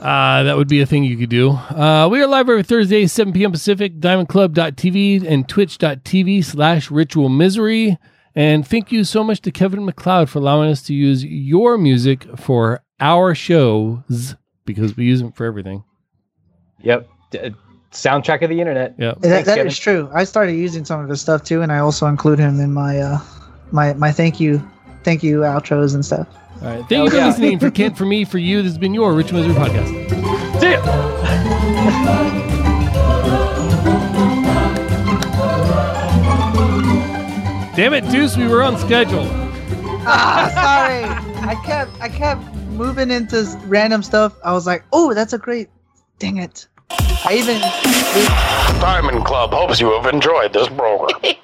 Uh, 0.00 0.42
that 0.42 0.56
would 0.56 0.66
be 0.66 0.80
a 0.80 0.86
thing 0.86 1.04
you 1.04 1.16
could 1.16 1.30
do. 1.30 1.50
Uh, 1.50 2.08
we 2.10 2.20
are 2.20 2.26
live 2.26 2.48
every 2.48 2.64
Thursday, 2.64 3.06
7 3.06 3.32
p.m. 3.32 3.52
Pacific, 3.52 4.00
diamondclub.tv 4.00 5.24
and 5.24 5.48
twitch.tv 5.48 6.44
slash 6.44 6.90
ritual 6.90 7.28
misery. 7.28 7.96
And 8.34 8.66
thank 8.66 8.90
you 8.90 9.04
so 9.04 9.22
much 9.22 9.40
to 9.42 9.52
Kevin 9.52 9.84
MacLeod 9.84 10.28
for 10.28 10.40
allowing 10.40 10.68
us 10.68 10.82
to 10.82 10.94
use 10.94 11.24
your 11.24 11.78
music 11.78 12.26
for 12.36 12.82
our 12.98 13.36
shows 13.36 14.34
because 14.64 14.96
we 14.96 15.04
use 15.04 15.20
them 15.20 15.30
for 15.30 15.46
everything. 15.46 15.84
Yep. 16.82 17.08
D- 17.30 17.54
soundtrack 17.92 18.42
of 18.42 18.50
the 18.50 18.60
internet. 18.60 18.94
Yep. 18.98 19.20
That, 19.20 19.28
Thanks, 19.28 19.46
that 19.46 19.54
Kevin. 19.56 19.66
is 19.68 19.78
true. 19.78 20.10
I 20.14 20.24
started 20.24 20.52
using 20.54 20.84
some 20.84 21.00
of 21.00 21.08
his 21.08 21.20
stuff 21.20 21.44
too, 21.44 21.62
and 21.62 21.72
I 21.72 21.78
also 21.78 22.06
include 22.06 22.38
him 22.38 22.60
in 22.60 22.72
my 22.72 22.98
uh 22.98 23.18
my 23.72 23.94
my 23.94 24.12
thank 24.12 24.40
you 24.40 24.62
thank 25.02 25.22
you 25.22 25.40
outros 25.40 25.94
and 25.94 26.04
stuff. 26.04 26.26
All 26.62 26.68
right. 26.68 26.78
Thank 26.78 26.90
Hell 26.90 27.04
you 27.04 27.10
for 27.10 27.16
yeah. 27.16 27.26
listening. 27.26 27.58
For 27.58 27.70
Kent, 27.70 27.96
for 27.98 28.06
me, 28.06 28.24
for 28.24 28.38
you, 28.38 28.62
this 28.62 28.72
has 28.72 28.78
been 28.78 28.94
your 28.94 29.12
Ritual 29.14 29.40
Misery 29.40 29.54
Podcast. 29.54 30.60
See 30.60 30.70
ya. 30.70 32.26
Damn 37.76 37.92
it, 37.92 38.08
Deuce, 38.10 38.38
we 38.38 38.46
were 38.48 38.62
on 38.62 38.78
schedule. 38.78 39.28
Ah, 40.08 40.50
sorry. 40.54 41.04
I 41.46 41.54
kept 41.66 41.90
I 42.00 42.08
kept 42.08 42.42
moving 42.70 43.10
into 43.10 43.44
random 43.66 44.02
stuff. 44.02 44.34
I 44.42 44.52
was 44.52 44.66
like, 44.66 44.82
oh, 44.94 45.12
that's 45.12 45.34
a 45.34 45.38
great. 45.38 45.68
Dang 46.18 46.38
it. 46.38 46.68
I 46.90 47.34
even 47.34 47.60
Diamond 48.80 49.24
Club 49.24 49.52
hopes 49.52 49.80
you 49.80 49.92
have 49.92 50.12
enjoyed 50.12 50.52
this 50.52 50.68
program. 50.68 51.20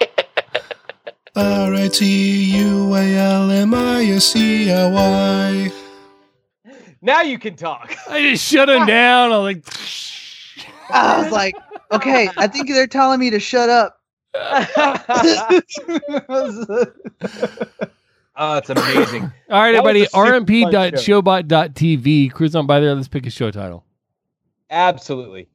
R 1.34 1.74
I 1.74 1.88
T 1.88 2.56
U 2.58 2.94
A 2.94 3.16
L 3.16 3.50
M 3.50 3.74
I 3.74 4.04
S 4.04 4.26
C 4.26 4.70
L 4.70 4.92
Y. 4.92 5.72
Now 7.00 7.22
you 7.22 7.38
can 7.38 7.56
talk. 7.56 7.96
I 8.08 8.20
just 8.30 8.44
shut 8.44 8.68
him 8.68 8.86
down. 8.86 9.32
I 9.32 9.38
was 9.38 9.54
like, 9.54 9.64
I 10.90 11.22
was 11.22 11.32
like, 11.32 11.56
okay, 11.90 12.28
I 12.36 12.46
think 12.46 12.68
they're 12.68 12.86
telling 12.86 13.18
me 13.18 13.30
to 13.30 13.40
shut 13.40 13.68
up. 13.70 13.98
Oh, 18.34 18.56
it's 18.56 18.70
amazing. 18.70 19.24
all 19.50 19.60
right, 19.60 19.72
That 19.72 19.84
was 19.84 19.90
everybody, 19.90 20.02
a 20.04 20.06
super 20.06 20.26
fun 20.26 20.46
rmp.showbot.tv. 20.46 22.32
Cruise 22.32 22.56
on 22.56 22.66
by 22.66 22.80
there. 22.80 22.94
Let's 22.94 23.06
pick 23.06 23.26
a 23.26 23.30
show 23.30 23.50
title. 23.50 23.84
Absolutely. 24.72 25.52